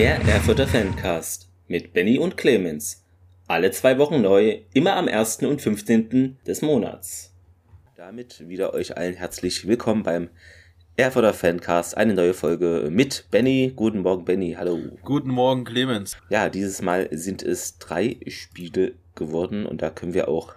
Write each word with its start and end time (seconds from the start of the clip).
Der 0.00 0.18
Erfurter 0.22 0.66
Fancast 0.66 1.50
mit 1.68 1.92
Benny 1.92 2.18
und 2.18 2.38
Clemens. 2.38 3.04
Alle 3.46 3.70
zwei 3.70 3.98
Wochen 3.98 4.22
neu, 4.22 4.60
immer 4.72 4.96
am 4.96 5.08
1. 5.08 5.42
und 5.42 5.60
15. 5.60 6.38
des 6.46 6.62
Monats. 6.62 7.34
Damit 7.98 8.48
wieder 8.48 8.72
euch 8.72 8.96
allen 8.96 9.12
herzlich 9.12 9.68
willkommen 9.68 10.02
beim 10.02 10.30
Erfurter 10.96 11.34
Fancast. 11.34 11.98
Eine 11.98 12.14
neue 12.14 12.32
Folge 12.32 12.88
mit 12.90 13.26
Benny. 13.30 13.74
Guten 13.76 13.98
Morgen, 13.98 14.24
Benny. 14.24 14.56
Hallo. 14.58 14.78
Guten 15.02 15.28
Morgen, 15.28 15.64
Clemens. 15.64 16.16
Ja, 16.30 16.48
dieses 16.48 16.80
Mal 16.80 17.08
sind 17.10 17.42
es 17.42 17.76
drei 17.76 18.16
Spiele 18.26 18.94
geworden 19.14 19.66
und 19.66 19.82
da 19.82 19.90
können 19.90 20.14
wir 20.14 20.28
auch 20.28 20.54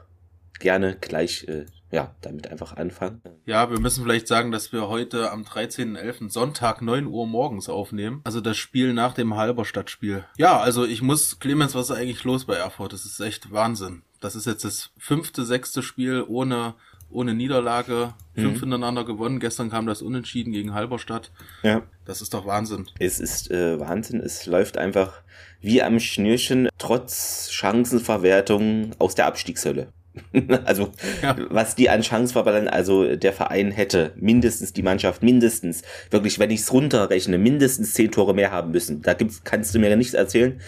gerne 0.61 0.95
gleich 0.95 1.49
äh, 1.49 1.65
ja, 1.93 2.15
damit 2.21 2.49
einfach 2.49 2.75
anfangen. 2.75 3.21
Ja, 3.45 3.69
wir 3.69 3.79
müssen 3.79 4.03
vielleicht 4.03 4.27
sagen, 4.27 4.51
dass 4.51 4.73
wir 4.73 4.87
heute 4.87 5.31
am 5.31 5.43
13.11. 5.43 6.31
Sonntag 6.31 6.81
9 6.81 7.05
Uhr 7.05 7.27
morgens 7.27 7.69
aufnehmen. 7.69 8.21
Also 8.23 8.41
das 8.41 8.57
Spiel 8.57 8.93
nach 8.93 9.13
dem 9.13 9.35
Halberstadtspiel. 9.35 10.25
Ja, 10.37 10.59
also 10.59 10.85
ich 10.85 11.03
muss, 11.03 11.37
Clemens, 11.39 11.75
was 11.75 11.91
ist 11.91 11.95
eigentlich 11.95 12.23
los 12.23 12.45
bei 12.45 12.55
Erfurt? 12.55 12.93
Das 12.93 13.05
ist 13.05 13.19
echt 13.19 13.51
Wahnsinn. 13.51 14.01
Das 14.19 14.35
ist 14.35 14.47
jetzt 14.47 14.65
das 14.65 14.89
fünfte, 14.97 15.45
sechste 15.45 15.83
Spiel 15.83 16.25
ohne, 16.27 16.73
ohne 17.11 17.35
Niederlage. 17.35 18.15
Fünf 18.33 18.55
mhm. 18.55 18.61
hintereinander 18.61 19.05
gewonnen. 19.05 19.39
Gestern 19.39 19.69
kam 19.69 19.85
das 19.85 20.01
Unentschieden 20.01 20.51
gegen 20.51 20.73
Halberstadt. 20.73 21.31
Ja. 21.61 21.83
Das 22.05 22.23
ist 22.23 22.33
doch 22.33 22.47
Wahnsinn. 22.47 22.87
Es 22.97 23.19
ist 23.19 23.51
äh, 23.51 23.79
Wahnsinn. 23.79 24.19
Es 24.19 24.47
läuft 24.47 24.79
einfach 24.79 25.21
wie 25.61 25.83
am 25.83 25.99
Schnürchen, 25.99 26.69
trotz 26.79 27.51
Chancenverwertung 27.51 28.93
aus 28.97 29.13
der 29.13 29.27
Abstiegshölle. 29.27 29.93
also 30.65 30.91
ja. 31.21 31.35
was 31.49 31.75
die 31.75 31.89
an 31.89 32.01
Chance 32.01 32.33
verballern, 32.33 32.67
also 32.67 33.15
der 33.15 33.33
Verein 33.33 33.71
hätte 33.71 34.13
mindestens 34.15 34.73
die 34.73 34.83
Mannschaft, 34.83 35.23
mindestens, 35.23 35.81
wirklich, 36.11 36.39
wenn 36.39 36.51
ich 36.51 36.61
es 36.61 36.71
runterrechne, 36.71 37.37
mindestens 37.37 37.93
zehn 37.93 38.11
Tore 38.11 38.33
mehr 38.33 38.51
haben 38.51 38.71
müssen. 38.71 39.01
Da 39.01 39.13
gibt's, 39.13 39.43
kannst 39.43 39.73
du 39.73 39.79
mir 39.79 39.95
nichts 39.95 40.13
erzählen. 40.13 40.59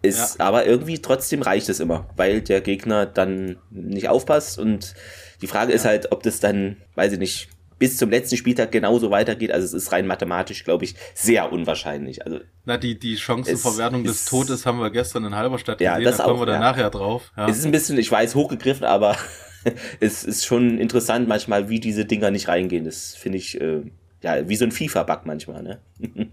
Ist, 0.00 0.38
ja. 0.38 0.46
aber 0.46 0.64
irgendwie 0.64 1.00
trotzdem 1.00 1.42
reicht 1.42 1.68
es 1.68 1.80
immer, 1.80 2.08
weil 2.16 2.40
der 2.40 2.60
Gegner 2.60 3.04
dann 3.06 3.56
nicht 3.70 4.08
aufpasst 4.08 4.58
und 4.58 4.94
die 5.42 5.48
Frage 5.48 5.72
ja. 5.72 5.76
ist 5.76 5.84
halt, 5.84 6.12
ob 6.12 6.22
das 6.22 6.38
dann, 6.38 6.76
weiß 6.94 7.12
ich 7.12 7.18
nicht, 7.18 7.48
bis 7.78 7.96
zum 7.96 8.10
letzten 8.10 8.36
Spieltag 8.36 8.72
genauso 8.72 9.10
weitergeht. 9.10 9.52
Also 9.52 9.64
es 9.64 9.72
ist 9.72 9.92
rein 9.92 10.06
mathematisch, 10.06 10.64
glaube 10.64 10.84
ich, 10.84 10.94
sehr 11.14 11.52
unwahrscheinlich. 11.52 12.24
Also 12.24 12.40
Na, 12.64 12.76
die, 12.76 12.98
die 12.98 13.16
Chancenverwertung 13.16 14.04
des 14.04 14.24
Todes 14.24 14.66
haben 14.66 14.80
wir 14.80 14.90
gestern 14.90 15.24
in 15.24 15.34
Halberstadt 15.34 15.78
gesehen, 15.78 16.00
ja, 16.00 16.00
das 16.00 16.18
da 16.18 16.24
kommen 16.24 16.36
auch, 16.36 16.42
wir 16.42 16.46
dann 16.46 16.60
ja. 16.60 16.70
nachher 16.70 16.90
drauf. 16.90 17.32
Ja. 17.36 17.48
Es 17.48 17.58
ist 17.58 17.64
ein 17.64 17.72
bisschen, 17.72 17.98
ich 17.98 18.10
weiß, 18.10 18.34
hochgegriffen, 18.34 18.84
aber 18.84 19.16
es 20.00 20.24
ist 20.24 20.44
schon 20.44 20.78
interessant 20.78 21.28
manchmal, 21.28 21.68
wie 21.68 21.80
diese 21.80 22.04
Dinger 22.04 22.30
nicht 22.30 22.48
reingehen. 22.48 22.84
Das 22.84 23.14
finde 23.14 23.38
ich, 23.38 23.60
äh, 23.60 23.82
ja, 24.22 24.48
wie 24.48 24.56
so 24.56 24.64
ein 24.64 24.72
FIFA-Bug 24.72 25.20
manchmal, 25.24 25.62
ne? 25.62 25.80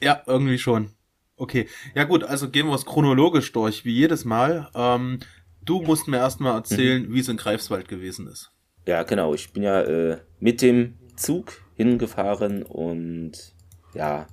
ja, 0.00 0.22
irgendwie 0.26 0.58
schon. 0.58 0.90
Okay, 1.36 1.68
ja 1.94 2.04
gut, 2.04 2.22
also 2.22 2.50
gehen 2.50 2.66
wir 2.66 2.74
es 2.74 2.84
chronologisch 2.84 3.50
durch, 3.52 3.84
wie 3.84 3.92
jedes 3.92 4.24
Mal. 4.24 4.68
Ähm, 4.74 5.20
du 5.64 5.82
musst 5.82 6.06
mir 6.06 6.18
erstmal 6.18 6.54
erzählen, 6.54 7.08
mhm. 7.08 7.14
wie 7.14 7.20
es 7.20 7.28
in 7.28 7.36
Greifswald 7.36 7.88
gewesen 7.88 8.28
ist. 8.28 8.52
Ja, 8.86 9.02
genau. 9.02 9.34
Ich 9.34 9.52
bin 9.52 9.62
ja 9.62 9.82
äh, 9.82 10.18
mit 10.40 10.62
dem 10.62 10.98
Zug 11.16 11.62
hingefahren 11.76 12.62
und 12.62 13.32
ja, 13.94 14.26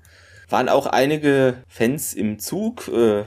waren 0.49 0.69
auch 0.69 0.87
einige 0.87 1.63
Fans 1.67 2.13
im 2.13 2.39
Zug, 2.39 2.87
äh, 2.87 3.23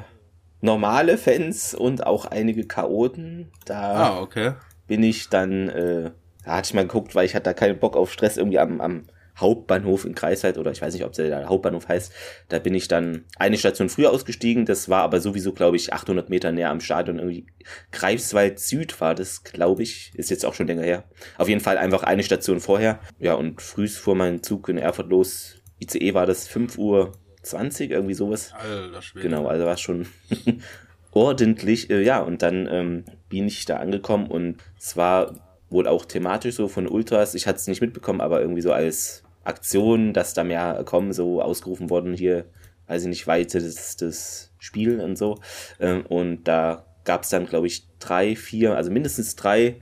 normale 0.61 1.19
Fans 1.19 1.75
und 1.75 2.07
auch 2.07 2.27
einige 2.27 2.67
Chaoten. 2.67 3.51
Da 3.65 3.95
ah, 3.95 4.21
okay. 4.21 4.53
bin 4.87 5.03
ich 5.03 5.29
dann, 5.29 5.69
äh, 5.69 6.11
da 6.45 6.57
hatte 6.57 6.69
ich 6.69 6.75
mal 6.75 6.87
geguckt, 6.87 7.15
weil 7.15 7.27
ich 7.27 7.35
hatte 7.35 7.45
da 7.45 7.55
keinen 7.55 7.79
Bock 7.79 7.97
auf 7.97 8.13
Stress 8.13 8.37
irgendwie 8.37 8.59
am, 8.59 8.81
am 8.81 9.05
Hauptbahnhof 9.37 10.05
in 10.05 10.15
Greifswald 10.15 10.59
oder 10.59 10.71
ich 10.71 10.83
weiß 10.83 10.93
nicht, 10.93 11.05
ob 11.05 11.13
der 11.13 11.49
Hauptbahnhof 11.49 11.89
heißt. 11.89 12.13
Da 12.49 12.59
bin 12.59 12.75
ich 12.75 12.89
dann 12.89 13.25
eine 13.37 13.57
Station 13.57 13.89
früher 13.89 14.11
ausgestiegen. 14.11 14.67
Das 14.67 14.89
war 14.89 15.03
aber 15.03 15.21
sowieso, 15.21 15.53
glaube 15.53 15.77
ich, 15.77 15.93
800 15.93 16.29
Meter 16.29 16.53
näher 16.53 16.71
am 16.71 16.81
Stadion. 16.81 17.19
Irgendwie 17.19 17.47
Greifswald 17.91 18.61
Süd 18.61 19.01
war 19.01 19.15
das, 19.15 19.43
glaube 19.43 19.83
ich. 19.83 20.13
Ist 20.15 20.31
jetzt 20.31 20.45
auch 20.45 20.55
schon 20.55 20.67
länger 20.67 20.83
her. 20.83 21.05
Auf 21.39 21.49
jeden 21.49 21.61
Fall 21.61 21.79
einfach 21.79 22.03
eine 22.03 22.23
Station 22.23 22.61
vorher. 22.61 23.01
Ja, 23.19 23.35
und 23.35 23.63
frühst 23.63 23.99
fuhr 23.99 24.15
mein 24.15 24.43
Zug 24.43 24.69
in 24.69 24.79
Erfurt 24.79 25.09
los. 25.09 25.63
ICE 25.81 26.15
war 26.15 26.27
das 26.27 26.47
5 26.47 26.79
Uhr 26.79 27.13
20, 27.43 27.91
irgendwie 27.91 28.15
sowas. 28.15 28.53
Alter 28.53 29.03
Schwede. 29.03 29.29
Genau, 29.29 29.47
also 29.47 29.65
war 29.65 29.77
schon 29.77 30.07
ordentlich. 31.11 31.91
Äh, 31.91 32.03
ja, 32.03 32.21
und 32.21 32.43
dann 32.43 32.69
ähm, 32.71 33.05
bin 33.29 33.47
ich 33.47 33.65
da 33.65 33.77
angekommen 33.79 34.27
und 34.29 34.59
es 34.79 34.97
war 34.97 35.35
wohl 35.71 35.89
auch 35.89 36.05
thematisch 36.05 36.57
so 36.57 36.69
von 36.69 36.87
Ultras. 36.87 37.35
Ich 37.35 37.47
hatte 37.47 37.57
es 37.57 37.67
nicht 37.67 37.81
mitbekommen, 37.81 38.21
aber 38.21 38.41
irgendwie 38.41 38.61
so 38.61 38.73
als 38.73 39.22
Aktion, 39.45 40.13
dass 40.13 40.35
da 40.35 40.45
mehr 40.45 40.83
kommen, 40.85 41.13
so 41.13 41.43
ausgerufen 41.43 41.91
worden 41.91 42.15
hier, 42.15 42.45
weiß 42.87 43.03
ich 43.03 43.09
nicht, 43.09 43.27
weite 43.27 43.61
das, 43.61 43.97
das 43.97 44.53
Spiel 44.59 45.01
und 45.01 45.17
so. 45.17 45.41
Ähm, 45.81 46.07
und 46.07 46.45
da 46.45 46.87
gab 47.05 47.23
es 47.23 47.31
dann, 47.31 47.47
glaube 47.47 47.67
ich, 47.67 47.87
drei, 47.99 48.37
vier, 48.37 48.77
also 48.77 48.91
mindestens 48.91 49.37
drei, 49.37 49.81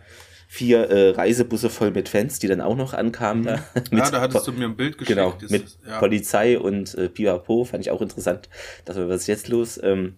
vier 0.48 0.90
äh, 0.90 1.10
Reisebusse 1.10 1.70
voll 1.70 1.90
mit 1.90 2.08
Fans, 2.08 2.38
die 2.38 2.48
dann 2.48 2.60
auch 2.60 2.76
noch 2.76 2.94
ankamen. 2.94 3.44
Da, 3.44 3.56
mhm. 3.90 3.98
ja, 3.98 4.10
da 4.10 4.20
hattest 4.20 4.46
du 4.46 4.52
mir 4.52 4.64
ein 4.64 4.76
Bild 4.76 4.98
geschickt. 4.98 5.16
Genau, 5.16 5.36
mit 5.48 5.78
ja. 5.86 5.98
Polizei 5.98 6.58
und 6.58 6.94
äh, 6.94 7.08
Pipapo, 7.08 7.64
fand 7.64 7.84
ich 7.84 7.90
auch 7.90 8.00
interessant. 8.00 8.48
Das 8.84 8.96
war 8.96 9.08
was 9.08 9.22
ist 9.22 9.26
jetzt 9.26 9.48
los? 9.48 9.80
Ähm, 9.82 10.16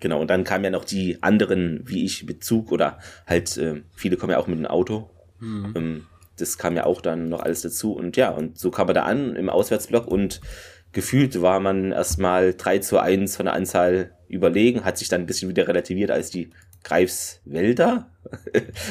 Genau, 0.00 0.20
und 0.20 0.28
dann 0.28 0.44
kamen 0.44 0.64
ja 0.64 0.70
noch 0.70 0.84
die 0.84 1.22
anderen, 1.22 1.82
wie 1.86 2.04
ich, 2.04 2.24
mit 2.26 2.44
Zug 2.44 2.72
oder 2.72 2.98
halt, 3.26 3.56
äh, 3.56 3.82
viele 3.94 4.16
kommen 4.16 4.32
ja 4.32 4.38
auch 4.38 4.46
mit 4.46 4.58
dem 4.58 4.66
Auto. 4.66 5.10
Mhm. 5.40 5.72
Ähm, 5.74 6.06
das 6.40 6.58
kam 6.58 6.76
ja 6.76 6.84
auch 6.84 7.00
dann 7.00 7.28
noch 7.28 7.40
alles 7.40 7.62
dazu. 7.62 7.92
Und 7.92 8.16
ja, 8.16 8.30
und 8.30 8.58
so 8.58 8.70
kam 8.70 8.88
er 8.88 8.94
da 8.94 9.02
an 9.02 9.36
im 9.36 9.48
Auswärtsblock 9.48 10.06
und 10.06 10.40
gefühlt 10.92 11.42
war 11.42 11.60
man 11.60 11.92
erstmal 11.92 12.54
3 12.54 12.78
zu 12.78 12.98
1 12.98 13.36
von 13.36 13.46
der 13.46 13.54
Anzahl 13.54 14.12
überlegen, 14.28 14.84
hat 14.84 14.98
sich 14.98 15.08
dann 15.08 15.22
ein 15.22 15.26
bisschen 15.26 15.48
wieder 15.48 15.68
relativiert, 15.68 16.10
als 16.10 16.30
die 16.30 16.50
Greifswälder 16.84 18.10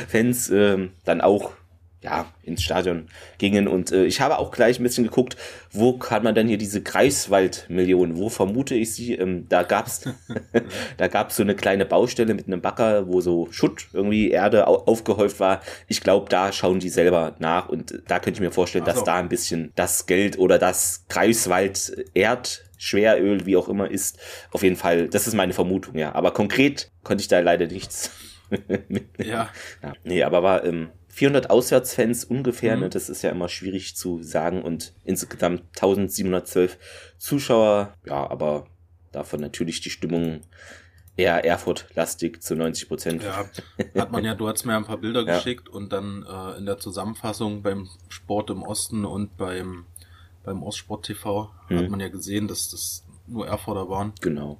Fans 0.07 0.49
äh, 0.49 0.89
dann 1.05 1.21
auch 1.21 1.53
ja, 2.01 2.31
ins 2.43 2.63
Stadion 2.63 3.07
gingen. 3.37 3.67
Und 3.67 3.91
äh, 3.91 4.05
ich 4.05 4.21
habe 4.21 4.37
auch 4.37 4.51
gleich 4.51 4.79
ein 4.79 4.83
bisschen 4.83 5.03
geguckt, 5.03 5.35
wo 5.71 5.97
kann 5.97 6.23
man 6.23 6.35
denn 6.35 6.47
hier 6.47 6.57
diese 6.57 6.81
Greifswald-Millionen, 6.81 8.17
wo 8.17 8.29
vermute 8.29 8.75
ich 8.75 8.93
sie? 8.93 9.13
Ähm, 9.13 9.47
da 9.49 9.63
gab's 9.63 10.03
da 10.97 11.07
gab's 11.07 11.35
so 11.35 11.43
eine 11.43 11.55
kleine 11.55 11.85
Baustelle 11.85 12.33
mit 12.33 12.47
einem 12.47 12.61
Bagger, 12.61 13.07
wo 13.07 13.21
so 13.21 13.47
Schutt, 13.51 13.87
irgendwie 13.93 14.29
Erde 14.29 14.67
au 14.67 14.77
aufgehäuft 14.87 15.39
war. 15.39 15.61
Ich 15.87 16.01
glaube, 16.01 16.29
da 16.29 16.51
schauen 16.51 16.79
die 16.79 16.89
selber 16.89 17.35
nach 17.39 17.67
und 17.67 18.01
da 18.07 18.19
könnte 18.19 18.37
ich 18.37 18.41
mir 18.41 18.51
vorstellen, 18.51 18.85
so. 18.85 18.91
dass 18.91 19.03
da 19.03 19.15
ein 19.15 19.29
bisschen 19.29 19.71
das 19.75 20.05
Geld 20.05 20.37
oder 20.37 20.59
das 20.59 21.05
Greifswald 21.09 22.05
Erd 22.13 22.63
Schweröl, 22.77 23.45
wie 23.47 23.57
auch 23.57 23.69
immer 23.69 23.89
ist. 23.89 24.19
Auf 24.51 24.61
jeden 24.63 24.75
Fall, 24.75 25.07
das 25.09 25.27
ist 25.27 25.33
meine 25.33 25.53
Vermutung, 25.53 25.97
ja. 25.97 26.13
Aber 26.13 26.31
konkret 26.31 26.91
konnte 27.03 27.21
ich 27.21 27.27
da 27.27 27.39
leider 27.39 27.65
nichts. 27.65 28.11
ja. 29.17 29.49
ja. 29.83 29.93
Nee, 30.03 30.23
aber 30.23 30.43
war 30.43 30.63
ähm, 30.63 30.89
400 31.17 31.49
Auswärtsfans 31.49 32.25
ungefähr, 32.25 32.75
mhm. 32.75 32.83
ne? 32.83 32.89
das 32.91 33.09
ist 33.09 33.23
ja 33.23 33.31
immer 33.31 33.49
schwierig 33.49 33.95
zu 33.95 34.21
sagen 34.21 34.61
und 34.61 34.93
insgesamt 35.03 35.63
1712 35.69 36.77
Zuschauer, 37.17 37.95
ja, 38.05 38.29
aber 38.29 38.67
davon 39.11 39.41
natürlich 39.41 39.81
die 39.81 39.89
Stimmung 39.89 40.41
eher 41.15 41.43
Erfurt-lastig 41.43 42.43
zu 42.43 42.55
90 42.55 42.87
Prozent. 42.87 43.23
Ja, 43.23 43.49
hat 43.97 44.11
man 44.11 44.25
ja, 44.25 44.35
du 44.35 44.47
hast 44.47 44.63
mir 44.65 44.75
ein 44.75 44.85
paar 44.85 44.99
Bilder 44.99 45.25
ja. 45.25 45.37
geschickt 45.37 45.67
und 45.67 45.91
dann 45.91 46.23
äh, 46.23 46.59
in 46.59 46.67
der 46.67 46.77
Zusammenfassung 46.77 47.63
beim 47.63 47.89
Sport 48.09 48.51
im 48.51 48.61
Osten 48.61 49.03
und 49.03 49.37
beim, 49.37 49.85
beim 50.43 50.61
Ostsport 50.61 51.07
TV 51.07 51.51
mhm. 51.69 51.77
hat 51.79 51.89
man 51.89 51.99
ja 51.99 52.09
gesehen, 52.09 52.47
dass 52.47 52.69
das 52.69 53.03
nur 53.25 53.47
Erfurter 53.47 53.89
waren. 53.89 54.13
Genau. 54.21 54.59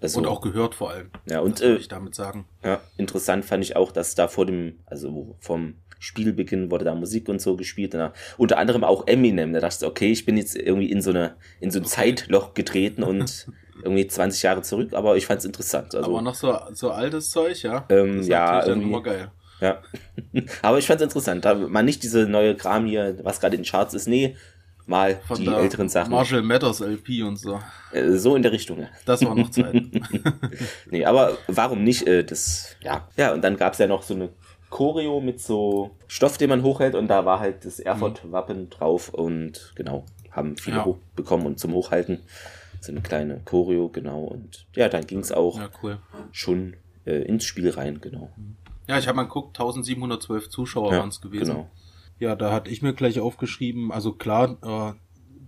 Also, 0.00 0.18
und 0.18 0.26
auch 0.26 0.40
gehört 0.40 0.74
vor 0.74 0.90
allem. 0.90 1.10
Ja, 1.28 1.40
und 1.40 1.60
äh, 1.60 1.76
ich 1.76 1.88
damit 1.88 2.14
sagen. 2.14 2.46
Ja, 2.64 2.80
interessant 2.96 3.44
fand 3.44 3.64
ich 3.64 3.76
auch, 3.76 3.92
dass 3.92 4.14
da 4.14 4.28
vor 4.28 4.46
dem, 4.46 4.78
also 4.86 5.36
vom 5.40 5.74
Spielbeginn 5.98 6.70
wurde 6.70 6.84
da 6.84 6.94
Musik 6.94 7.28
und 7.28 7.40
so 7.40 7.56
gespielt. 7.56 7.94
Und 7.94 8.00
da, 8.00 8.12
unter 8.36 8.58
anderem 8.58 8.84
auch 8.84 9.06
Eminem. 9.06 9.52
Da 9.52 9.60
dachte 9.60 9.84
ich, 9.84 9.90
okay, 9.90 10.12
ich 10.12 10.24
bin 10.24 10.36
jetzt 10.36 10.56
irgendwie 10.56 10.90
in 10.90 11.02
so 11.02 11.10
eine, 11.10 11.34
in 11.60 11.70
so 11.70 11.80
ein 11.80 11.84
okay. 11.84 11.94
Zeitloch 11.94 12.54
getreten 12.54 13.02
und 13.02 13.48
irgendwie 13.82 14.06
20 14.06 14.42
Jahre 14.42 14.62
zurück, 14.62 14.92
aber 14.92 15.16
ich 15.16 15.26
fand 15.26 15.40
es 15.40 15.44
interessant. 15.44 15.94
Also, 15.94 16.10
aber 16.10 16.22
noch 16.22 16.34
so, 16.34 16.56
so 16.72 16.90
altes 16.90 17.30
Zeug, 17.30 17.62
ja? 17.62 17.84
Ähm, 17.88 18.22
ja, 18.22 18.66
irgendwie. 18.66 18.88
Immer 18.88 19.02
geil. 19.02 19.30
Ja. 19.60 19.82
aber 20.62 20.78
ich 20.78 20.86
fand 20.86 21.00
es 21.00 21.04
interessant, 21.04 21.44
da 21.44 21.54
man 21.54 21.84
nicht 21.84 22.02
diese 22.02 22.28
neue 22.28 22.54
Kram 22.56 22.86
hier, 22.86 23.18
was 23.22 23.40
gerade 23.40 23.56
in 23.56 23.62
den 23.62 23.68
Charts 23.68 23.94
ist, 23.94 24.06
nee, 24.06 24.36
mal 24.88 25.20
Von 25.26 25.38
die 25.38 25.46
älteren 25.46 25.88
Sachen. 25.88 26.10
Marshall 26.10 26.42
Matters 26.42 26.80
LP 26.80 27.22
und 27.22 27.36
so. 27.36 27.60
Äh, 27.92 28.12
so 28.12 28.34
in 28.36 28.42
der 28.42 28.52
Richtung, 28.52 28.80
ja. 28.80 28.88
Das 29.04 29.24
war 29.24 29.34
noch 29.34 29.50
Zeit. 29.50 29.82
nee, 30.90 31.04
aber 31.04 31.36
warum 31.46 31.84
nicht? 31.84 32.06
Äh, 32.06 32.24
das, 32.24 32.76
ja. 32.82 33.06
Ja, 33.16 33.32
und 33.32 33.42
dann 33.42 33.56
gab 33.56 33.74
es 33.74 33.78
ja 33.78 33.86
noch 33.86 34.02
so 34.02 34.14
eine 34.14 34.30
Choreo 34.70 35.20
mit 35.20 35.40
so 35.40 35.90
Stoff, 36.06 36.38
den 36.38 36.50
man 36.50 36.62
hochhält 36.62 36.94
und 36.94 37.08
da 37.08 37.24
war 37.24 37.40
halt 37.40 37.64
das 37.64 37.80
Erfurt-Wappen 37.80 38.62
mhm. 38.62 38.70
drauf 38.70 39.08
und 39.10 39.72
genau, 39.74 40.04
haben 40.30 40.56
viele 40.56 40.78
ja. 40.78 40.84
hochbekommen 40.84 41.46
und 41.46 41.58
zum 41.58 41.72
Hochhalten 41.72 42.20
so 42.80 42.92
eine 42.92 43.00
kleine 43.00 43.40
Choreo, 43.44 43.88
genau. 43.88 44.22
Und 44.22 44.66
ja, 44.74 44.88
dann 44.88 45.06
ging 45.06 45.20
es 45.20 45.32
auch 45.32 45.58
ja, 45.58 45.68
cool. 45.82 45.98
schon 46.32 46.76
äh, 47.04 47.22
ins 47.22 47.44
Spiel 47.44 47.70
rein, 47.70 48.00
genau. 48.00 48.30
Ja, 48.86 48.98
ich 48.98 49.06
habe 49.06 49.16
mal 49.16 49.24
geguckt, 49.24 49.58
1712 49.58 50.48
Zuschauer 50.48 50.92
ja, 50.92 50.98
waren 51.00 51.08
es 51.08 51.20
gewesen. 51.20 51.54
Genau. 51.54 51.70
Ja, 52.18 52.34
da 52.34 52.52
hatte 52.52 52.70
ich 52.70 52.82
mir 52.82 52.94
gleich 52.94 53.20
aufgeschrieben, 53.20 53.92
also 53.92 54.12
klar, 54.12 54.56
äh, 54.62 54.98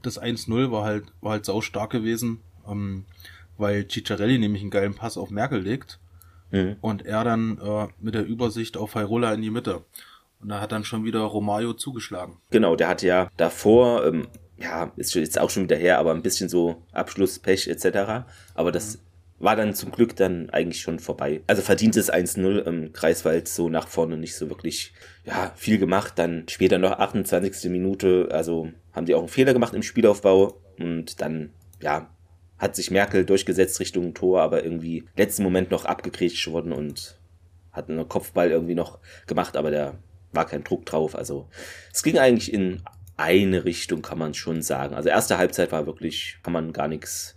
das 0.02 0.20
1-0 0.20 0.70
war 0.70 0.84
halt, 0.84 1.06
war 1.20 1.32
halt 1.32 1.44
sau 1.44 1.60
stark 1.60 1.90
gewesen. 1.90 2.40
Äh, 2.66 2.70
ähm, 2.70 3.04
weil 3.56 3.86
Ciccarelli 3.88 4.38
nämlich 4.38 4.62
einen 4.62 4.70
geilen 4.70 4.94
Pass 4.94 5.18
auf 5.18 5.30
Merkel 5.30 5.60
legt 5.60 6.00
mhm. 6.50 6.76
und 6.80 7.04
er 7.04 7.24
dann 7.24 7.58
äh, 7.58 7.88
mit 8.00 8.14
der 8.14 8.26
Übersicht 8.26 8.76
auf 8.76 8.94
Hairola 8.94 9.34
in 9.34 9.42
die 9.42 9.50
Mitte. 9.50 9.84
Und 10.40 10.48
da 10.48 10.60
hat 10.60 10.72
dann 10.72 10.84
schon 10.84 11.04
wieder 11.04 11.20
Romario 11.20 11.74
zugeschlagen. 11.74 12.38
Genau, 12.50 12.74
der 12.74 12.88
hatte 12.88 13.06
ja 13.06 13.28
davor, 13.36 14.06
ähm, 14.06 14.28
ja, 14.56 14.90
ist 14.96 15.14
jetzt 15.14 15.38
auch 15.38 15.50
schon 15.50 15.64
wieder 15.64 15.76
her, 15.76 15.98
aber 15.98 16.12
ein 16.12 16.22
bisschen 16.22 16.48
so 16.48 16.82
Abschlusspech 16.92 17.68
etc. 17.68 18.24
Aber 18.54 18.72
das 18.72 18.96
mhm 18.96 19.09
war 19.40 19.56
dann 19.56 19.74
zum 19.74 19.90
Glück 19.90 20.14
dann 20.16 20.50
eigentlich 20.50 20.82
schon 20.82 20.98
vorbei. 20.98 21.40
Also 21.46 21.62
verdientes 21.62 22.12
1-0 22.12 22.60
im 22.60 22.92
Kreiswald 22.92 23.48
so 23.48 23.70
nach 23.70 23.88
vorne 23.88 24.18
nicht 24.18 24.36
so 24.36 24.50
wirklich 24.50 24.92
ja, 25.24 25.52
viel 25.56 25.78
gemacht. 25.78 26.12
Dann 26.16 26.44
später 26.48 26.78
noch 26.78 26.92
28. 26.92 27.70
Minute, 27.70 28.28
also 28.30 28.70
haben 28.92 29.06
die 29.06 29.14
auch 29.14 29.20
einen 29.20 29.28
Fehler 29.28 29.54
gemacht 29.54 29.74
im 29.74 29.82
Spielaufbau 29.82 30.60
und 30.78 31.22
dann, 31.22 31.50
ja, 31.80 32.10
hat 32.58 32.76
sich 32.76 32.90
Merkel 32.90 33.24
durchgesetzt 33.24 33.80
Richtung 33.80 34.12
Tor, 34.12 34.42
aber 34.42 34.62
irgendwie 34.62 35.04
letzten 35.16 35.42
Moment 35.42 35.70
noch 35.70 35.86
abgekriegt 35.86 36.46
worden 36.52 36.72
und 36.72 37.18
hat 37.72 37.88
einen 37.88 38.06
Kopfball 38.06 38.50
irgendwie 38.50 38.74
noch 38.74 38.98
gemacht, 39.26 39.56
aber 39.56 39.70
da 39.70 39.98
war 40.32 40.46
kein 40.46 40.64
Druck 40.64 40.84
drauf. 40.84 41.16
Also 41.16 41.48
es 41.94 42.02
ging 42.02 42.18
eigentlich 42.18 42.52
in 42.52 42.82
eine 43.16 43.64
Richtung, 43.64 44.02
kann 44.02 44.18
man 44.18 44.34
schon 44.34 44.60
sagen. 44.60 44.94
Also 44.94 45.08
erste 45.08 45.38
Halbzeit 45.38 45.72
war 45.72 45.86
wirklich, 45.86 46.36
kann 46.42 46.52
man 46.52 46.74
gar 46.74 46.88
nichts 46.88 47.34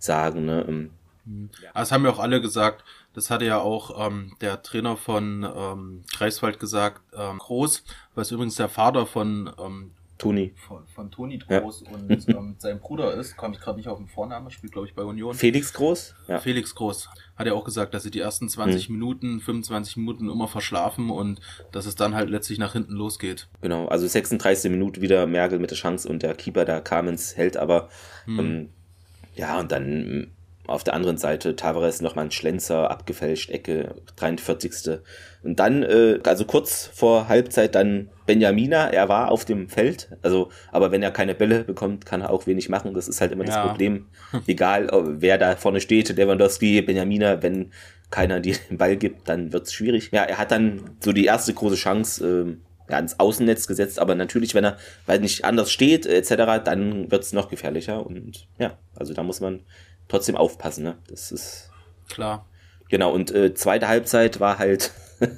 sagen. 0.00 0.44
Ne? 0.44 0.90
Mhm. 1.26 1.50
Das 1.74 1.92
haben 1.92 2.04
ja 2.04 2.10
auch 2.10 2.18
alle 2.18 2.40
gesagt. 2.40 2.84
Das 3.12 3.30
hatte 3.30 3.44
ja 3.44 3.58
auch 3.58 4.06
ähm, 4.06 4.36
der 4.40 4.62
Trainer 4.62 4.96
von 4.96 5.44
ähm, 5.44 6.02
Greifswald 6.12 6.60
gesagt, 6.60 7.02
ähm, 7.14 7.38
Groß, 7.38 7.84
was 8.14 8.30
übrigens 8.30 8.56
der 8.56 8.68
Vater 8.68 9.06
von 9.06 9.50
ähm, 9.58 9.90
Toni. 10.18 10.54
Von, 10.56 10.86
von 10.86 11.10
Toni 11.10 11.38
Groß 11.38 11.84
ja. 11.84 11.92
und 11.92 12.28
ähm, 12.28 12.56
sein 12.58 12.80
Bruder 12.80 13.14
ist, 13.14 13.36
komme 13.36 13.54
ich 13.54 13.60
gerade 13.60 13.76
nicht 13.76 13.88
auf 13.88 13.98
den 13.98 14.08
Vornamen, 14.08 14.50
spielt 14.50 14.72
glaube 14.72 14.88
ich 14.88 14.94
bei 14.94 15.02
Union. 15.02 15.34
Felix 15.34 15.72
Groß? 15.72 16.14
Ja. 16.28 16.38
Felix 16.38 16.74
Groß. 16.74 17.08
Hat 17.36 17.46
ja 17.46 17.52
auch 17.52 17.64
gesagt, 17.64 17.92
dass 17.92 18.02
sie 18.02 18.10
die 18.10 18.20
ersten 18.20 18.48
20 18.48 18.88
mhm. 18.88 18.94
Minuten, 18.94 19.40
25 19.40 19.98
Minuten 19.98 20.30
immer 20.30 20.48
verschlafen 20.48 21.10
und 21.10 21.40
dass 21.72 21.84
es 21.86 21.96
dann 21.96 22.14
halt 22.14 22.30
letztlich 22.30 22.58
nach 22.58 22.72
hinten 22.72 22.94
losgeht. 22.94 23.48
Genau, 23.60 23.88
also 23.88 24.06
36 24.06 24.70
Minuten 24.70 25.02
wieder 25.02 25.26
Merkel 25.26 25.58
mit 25.58 25.70
der 25.70 25.78
Chance 25.78 26.08
und 26.08 26.22
der 26.22 26.34
Keeper 26.34 26.64
da 26.64 26.80
Kamens 26.80 27.36
hält 27.36 27.56
aber 27.56 27.90
mhm. 28.24 28.40
ähm, 28.40 28.70
ja 29.34 29.58
und 29.58 29.70
dann 29.70 30.32
auf 30.68 30.84
der 30.84 30.94
anderen 30.94 31.18
Seite 31.18 31.56
Tavares 31.56 32.00
nochmal 32.00 32.26
ein 32.26 32.30
Schlenzer, 32.30 32.90
abgefälscht, 32.90 33.50
Ecke, 33.50 33.94
43. 34.16 34.98
Und 35.42 35.60
dann, 35.60 35.82
äh, 35.82 36.18
also 36.24 36.44
kurz 36.44 36.90
vor 36.92 37.28
Halbzeit 37.28 37.74
dann 37.74 38.10
Benjamina, 38.26 38.88
er 38.88 39.08
war 39.08 39.30
auf 39.30 39.44
dem 39.44 39.68
Feld, 39.68 40.08
also, 40.22 40.50
aber 40.72 40.90
wenn 40.90 41.02
er 41.02 41.12
keine 41.12 41.34
Bälle 41.34 41.62
bekommt, 41.62 42.04
kann 42.04 42.20
er 42.20 42.30
auch 42.30 42.46
wenig 42.46 42.68
machen. 42.68 42.94
Das 42.94 43.06
ist 43.06 43.20
halt 43.20 43.32
immer 43.32 43.44
ja. 43.44 43.54
das 43.54 43.66
Problem. 43.68 44.06
Egal, 44.46 44.88
wer 45.20 45.38
da 45.38 45.56
vorne 45.56 45.80
steht, 45.80 46.08
Lewandowski, 46.16 46.82
Benjamina, 46.82 47.42
wenn 47.42 47.70
keiner 48.10 48.40
dir 48.40 48.56
den 48.70 48.78
Ball 48.78 48.96
gibt, 48.96 49.28
dann 49.28 49.52
wird's 49.52 49.72
schwierig. 49.72 50.10
Ja, 50.12 50.22
er 50.22 50.38
hat 50.38 50.50
dann 50.50 50.96
so 51.00 51.12
die 51.12 51.24
erste 51.24 51.52
große 51.54 51.76
Chance, 51.76 52.26
äh, 52.26 52.56
ja, 52.90 52.98
ins 52.98 53.18
Außennetz 53.18 53.66
gesetzt, 53.66 53.98
aber 53.98 54.14
natürlich, 54.14 54.54
wenn 54.54 54.64
er, 54.64 54.76
weil 55.06 55.20
nicht 55.20 55.44
anders 55.44 55.72
steht, 55.72 56.06
etc., 56.06 56.62
dann 56.64 57.10
wird's 57.10 57.32
noch 57.32 57.48
gefährlicher 57.48 58.06
und 58.06 58.48
ja, 58.58 58.78
also 58.94 59.12
da 59.12 59.22
muss 59.22 59.40
man 59.40 59.60
trotzdem 60.08 60.36
aufpassen, 60.36 60.84
ne? 60.84 60.98
Das 61.08 61.32
ist. 61.32 61.70
Klar. 62.08 62.46
Genau, 62.88 63.12
und 63.12 63.34
äh, 63.34 63.54
zweite 63.54 63.88
Halbzeit 63.88 64.38
war 64.38 64.58
halt 64.58 64.92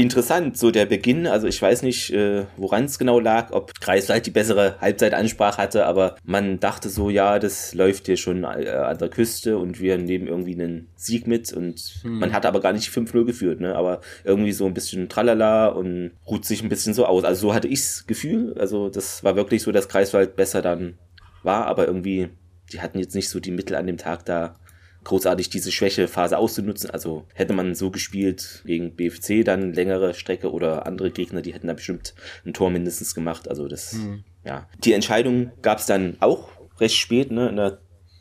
interessant, 0.00 0.56
so 0.56 0.70
der 0.70 0.86
Beginn. 0.86 1.26
Also 1.26 1.46
ich 1.46 1.60
weiß 1.60 1.82
nicht, 1.82 2.10
äh, 2.12 2.46
woran 2.56 2.84
es 2.84 2.98
genau 2.98 3.20
lag, 3.20 3.52
ob 3.52 3.78
Greifswald 3.80 4.24
die 4.24 4.30
bessere 4.30 4.76
Halbzeitansprache 4.80 5.58
hatte, 5.58 5.84
aber 5.84 6.16
man 6.24 6.58
dachte 6.58 6.88
so, 6.88 7.10
ja, 7.10 7.38
das 7.38 7.74
läuft 7.74 8.06
hier 8.06 8.16
schon 8.16 8.44
äh, 8.44 8.70
an 8.70 8.96
der 8.96 9.10
Küste 9.10 9.58
und 9.58 9.78
wir 9.78 9.98
nehmen 9.98 10.26
irgendwie 10.26 10.54
einen 10.54 10.88
Sieg 10.96 11.26
mit 11.26 11.52
und 11.52 11.78
hm. 12.02 12.18
man 12.18 12.32
hat 12.32 12.46
aber 12.46 12.60
gar 12.60 12.72
nicht 12.72 12.88
5-0 12.88 13.26
geführt, 13.26 13.60
ne? 13.60 13.74
Aber 13.76 14.00
irgendwie 14.24 14.52
so 14.52 14.64
ein 14.64 14.74
bisschen 14.74 15.10
tralala 15.10 15.68
und 15.68 16.12
ruht 16.26 16.46
sich 16.46 16.62
ein 16.62 16.70
bisschen 16.70 16.94
so 16.94 17.04
aus. 17.04 17.24
Also 17.24 17.48
so 17.48 17.54
hatte 17.54 17.68
ich's 17.68 18.06
Gefühl. 18.06 18.54
Also 18.58 18.88
das 18.88 19.22
war 19.22 19.36
wirklich 19.36 19.62
so, 19.62 19.70
dass 19.70 19.88
Greifswald 19.88 20.34
besser 20.34 20.62
dann 20.62 20.98
war, 21.42 21.66
aber 21.66 21.86
irgendwie 21.86 22.30
die 22.72 22.80
hatten 22.80 22.98
jetzt 22.98 23.14
nicht 23.14 23.28
so 23.28 23.40
die 23.40 23.50
Mittel 23.50 23.76
an 23.76 23.86
dem 23.86 23.98
Tag 23.98 24.24
da 24.24 24.56
großartig 25.04 25.48
diese 25.48 25.72
Schwächephase 25.72 26.36
auszunutzen. 26.36 26.90
Also 26.90 27.26
hätte 27.34 27.52
man 27.52 27.74
so 27.74 27.90
gespielt 27.90 28.62
gegen 28.66 28.94
BFC 28.94 29.44
dann 29.44 29.72
längere 29.72 30.14
Strecke 30.14 30.52
oder 30.52 30.86
andere 30.86 31.10
Gegner, 31.10 31.42
die 31.42 31.54
hätten 31.54 31.68
da 31.68 31.72
bestimmt 31.72 32.14
ein 32.44 32.52
Tor 32.52 32.70
mindestens 32.70 33.14
gemacht. 33.14 33.48
Also 33.48 33.68
das, 33.68 33.94
mhm. 33.94 34.24
ja. 34.44 34.68
Die 34.84 34.92
Entscheidung 34.92 35.52
gab 35.62 35.78
es 35.78 35.86
dann 35.86 36.16
auch 36.20 36.50
recht 36.78 36.96
spät, 36.96 37.30
ne? 37.30 37.48
In 37.48 37.56
der 37.56 37.78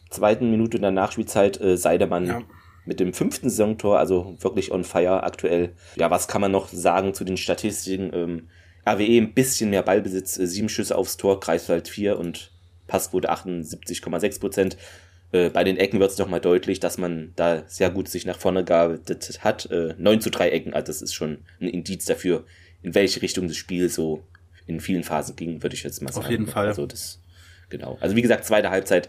zweiten 0.10 0.50
Minute 0.50 0.78
in 0.78 0.81
der 0.81 0.92
Nachspielzeit 0.92 1.60
äh, 1.62 1.78
Seidemann 1.78 2.25
ja. 2.25 2.42
mit 2.86 3.00
dem 3.00 3.13
fünften 3.13 3.50
Saisontor, 3.50 4.00
also 4.00 4.36
wirklich 4.40 4.72
on 4.72 4.84
fire 4.84 5.24
aktuell. 5.24 5.75
Ja, 5.96 6.10
was 6.10 6.28
kann 6.28 6.42
man 6.42 6.51
noch 6.51 6.68
sagen 6.69 7.13
zu 7.13 7.24
den 7.24 7.38
Statistiken? 7.38 8.12
Ähm, 8.13 8.50
RWE 8.88 9.18
ein 9.18 9.34
bisschen 9.34 9.69
mehr 9.69 9.84
Ballbesitz, 9.84 10.40
äh, 10.40 10.48
sieben 10.48 10.69
Schüsse 10.69 10.98
aufs 10.98 11.18
Tor, 11.18 11.40
Kreiswald 11.40 11.88
vier 11.88 12.18
und 12.18 12.51
Passquote 12.89 13.31
78,6 13.31 14.39
Prozent. 14.39 14.77
Äh, 15.31 15.50
bei 15.50 15.63
den 15.63 15.77
Ecken 15.77 16.00
wird 16.00 16.12
es 16.12 16.18
nochmal 16.18 16.41
deutlich, 16.41 16.80
dass 16.80 16.97
man 16.97 17.31
da 17.36 17.63
sehr 17.68 17.89
gut 17.91 18.09
sich 18.09 18.25
nach 18.25 18.38
vorne 18.38 18.65
gearbeitet 18.65 19.39
hat. 19.44 19.69
Äh, 19.71 19.95
9 19.97 20.21
zu 20.21 20.30
3 20.30 20.50
Ecken, 20.50 20.74
also 20.74 20.88
das 20.88 21.01
ist 21.01 21.13
schon 21.13 21.39
ein 21.62 21.68
Indiz 21.68 22.06
dafür, 22.06 22.45
in 22.81 22.95
welche 22.95 23.21
Richtung 23.21 23.47
das 23.47 23.57
Spiel 23.57 23.89
so 23.89 24.24
in 24.65 24.80
vielen 24.80 25.03
Phasen 25.03 25.36
ging, 25.36 25.63
würde 25.63 25.75
ich 25.75 25.83
jetzt 25.83 26.01
mal 26.01 26.12
sagen. 26.12 26.25
Auf 26.25 26.31
jeden 26.31 26.47
Fall. 26.47 26.68
Also 26.68 26.86
das, 26.86 27.21
genau. 27.69 27.97
Also 28.01 28.15
wie 28.15 28.21
gesagt, 28.21 28.45
zweite 28.45 28.69
Halbzeit 28.69 29.07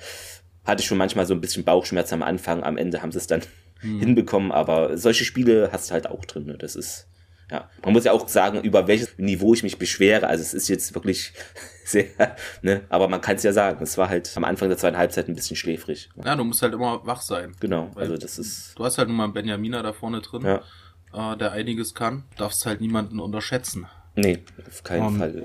hatte 0.65 0.83
ich 0.83 0.87
schon 0.87 0.99
manchmal 0.99 1.27
so 1.27 1.35
ein 1.35 1.41
bisschen 1.41 1.65
Bauchschmerz 1.65 2.13
am 2.13 2.23
Anfang. 2.23 2.63
Am 2.63 2.77
Ende 2.77 3.03
haben 3.03 3.13
sie 3.13 3.19
es 3.19 3.27
dann 3.27 3.43
hm. 3.81 4.01
hinbekommen, 4.01 4.53
aber 4.53 4.97
solche 4.97 5.25
Spiele 5.25 5.71
hast 5.73 5.91
du 5.91 5.95
halt 5.95 6.07
auch 6.07 6.25
drin. 6.25 6.47
Ne? 6.47 6.59
Das 6.59 6.77
ist, 6.77 7.09
ja, 7.51 7.69
man 7.83 7.93
muss 7.93 8.05
ja 8.05 8.13
auch 8.13 8.29
sagen, 8.29 8.61
über 8.63 8.87
welches 8.87 9.19
Niveau 9.19 9.55
ich 9.55 9.63
mich 9.63 9.79
beschwere. 9.79 10.29
Also 10.29 10.43
es 10.43 10.55
ist 10.55 10.69
jetzt 10.69 10.95
wirklich 10.95 11.33
sehr, 11.85 12.07
ne, 12.63 12.83
aber 12.89 13.09
man 13.09 13.21
kann 13.21 13.37
es 13.37 13.43
ja 13.43 13.53
sagen, 13.53 13.83
es 13.83 13.99
war 13.99 14.09
halt 14.09 14.31
am 14.37 14.45
Anfang 14.45 14.69
der 14.69 14.79
zweiten 14.79 14.97
Halbzeit 14.97 15.29
ein 15.29 15.35
bisschen 15.35 15.57
schläfrig. 15.57 16.11
Ja, 16.25 16.37
du 16.37 16.45
musst 16.45 16.63
halt 16.63 16.75
immer 16.75 17.05
wach 17.05 17.23
sein. 17.23 17.53
Genau, 17.61 17.91
also 17.97 18.17
das 18.17 18.39
ist. 18.39 18.79
Du 18.79 18.85
hast 18.85 18.99
halt 18.99 19.09
nun 19.09 19.17
mal 19.17 19.25
einen 19.25 19.33
Benjamina 19.33 19.83
da 19.83 19.93
vorne 19.93 20.21
drin, 20.21 20.43
ja. 20.43 21.33
äh, 21.33 21.37
der 21.37 21.53
einiges 21.53 21.95
kann. 21.95 22.25
Du 22.37 22.45
darfst 22.45 22.65
halt 22.67 22.81
niemanden 22.81 23.19
unterschätzen. 23.19 23.87
Nee, 24.15 24.43
auf 24.67 24.83
keinen 24.85 25.07
um, 25.07 25.19
Fall. 25.19 25.45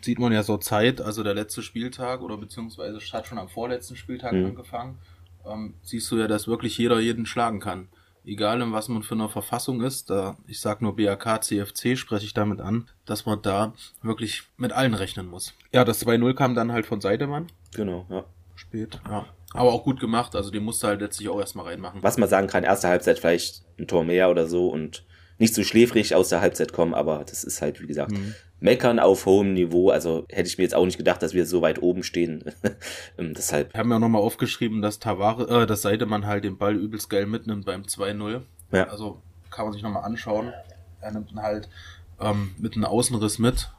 Sieht 0.00 0.18
man 0.18 0.32
ja 0.32 0.42
so 0.42 0.56
Zeit, 0.56 1.00
also 1.00 1.22
der 1.22 1.34
letzte 1.34 1.62
Spieltag 1.62 2.22
oder 2.22 2.36
beziehungsweise 2.36 2.98
hat 3.12 3.26
schon 3.26 3.38
am 3.38 3.48
vorletzten 3.48 3.94
Spieltag 3.94 4.32
mhm. 4.32 4.46
angefangen 4.46 4.98
ähm, 5.46 5.74
siehst 5.82 6.10
du 6.10 6.16
ja, 6.18 6.28
dass 6.28 6.48
wirklich 6.48 6.78
jeder 6.78 7.00
jeden 7.00 7.26
schlagen 7.26 7.60
kann. 7.60 7.88
Egal 8.24 8.60
in 8.60 8.72
was 8.72 8.88
man 8.88 9.02
für 9.02 9.14
eine 9.14 9.28
Verfassung 9.28 9.82
ist, 9.82 10.08
da, 10.08 10.36
ich 10.46 10.60
sag 10.60 10.80
nur 10.80 10.94
BAK, 10.94 11.42
CFC, 11.42 11.98
spreche 11.98 12.24
ich 12.24 12.34
damit 12.34 12.60
an, 12.60 12.88
dass 13.04 13.26
man 13.26 13.42
da 13.42 13.72
wirklich 14.00 14.44
mit 14.56 14.72
allen 14.72 14.94
rechnen 14.94 15.26
muss. 15.26 15.54
Ja, 15.72 15.84
das 15.84 16.06
2-0 16.06 16.34
kam 16.34 16.54
dann 16.54 16.70
halt 16.70 16.86
von 16.86 17.00
Seidemann. 17.00 17.48
Genau, 17.74 18.06
ja. 18.08 18.24
Spät, 18.54 19.00
ja. 19.08 19.26
Aber 19.54 19.72
auch 19.72 19.82
gut 19.82 19.98
gemacht, 19.98 20.36
also 20.36 20.50
den 20.50 20.62
musste 20.62 20.86
halt 20.86 21.00
letztlich 21.00 21.28
auch 21.28 21.40
erstmal 21.40 21.66
reinmachen. 21.66 22.02
Was 22.02 22.16
man 22.16 22.28
sagen 22.28 22.46
kann, 22.46 22.64
erste 22.64 22.88
Halbzeit 22.88 23.18
vielleicht 23.18 23.64
ein 23.78 23.88
Tor 23.88 24.04
mehr 24.04 24.30
oder 24.30 24.46
so 24.46 24.68
und 24.68 25.04
nicht 25.38 25.54
so 25.54 25.64
schläfrig 25.64 26.14
aus 26.14 26.28
der 26.28 26.40
Halbzeit 26.40 26.72
kommen, 26.72 26.94
aber 26.94 27.24
das 27.24 27.42
ist 27.42 27.60
halt, 27.60 27.80
wie 27.80 27.86
gesagt, 27.86 28.12
mhm. 28.12 28.34
Meckern 28.62 28.98
auf 28.98 29.26
hohem 29.26 29.52
Niveau. 29.52 29.90
Also 29.90 30.24
hätte 30.30 30.48
ich 30.48 30.56
mir 30.56 30.64
jetzt 30.64 30.74
auch 30.74 30.84
nicht 30.84 30.98
gedacht, 30.98 31.22
dass 31.22 31.34
wir 31.34 31.46
so 31.46 31.62
weit 31.62 31.82
oben 31.82 32.02
stehen. 32.02 32.44
Ähm, 33.18 33.34
deshalb. 33.34 33.74
Wir 33.74 33.80
haben 33.80 33.90
ja 33.90 33.98
nochmal 33.98 34.22
aufgeschrieben, 34.22 34.80
dass 34.80 34.98
Tavare, 34.98 35.62
äh, 35.62 35.66
dass 35.66 35.82
Seidemann 35.82 36.26
halt 36.26 36.44
den 36.44 36.56
Ball 36.56 36.74
übelst 36.74 37.10
geil 37.10 37.26
mitnimmt 37.26 37.66
beim 37.66 37.82
2-0. 37.82 38.42
Ja. 38.72 38.84
Also 38.88 39.20
kann 39.50 39.66
man 39.66 39.72
sich 39.72 39.82
nochmal 39.82 40.04
anschauen. 40.04 40.52
Er 41.00 41.12
nimmt 41.12 41.30
ihn 41.32 41.42
halt 41.42 41.68
ähm, 42.20 42.54
mit 42.58 42.74
einem 42.74 42.86
Außenriss 42.86 43.38
mit 43.38 43.70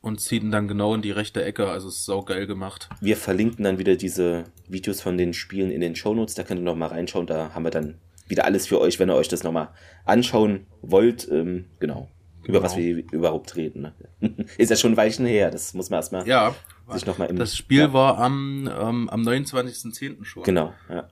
und 0.00 0.20
zieht 0.20 0.42
ihn 0.42 0.50
dann 0.50 0.68
genau 0.68 0.94
in 0.94 1.02
die 1.02 1.10
rechte 1.10 1.42
Ecke. 1.42 1.68
Also 1.68 1.88
ist 1.88 2.04
sau 2.04 2.22
geil 2.22 2.46
gemacht. 2.46 2.88
Wir 3.00 3.16
verlinken 3.16 3.64
dann 3.64 3.78
wieder 3.78 3.96
diese 3.96 4.44
Videos 4.68 5.00
von 5.00 5.16
den 5.16 5.32
Spielen 5.32 5.70
in 5.70 5.80
den 5.80 5.96
Shownotes. 5.96 6.34
Da 6.34 6.42
könnt 6.42 6.60
ihr 6.60 6.64
nochmal 6.64 6.90
reinschauen. 6.90 7.26
Da 7.26 7.54
haben 7.54 7.64
wir 7.64 7.70
dann 7.70 7.98
wieder 8.28 8.44
alles 8.44 8.66
für 8.66 8.80
euch, 8.80 8.98
wenn 8.98 9.10
ihr 9.10 9.16
euch 9.16 9.28
das 9.28 9.44
nochmal 9.44 9.68
anschauen 10.04 10.66
wollt. 10.82 11.28
Ähm, 11.30 11.66
genau. 11.78 12.08
Über 12.46 12.60
genau. 12.60 12.70
was 12.70 12.76
wir 12.76 12.96
überhaupt 13.12 13.56
reden. 13.56 13.92
Ne? 14.20 14.34
ist 14.58 14.70
ja 14.70 14.76
schon 14.76 14.92
ein 14.92 14.96
Weilchen 14.96 15.26
her, 15.26 15.50
das 15.50 15.74
muss 15.74 15.90
man 15.90 15.98
erstmal 15.98 16.26
ja, 16.28 16.54
sich 16.92 17.04
nochmal 17.06 17.28
im. 17.28 17.36
Das 17.36 17.56
Spiel 17.56 17.80
ja. 17.80 17.92
war 17.92 18.18
am, 18.18 18.70
ähm, 18.72 19.08
am 19.08 19.22
29.10. 19.22 20.24
schon. 20.24 20.44
Genau, 20.44 20.72
ja. 20.88 21.08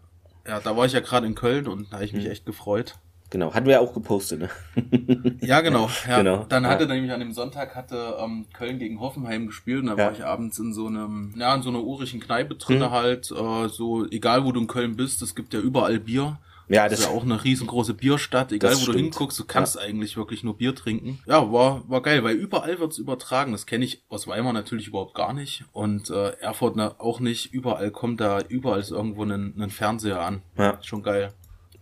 Ja, 0.46 0.60
da 0.60 0.76
war 0.76 0.86
ich 0.86 0.92
ja 0.92 1.00
gerade 1.00 1.26
in 1.26 1.34
Köln 1.34 1.66
und 1.66 1.90
da 1.90 1.96
habe 1.96 2.04
ich 2.04 2.12
mich 2.12 2.26
mhm. 2.26 2.30
echt 2.30 2.46
gefreut. 2.46 2.96
Genau, 3.30 3.52
hatten 3.52 3.66
wir 3.66 3.72
ja 3.72 3.80
auch 3.80 3.94
gepostet, 3.94 4.40
ne? 4.40 4.50
ja, 5.40 5.60
genau. 5.60 5.88
Ja. 6.08 6.18
genau. 6.18 6.44
Dann 6.48 6.66
hatte 6.66 6.84
ja. 6.84 6.94
nämlich 6.94 7.10
an 7.10 7.18
dem 7.18 7.32
Sonntag 7.32 7.74
hatte 7.74 8.16
ähm, 8.20 8.46
Köln 8.52 8.78
gegen 8.78 9.00
Hoffenheim 9.00 9.46
gespielt 9.46 9.80
und 9.80 9.86
da 9.86 9.96
ja. 9.96 10.04
war 10.04 10.12
ich 10.12 10.24
abends 10.24 10.58
in 10.58 10.72
so 10.72 10.86
einem, 10.86 11.34
ja, 11.36 11.52
in 11.54 11.62
so 11.62 11.70
einer 11.70 11.82
urigen 11.82 12.20
Kneipe 12.20 12.54
drin 12.54 12.78
mhm. 12.78 12.90
halt, 12.90 13.32
äh, 13.32 13.68
so 13.68 14.06
egal 14.08 14.44
wo 14.44 14.52
du 14.52 14.60
in 14.60 14.66
Köln 14.66 14.94
bist, 14.94 15.22
es 15.22 15.34
gibt 15.34 15.52
ja 15.54 15.60
überall 15.60 15.98
Bier 15.98 16.38
Ja, 16.68 16.84
das, 16.84 16.92
das 16.92 17.00
ist 17.00 17.06
ja 17.06 17.12
auch 17.12 17.22
eine 17.22 17.42
riesengroße 17.42 17.94
Bierstadt. 17.94 18.52
Egal, 18.52 18.74
wo 18.80 18.92
du 18.92 18.92
hinguckst, 18.92 19.38
du 19.38 19.44
kannst 19.44 19.78
eigentlich 19.78 20.16
wirklich 20.16 20.42
nur 20.42 20.56
Bier 20.56 20.74
trinken. 20.74 21.20
Ja, 21.26 21.52
war, 21.52 21.88
war 21.88 22.02
geil, 22.02 22.24
weil 22.24 22.36
überall 22.36 22.78
wird's 22.78 22.98
übertragen. 22.98 23.52
Das 23.52 23.66
kenne 23.66 23.84
ich 23.84 24.02
aus 24.08 24.26
Weimar 24.26 24.52
natürlich 24.52 24.88
überhaupt 24.88 25.14
gar 25.14 25.32
nicht. 25.32 25.64
Und 25.72 26.10
äh, 26.10 26.30
Erfurt 26.40 26.76
na, 26.76 26.94
auch 26.98 27.20
nicht. 27.20 27.52
Überall 27.52 27.90
kommt 27.90 28.20
da, 28.20 28.40
überall 28.40 28.80
ist 28.80 28.90
irgendwo 28.90 29.24
ein, 29.24 29.54
ein 29.60 29.70
Fernseher 29.70 30.20
an. 30.20 30.42
Ja. 30.56 30.78
Schon 30.82 31.02
geil. 31.02 31.32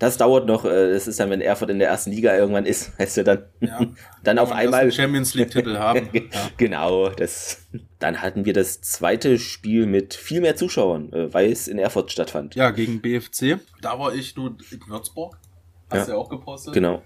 Das 0.02 0.16
dauert 0.16 0.46
noch, 0.46 0.64
äh, 0.64 0.92
das 0.92 1.06
ist 1.06 1.20
dann, 1.20 1.30
wenn 1.30 1.40
Erfurt 1.40 1.70
in 1.70 1.78
der 1.78 1.86
ersten 1.88 2.10
Liga 2.10 2.36
irgendwann 2.36 2.66
ist, 2.66 2.90
heißt 2.98 3.18
du 3.18 3.22
dann, 3.24 3.44
Ja. 3.60 3.78
dann 4.24 4.40
auf 4.40 4.50
einmal. 4.50 4.90
Champions 4.90 5.34
League-Titel 5.34 5.76
haben. 5.78 6.08
Ja. 6.12 6.50
Genau, 6.56 7.08
das. 7.10 7.68
Dann 8.00 8.20
hatten 8.20 8.44
wir 8.44 8.52
das 8.52 8.80
zweite 8.80 9.38
Spiel 9.38 9.86
mit 9.86 10.14
viel 10.14 10.40
mehr 10.40 10.56
Zuschauern, 10.56 11.12
äh, 11.12 11.32
weil 11.32 11.52
es 11.52 11.68
in 11.68 11.78
Erfurt 11.78 12.10
stattfand. 12.10 12.56
ja, 12.56 12.70
gegen 12.72 13.00
BFC. 13.00 13.60
Da 13.80 13.96
war 13.96 14.12
ich 14.12 14.34
nur 14.34 14.56
in 14.72 14.80
Würzburg. 14.88 15.38
Hast 15.88 16.08
du 16.08 16.12
Ja. 16.12 16.16
ja 16.18 16.20
auch 16.24 16.28
gepostet? 16.28 16.74
Genau. 16.74 17.02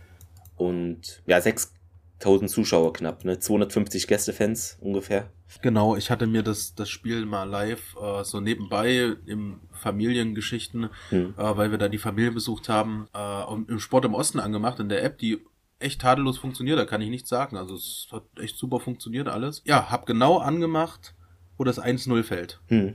Und 0.57 1.23
ja, 1.27 1.39
6000 1.39 2.51
Zuschauer 2.51 2.95
knapp, 2.95 3.27
ne? 3.27 3.39
250 3.39 4.07
Gästefans 4.07 4.79
ungefähr. 4.81 5.29
Genau, 5.61 5.97
ich 5.97 6.11
hatte 6.11 6.27
mir 6.27 6.43
das, 6.43 6.75
das 6.75 6.89
Spiel 6.89 7.27
mal 7.27 7.45
live 7.45 7.95
äh, 8.03 8.25
so 8.25 8.41
nebenbei 8.41 9.13
im 9.27 9.61
Familiengeschichten, 9.77 10.91
Hm. 11.11 11.35
äh, 11.37 11.57
weil 11.57 11.71
wir 11.71 11.79
da 11.79 11.89
die 11.89 11.99
Familie 11.99 12.33
besucht 12.33 12.69
haben, 12.69 13.09
äh, 13.15 13.55
im 13.69 13.79
Sport 13.79 14.05
im 14.05 14.15
Osten 14.15 14.41
angemacht 14.41 14.81
in 14.81 14.89
der 14.89 15.05
App, 15.05 15.19
die 15.19 15.39
echt 15.79 16.01
tadellos 16.01 16.39
funktioniert, 16.39 16.79
da 16.79 16.85
kann 16.87 17.01
ich 17.01 17.11
nichts 17.11 17.29
sagen. 17.29 17.57
Also 17.57 17.75
es 17.75 18.09
hat 18.11 18.23
echt 18.41 18.57
super 18.57 18.81
funktioniert 18.81 19.29
alles. 19.29 19.63
Ja, 19.65 19.91
hab 19.91 20.07
genau 20.07 20.39
angemacht, 20.39 21.15
wo 21.59 21.65
das 21.65 21.79
1-0 21.79 22.23
fällt. 22.23 22.61
Hm. 22.69 22.95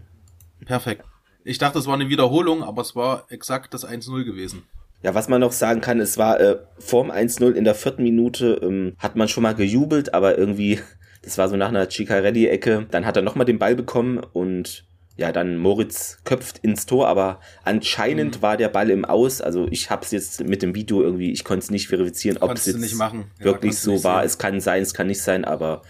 Perfekt. 0.65 1.05
Ich 1.43 1.57
dachte, 1.57 1.79
es 1.79 1.87
war 1.87 1.95
eine 1.95 2.09
Wiederholung, 2.09 2.63
aber 2.63 2.81
es 2.81 2.95
war 2.95 3.25
exakt 3.29 3.73
das 3.73 3.85
1-0 3.87 4.23
gewesen. 4.23 4.63
Ja, 5.03 5.15
was 5.15 5.27
man 5.27 5.41
noch 5.41 5.51
sagen 5.51 5.81
kann, 5.81 5.99
es 5.99 6.17
war 6.19 6.39
äh, 6.39 6.59
vorm 6.77 7.09
1-0 7.09 7.53
in 7.53 7.63
der 7.63 7.73
vierten 7.73 8.03
Minute, 8.03 8.59
ähm, 8.61 8.93
hat 8.99 9.15
man 9.15 9.27
schon 9.27 9.41
mal 9.41 9.55
gejubelt, 9.55 10.13
aber 10.13 10.37
irgendwie, 10.37 10.79
das 11.23 11.37
war 11.39 11.49
so 11.49 11.55
nach 11.57 11.69
einer 11.69 11.89
Ciccarelli-Ecke. 11.89 12.87
Dann 12.91 13.05
hat 13.05 13.15
er 13.15 13.23
nochmal 13.23 13.45
den 13.45 13.57
Ball 13.59 13.75
bekommen 13.75 14.19
und 14.19 14.85
ja, 15.21 15.31
dann 15.31 15.57
Moritz 15.57 16.17
köpft 16.25 16.57
ins 16.59 16.85
Tor, 16.85 17.07
aber 17.07 17.39
anscheinend 17.63 18.37
Mhm. 18.37 18.41
war 18.41 18.57
der 18.57 18.69
Ball 18.69 18.89
im 18.89 19.05
Aus. 19.05 19.39
Also 19.39 19.67
ich 19.71 19.89
habe 19.89 20.03
es 20.03 20.11
jetzt 20.11 20.43
mit 20.43 20.61
dem 20.61 20.75
Video 20.75 21.01
irgendwie, 21.01 21.31
ich 21.31 21.43
konnte 21.43 21.63
es 21.63 21.71
nicht 21.71 21.87
verifizieren, 21.87 22.37
ob 22.39 22.51
es 22.51 22.65
jetzt 22.65 22.79
nicht 22.79 22.95
machen. 22.95 23.31
Ja, 23.39 23.45
wirklich 23.45 23.77
so 23.77 24.03
war. 24.03 24.19
sehen. 24.21 24.25
Es 24.25 24.37
kann 24.37 24.59
sein, 24.61 24.81
es 24.83 24.93
kann 24.93 25.07
nicht 25.07 25.21
sein, 25.21 25.45
aber 25.45 25.83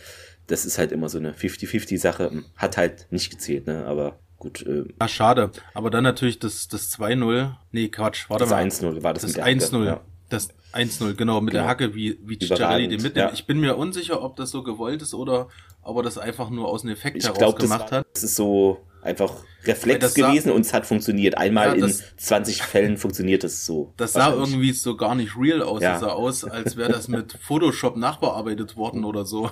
das 0.48 0.66
ist 0.66 0.78
halt 0.78 0.92
immer 0.92 1.10
so 1.10 1.18
eine 1.18 1.34
50-50-Sache. 1.34 2.44
Hat 2.58 2.78
halt 2.78 3.08
nicht 3.10 3.30
gezählt, 3.32 3.68
ne? 3.68 3.86
Aber 3.86 4.20
gut, 4.38 4.66
äh, 4.66 4.84
Ja, 5.00 5.08
schade. 5.08 5.52
Aber 5.74 5.90
dann 5.90 6.04
natürlich 6.04 6.40
das, 6.40 6.68
das 6.68 6.92
2-0. 6.92 7.56
Nee, 7.72 7.88
Quatsch, 7.90 8.30
warte 8.30 8.44
das 8.44 8.50
mal. 8.52 8.64
1-0 8.64 9.02
war 9.04 9.14
das, 9.14 9.24
Das 9.24 9.30
mit 9.32 9.38
der 9.38 9.46
Hacke, 9.46 9.54
1-0. 9.66 9.86
Ja. 9.86 10.02
Das 10.30 10.50
1-0, 10.74 11.14
genau, 11.16 11.42
mit 11.42 11.54
der 11.54 11.62
Genau. 11.62 11.70
Hacke, 11.70 11.96
wie, 11.96 12.18
wie 12.24 12.38
Ciccarelli 12.40 12.88
den 12.88 13.02
mitnimmt. 13.02 13.16
ja. 13.16 13.32
Ich 13.34 13.46
bin 13.46 13.60
mir 13.60 13.76
unsicher, 13.78 14.22
ob 14.24 14.36
das 14.36 14.50
so 14.52 14.64
gewollt 14.64 15.02
ist 15.02 15.14
oder 15.14 15.48
ob 15.84 15.98
er 15.98 16.04
das 16.04 16.18
einfach 16.18 16.50
nur 16.50 16.68
aus 16.70 16.84
einem 16.84 16.94
Effekt 16.94 17.18
Ich 17.18 17.24
heraus 17.26 17.38
glaube, 17.38 17.60
das, 17.60 17.70
gemacht 17.70 17.92
hat. 17.92 18.06
das 18.14 18.24
ist 18.24 18.36
so 18.36 18.86
einfach 19.02 19.44
Reflex 19.66 20.00
das 20.00 20.14
sah- 20.16 20.28
gewesen 20.30 20.52
und 20.52 20.62
es 20.62 20.74
hat 20.74 20.86
funktioniert. 20.86 21.38
Einmal 21.38 21.68
Ja, 21.70 21.74
in 21.76 21.82
das- 21.82 22.16
20 22.18 22.62
Fällen 22.64 22.98
funktioniert 22.98 23.44
es 23.44 23.66
so. 23.66 23.94
Das 23.98 24.14
sah 24.14 24.34
irgendwie 24.34 24.72
so 24.74 24.96
gar 24.98 25.16
nicht 25.16 25.38
real 25.38 25.62
aus. 25.62 25.82
Ja. 25.82 25.92
Das 25.94 26.02
sah 26.02 26.08
aus, 26.10 26.44
als 26.44 26.78
wäre 26.78 26.92
das 26.92 27.08
mit 27.08 27.34
Photoshop 27.42 27.98
nachbearbeitet 27.98 28.76
worden 28.78 29.04
oder 29.06 29.26
so. 29.26 29.50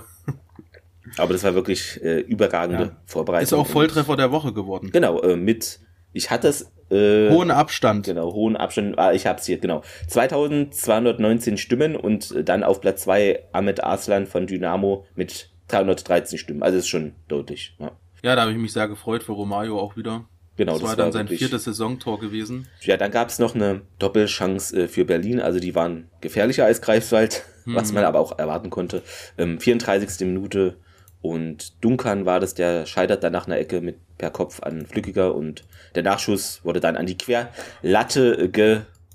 Aber 1.16 1.32
das 1.32 1.42
war 1.44 1.54
wirklich 1.54 2.00
äh, 2.02 2.20
überragende 2.20 2.82
Ja. 2.84 2.96
Vorbereitung. 3.06 3.42
Ist 3.42 3.52
auch 3.52 3.66
Volltreffer 3.66 4.16
der 4.16 4.30
Woche 4.30 4.52
geworden. 4.52 4.90
Genau, 4.92 5.20
äh, 5.22 5.36
mit, 5.36 5.80
ich 6.12 6.30
hatte 6.30 6.48
es, 6.48 6.70
äh, 6.90 7.30
Hohen 7.30 7.50
Abstand. 7.50 8.06
genau, 8.06 8.32
hohen 8.32 8.56
Abstand, 8.56 8.98
ah, 8.98 9.12
ich 9.12 9.26
hab's 9.26 9.46
hier, 9.46 9.58
genau. 9.58 9.82
2219 10.08 11.56
Stimmen 11.56 11.96
und 11.96 12.30
äh, 12.32 12.44
dann 12.44 12.62
auf 12.62 12.80
Platz 12.80 13.02
2 13.02 13.44
Ahmed 13.52 13.82
Arslan 13.82 14.26
von 14.26 14.46
Dynamo 14.46 15.06
mit 15.14 15.50
313 15.68 16.38
Stimmen. 16.38 16.62
Also 16.62 16.78
ist 16.78 16.88
schon 16.88 17.14
deutlich. 17.28 17.76
Ja. 17.78 17.92
Ja, 18.22 18.36
da 18.36 18.42
habe 18.42 18.52
ich 18.52 18.58
mich 18.58 18.72
sehr 18.72 18.88
gefreut 18.88 19.22
für 19.22 19.32
Romario 19.32 19.78
auch 19.78 19.96
wieder. 19.96 20.24
Genau, 20.56 20.74
das, 20.74 20.82
war 20.82 20.96
dann 20.96 21.12
sein 21.12 21.28
viertes 21.28 21.64
Saisontor 21.64 22.20
gewesen. 22.20 22.68
Ja, 22.82 22.98
dann 22.98 23.10
gab's 23.10 23.38
noch 23.38 23.54
eine 23.54 23.80
Doppelchance 23.98 24.76
äh, 24.76 24.88
für 24.88 25.06
Berlin. 25.06 25.40
Also 25.40 25.58
die 25.58 25.74
waren 25.74 26.10
gefährlicher 26.20 26.66
als 26.66 26.82
Greifswald, 26.82 27.44
was 27.64 27.92
man 27.92 28.04
aber 28.04 28.18
auch 28.18 28.38
erwarten 28.38 28.68
konnte. 28.68 29.02
Ähm, 29.38 29.58
34. 29.58 30.26
Minute 30.26 30.76
und 31.22 31.82
Duncan 31.82 32.26
war 32.26 32.40
das, 32.40 32.54
der 32.54 32.86
scheitert 32.86 33.22
dann 33.24 33.32
nach 33.32 33.46
einer 33.46 33.58
Ecke 33.58 33.80
mit 33.80 33.96
per 34.18 34.30
Kopf 34.30 34.62
an 34.62 34.86
Flückiger 34.86 35.34
und 35.34 35.64
der 35.94 36.02
Nachschuss 36.02 36.60
wurde 36.64 36.80
dann 36.80 36.96
an 36.96 37.06
die 37.06 37.16
Querlatte 37.16 38.38
äh, 38.38 38.48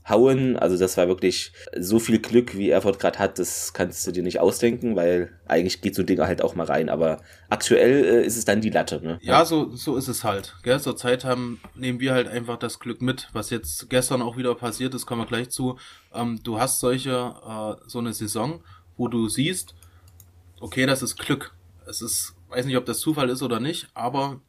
gehauen. 0.06 0.58
Also 0.58 0.78
das 0.78 0.98
war 0.98 1.08
wirklich 1.08 1.52
so 1.78 2.00
viel 2.00 2.20
Glück, 2.20 2.58
wie 2.58 2.70
Erfurt 2.70 3.00
gerade 3.00 3.20
hat, 3.20 3.40
das 3.40 3.74
kannst 3.74 4.06
du 4.06 4.12
dir 4.12 4.24
nicht 4.24 4.40
ausdenken, 4.40 4.96
weil 4.96 5.32
eigentlich 5.48 5.82
geht 5.82 5.96
so 5.96 6.04
ein 6.04 6.06
Ding 6.06 6.20
halt 6.20 6.42
auch 6.42 6.56
mal 6.56 6.66
rein. 6.66 6.90
Aber 6.90 7.22
aktuell 7.50 8.06
äh, 8.06 8.26
ist 8.26 8.38
es 8.38 8.46
dann 8.46 8.62
die 8.62 8.70
Latte. 8.70 9.02
Ne? 9.02 9.20
Ja, 9.22 9.46
so, 9.46 9.76
so 9.76 9.98
ist 9.98 10.08
es 10.08 10.24
halt. 10.24 10.56
Gell? 10.64 10.80
Zur 10.80 10.96
Zeit 10.96 11.26
haben, 11.26 11.60
nehmen 11.76 12.00
wir 12.00 12.14
halt 12.14 12.28
einfach 12.28 12.58
das 12.58 12.80
Glück 12.80 13.02
mit, 13.02 13.30
was 13.34 13.50
jetzt 13.50 13.90
gestern 13.90 14.22
auch 14.22 14.38
wieder 14.38 14.56
passiert 14.56 14.94
ist, 14.94 15.06
kommen 15.06 15.22
wir 15.22 15.28
gleich 15.28 15.50
zu. 15.50 15.78
Ähm, 16.14 16.40
du 16.44 16.60
hast 16.60 16.80
solche, 16.80 17.12
äh, 17.12 17.82
so 17.88 18.00
eine 18.00 18.14
Saison, 18.14 18.64
wo 18.98 19.08
du 19.08 19.28
siehst, 19.28 19.76
okay, 20.60 20.86
das 20.86 21.02
ist 21.02 21.18
Glück. 21.18 21.54
Es 21.88 22.02
ist, 22.02 22.36
weiß 22.50 22.66
nicht, 22.66 22.78
ob 22.78 22.86
das 22.86 23.00
Zufall 23.00 23.30
ist 23.30 23.44
oder 23.44 23.60
nicht, 23.60 23.88
aber 23.94 24.42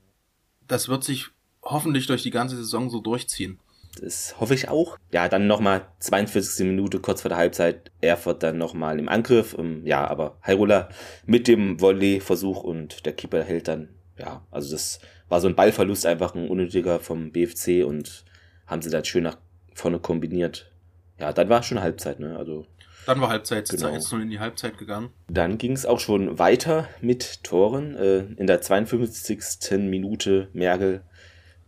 das 0.67 0.89
wird 0.89 1.05
sich 1.05 1.29
hoffentlich 1.63 2.07
durch 2.07 2.23
die 2.23 2.31
ganze 2.31 2.57
Saison 2.57 2.91
so 2.91 3.01
durchziehen. 3.01 3.59
Das 4.01 4.39
hoffe 4.41 4.55
ich 4.55 4.69
auch. 4.69 4.99
Ja, 5.13 5.29
dann 5.29 5.47
nochmal 5.47 5.87
42. 6.01 6.67
Minute, 6.67 7.01
kurz 7.01 7.23
vor 7.23 7.29
der 7.29 7.39
Halbzeit. 7.39 7.91
Erfurt 8.01 8.43
dann 8.43 8.59
nochmal 8.59 8.99
im 8.99 9.09
Angriff. 9.09 9.57
Ähm, 9.59 9.83
Ja, 9.85 10.07
aber 10.07 10.39
Hairola 10.43 10.89
mit 11.25 11.49
dem 11.49 11.81
Volley-Versuch 11.81 12.63
und 12.63 13.07
der 13.07 13.13
Keeper 13.15 13.43
hält 13.43 13.69
dann, 13.69 13.89
ja, 14.19 14.47
also 14.51 14.71
das 14.73 15.01
war 15.29 15.41
so 15.41 15.49
ein 15.49 15.57
Ballverlust, 15.57 16.07
einfach 16.07 16.35
ein 16.35 16.49
unnötiger 16.49 17.01
vom 17.01 17.33
BFC 17.33 17.85
und 17.85 18.25
haben 18.67 18.83
sie 18.83 18.91
dann 18.91 19.05
schön 19.05 19.25
nach 19.25 19.39
vorne 19.75 19.99
kombiniert. 19.99 20.71
Ja, 21.19 21.33
dann 21.33 21.49
war 21.49 21.63
schon 21.63 21.81
Halbzeit, 21.81 22.21
ne? 22.21 22.37
Also 22.37 22.67
Dann 23.07 23.21
war 23.21 23.29
Halbzeit, 23.29 23.69
Genau. 23.71 23.87
genau. 23.89 23.99
1-0 23.99 24.21
in 24.23 24.31
die 24.31 24.41
Halbzeit 24.41 24.79
gegangen. 24.79 25.11
dann 25.29 25.59
ging 25.59 25.73
es 25.73 25.87
auch 25.87 26.01
schon 26.01 26.39
weiter 26.39 26.89
mit 27.01 27.45
Toren. 27.45 27.95
Äh, 27.97 28.19
in 28.37 28.47
der 28.47 28.61
52. 28.61 29.79
Minute 29.89 30.49
Mergel 30.53 31.03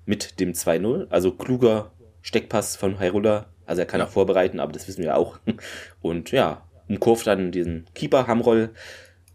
mit 0.04 0.40
dem 0.40 0.52
2-0. 0.52 1.06
Also 1.10 1.32
kluger 1.32 1.92
Steckpass 2.22 2.76
von 2.76 2.98
Hairola. 2.98 3.46
Also 3.66 3.80
er 3.82 3.86
kann 3.86 4.00
auch 4.00 4.08
vorbereiten, 4.08 4.60
aber 4.60 4.72
das 4.72 4.88
wissen 4.88 5.02
wir 5.02 5.16
auch. 5.16 5.38
Und 6.00 6.30
ja, 6.30 6.62
umkurvt 6.88 7.26
dann 7.26 7.52
diesen 7.52 7.86
Keeper 7.94 8.26
Hamroll 8.26 8.70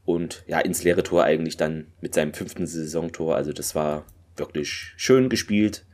und 0.06 0.44
ja, 0.48 0.60
ins 0.60 0.84
leere 0.84 1.04
Tor 1.04 1.24
eigentlich 1.24 1.56
dann 1.56 1.88
mit 2.02 2.14
seinem 2.14 2.34
fünften 2.34 2.66
Saisontor. 2.68 3.36
Also 3.36 3.54
das 3.54 3.74
war 3.76 4.04
wirklich 4.36 4.92
schön 4.98 5.30
gespielt. 5.30 5.86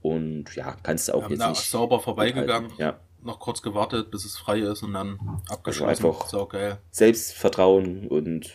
Und 0.00 0.54
ja, 0.54 0.76
kannst 0.82 1.08
du 1.08 1.14
auch 1.14 1.30
jetzt 1.30 1.44
nicht. 1.46 1.60
sauber 1.70 1.98
vorbeigegangen, 2.00 2.70
Ja, 2.78 3.00
noch 3.22 3.40
kurz 3.40 3.62
gewartet, 3.62 4.10
bis 4.10 4.24
es 4.24 4.36
frei 4.36 4.58
ist 4.60 4.82
und 4.82 4.92
dann 4.94 5.18
abgeschlossen. 5.48 5.88
einfach- 6.06 6.26
so 6.28 6.44
geil. 6.46 6.78
Selbstvertrauen 6.90 8.06
und 8.08 8.50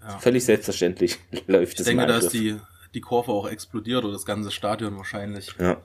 Ja. 0.00 0.18
völlig 0.18 0.44
selbstverständlich 0.44 1.18
läuft 1.46 1.74
Ich 1.74 1.80
es 1.80 1.86
denke, 1.86 2.02
im 2.04 2.08
da 2.08 2.18
ist 2.18 2.30
die, 2.32 2.56
die 2.94 3.00
Kurve 3.00 3.32
auch 3.32 3.48
explodiert 3.48 4.04
oder 4.04 4.12
das 4.14 4.24
ganze 4.24 4.50
Stadion 4.50 4.96
wahrscheinlich. 4.96 5.54
Ja, 5.58 5.76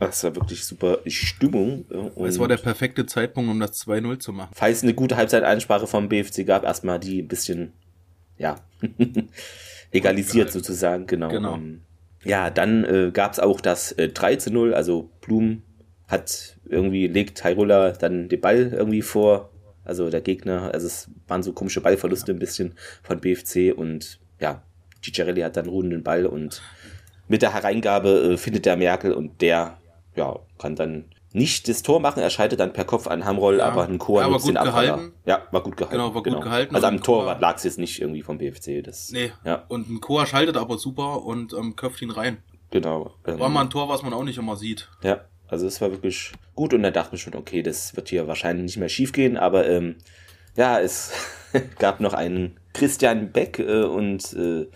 das 0.00 0.24
war 0.24 0.34
wirklich 0.36 0.64
super 0.64 0.98
Stimmung. 1.06 1.84
ja, 1.90 1.98
Und 1.98 2.26
Es 2.26 2.38
war 2.38 2.48
der 2.48 2.56
perfekte 2.56 3.06
Zeitpunkt, 3.06 3.50
um 3.50 3.60
das 3.60 3.80
2-0 3.86 4.18
zu 4.18 4.32
machen. 4.32 4.50
falls 4.54 4.78
es 4.78 4.82
eine 4.82 4.94
gute 4.94 5.16
Halbzeitansprache 5.16 5.86
vom 5.86 6.08
BFC 6.08 6.46
gab, 6.46 6.64
erstmal 6.64 6.98
die 6.98 7.22
ein 7.22 7.28
bisschen, 7.28 7.72
ja, 8.38 8.56
egalisiert 9.90 10.52
sozusagen, 10.52 11.06
genau. 11.06 11.28
Genau. 11.28 11.54
Ähm, 11.54 11.82
Ja, 12.24 12.50
dann 12.50 12.84
äh, 12.84 13.10
gab 13.12 13.32
es 13.32 13.40
auch 13.40 13.60
das 13.60 13.92
äh, 13.92 14.08
3 14.08 14.36
zu 14.36 14.52
0, 14.52 14.74
also 14.74 15.10
Blum 15.20 15.62
hat 16.08 16.56
irgendwie, 16.68 17.06
legt 17.06 17.42
Hairola 17.44 17.92
dann 17.92 18.28
den 18.28 18.40
Ball 18.40 18.72
irgendwie 18.72 19.02
vor, 19.02 19.50
also 19.84 20.10
der 20.10 20.20
Gegner, 20.20 20.72
also 20.72 20.86
es 20.86 21.10
waren 21.28 21.42
so 21.42 21.52
komische 21.52 21.80
Ballverluste 21.80 22.32
ein 22.32 22.38
bisschen 22.38 22.74
von 23.02 23.20
BFC 23.20 23.72
und 23.76 24.18
ja, 24.40 24.62
Ciccarelli 25.02 25.42
hat 25.42 25.56
dann 25.56 25.66
ruhenden 25.66 26.02
Ball 26.02 26.26
und 26.26 26.62
mit 27.28 27.42
der 27.42 27.54
Hereingabe 27.54 28.32
äh, 28.32 28.36
findet 28.36 28.66
der 28.66 28.76
Merkel 28.76 29.12
und 29.12 29.40
der, 29.40 29.78
ja, 30.16 30.38
kann 30.58 30.76
dann 30.76 31.06
nicht 31.32 31.68
das 31.68 31.82
Tor 31.82 31.98
machen, 31.98 32.20
er 32.22 32.30
scheitert 32.30 32.60
dann 32.60 32.72
per 32.72 32.84
Kopf 32.84 33.08
an 33.08 33.24
Hamroll, 33.24 33.58
Ja. 33.58 33.64
aber 33.66 33.84
ein 33.88 33.98
Chor 33.98 34.20
Ja, 34.20 34.26
aber 34.26 34.36
den 34.38 34.42
gut 34.42 34.56
Abpraller. 34.56 34.86
gehalten. 34.96 35.12
Ja, 35.26 35.42
war 35.50 35.62
gut 35.64 35.76
gehalten. 35.76 35.96
Genau, 35.96 36.14
war 36.14 36.22
gut 36.22 36.40
gehalten. 36.40 36.74
Also 36.76 36.86
am 36.86 37.02
Torwart 37.02 37.40
lag 37.40 37.56
es 37.56 37.64
jetzt 37.64 37.78
nicht 37.78 38.00
irgendwie 38.00 38.22
vom 38.22 38.38
BFC, 38.38 38.82
das, 38.84 39.10
Nee. 39.10 39.32
Ja. 39.44 39.64
Und 39.68 39.90
ein 39.90 40.00
Chor 40.00 40.26
schaltet 40.26 40.56
aber 40.56 40.78
super 40.78 41.24
und 41.24 41.52
ähm, 41.52 41.74
köpft 41.74 42.02
ihn 42.02 42.10
rein. 42.10 42.36
genau. 42.70 43.14
ähm, 43.26 43.40
War 43.40 43.48
mal 43.48 43.62
ein 43.62 43.70
Tor, 43.70 43.88
was 43.88 44.02
man 44.04 44.12
auch 44.12 44.22
nicht 44.22 44.38
immer 44.38 44.54
sieht. 44.56 44.88
Ja, 45.02 45.22
also 45.48 45.66
es 45.66 45.80
war 45.80 45.90
wirklich 45.90 46.32
gut 46.54 46.72
und 46.72 46.84
da 46.84 46.92
dachte 46.92 47.10
man 47.12 47.18
schon, 47.18 47.34
okay, 47.34 47.62
das 47.64 47.96
wird 47.96 48.08
hier 48.10 48.28
wahrscheinlich 48.28 48.64
nicht 48.66 48.76
mehr 48.76 48.88
schief 48.88 49.12
gehen, 49.12 49.36
aber 49.36 49.68
ähm, 49.68 49.96
ja, 50.56 50.78
es 50.78 51.10
gab 51.80 51.98
noch 51.98 52.12
einen 52.14 52.60
Christian 52.74 53.32
Beck 53.32 53.58
äh, 53.58 53.82
und 53.82 54.32
äh, 54.34 54.68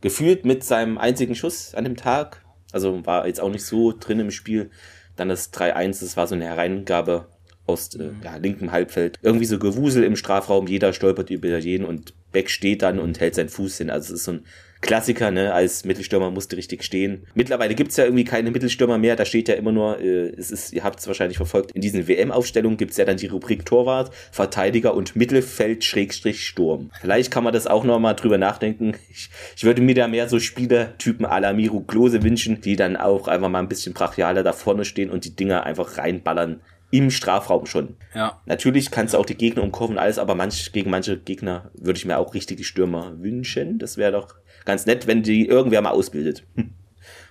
gefühlt 0.00 0.44
mit 0.44 0.62
seinem 0.64 0.96
einzigen 0.98 1.34
Schuss 1.34 1.74
an 1.74 1.84
dem 1.84 1.96
Tag, 1.96 2.41
also 2.72 3.04
war 3.06 3.26
jetzt 3.26 3.40
auch 3.40 3.50
nicht 3.50 3.64
so 3.64 3.92
drin 3.92 4.20
im 4.20 4.30
Spiel, 4.30 4.70
Dann 5.16 5.28
das 5.28 5.52
3-1, 5.52 6.00
das 6.00 6.16
war 6.16 6.26
so 6.26 6.34
eine 6.34 6.46
Hereingabe 6.46 7.26
aus 7.66 7.94
äh, 7.94 8.10
ja, 8.24 8.36
linkem 8.36 8.72
Halbfeld. 8.72 9.18
Irgendwie 9.22 9.44
so 9.44 9.58
Gewusel 9.58 10.04
im 10.04 10.16
Strafraum, 10.16 10.66
jeder 10.66 10.92
stolpert 10.92 11.30
über 11.30 11.58
jeden 11.58 11.84
und 11.84 12.14
Beck 12.32 12.50
steht 12.50 12.82
dann 12.82 12.98
und 12.98 13.20
hält 13.20 13.34
seinen 13.34 13.48
Fuß 13.48 13.78
hin. 13.78 13.90
Also 13.90 14.14
es 14.14 14.20
ist 14.20 14.24
so 14.24 14.32
ein 14.32 14.46
Klassiker, 14.82 15.30
ne? 15.30 15.54
Als 15.54 15.84
Mittelstürmer 15.84 16.30
musste 16.30 16.56
richtig 16.56 16.82
stehen. 16.82 17.24
Mittlerweile 17.34 17.74
gibt's 17.74 17.96
ja 17.96 18.04
irgendwie 18.04 18.24
keine 18.24 18.50
Mittelstürmer 18.50 18.98
mehr, 18.98 19.14
da 19.16 19.24
steht 19.24 19.48
ja 19.48 19.54
immer 19.54 19.72
nur, 19.72 20.00
äh, 20.00 20.28
es 20.36 20.50
ist, 20.50 20.72
ihr 20.72 20.82
habt 20.82 20.98
es 20.98 21.06
wahrscheinlich 21.06 21.36
verfolgt, 21.36 21.70
in 21.70 21.80
diesen 21.80 22.08
WM-Aufstellungen 22.08 22.76
gibt's 22.76 22.96
ja 22.96 23.04
dann 23.04 23.16
die 23.16 23.28
Rubrik 23.28 23.64
Torwart, 23.64 24.12
Verteidiger 24.32 24.94
und 24.94 25.14
Mittelfeld 25.14 25.84
Schrägstrich 25.84 26.44
Sturm. 26.44 26.90
Vielleicht 27.00 27.30
kann 27.30 27.44
man 27.44 27.52
das 27.52 27.68
auch 27.68 27.84
nochmal 27.84 28.16
drüber 28.16 28.38
nachdenken. 28.38 28.94
Ich, 29.08 29.30
ich 29.56 29.64
würde 29.64 29.82
mir 29.82 29.94
da 29.94 30.08
mehr 30.08 30.28
so 30.28 30.40
Spielertypen 30.40 31.26
à 31.26 31.40
la 31.40 31.52
Miru 31.52 31.80
Klose 31.80 32.22
wünschen, 32.22 32.60
die 32.60 32.74
dann 32.74 32.96
auch 32.96 33.28
einfach 33.28 33.48
mal 33.48 33.60
ein 33.60 33.68
bisschen 33.68 33.94
brachialer 33.94 34.42
da 34.42 34.52
vorne 34.52 34.84
stehen 34.84 35.10
und 35.10 35.24
die 35.24 35.36
Dinger 35.36 35.64
einfach 35.64 35.96
reinballern 35.96 36.60
im 36.92 37.10
Strafraum 37.10 37.64
schon. 37.64 37.96
Ja. 38.14 38.40
Natürlich 38.44 38.90
kannst 38.90 39.14
du 39.14 39.18
auch 39.18 39.24
die 39.24 39.34
Gegner 39.34 39.62
umkurven, 39.62 39.98
alles, 39.98 40.18
aber 40.18 40.34
manch, 40.34 40.72
gegen 40.72 40.90
manche 40.90 41.18
Gegner 41.18 41.70
würde 41.74 41.96
ich 41.96 42.04
mir 42.04 42.18
auch 42.18 42.34
richtige 42.34 42.62
Stürmer 42.64 43.14
wünschen. 43.18 43.78
Das 43.78 43.96
wäre 43.96 44.12
doch 44.12 44.34
ganz 44.66 44.84
nett, 44.84 45.06
wenn 45.06 45.22
die 45.22 45.46
irgendwer 45.46 45.80
mal 45.80 45.90
ausbildet. 45.90 46.44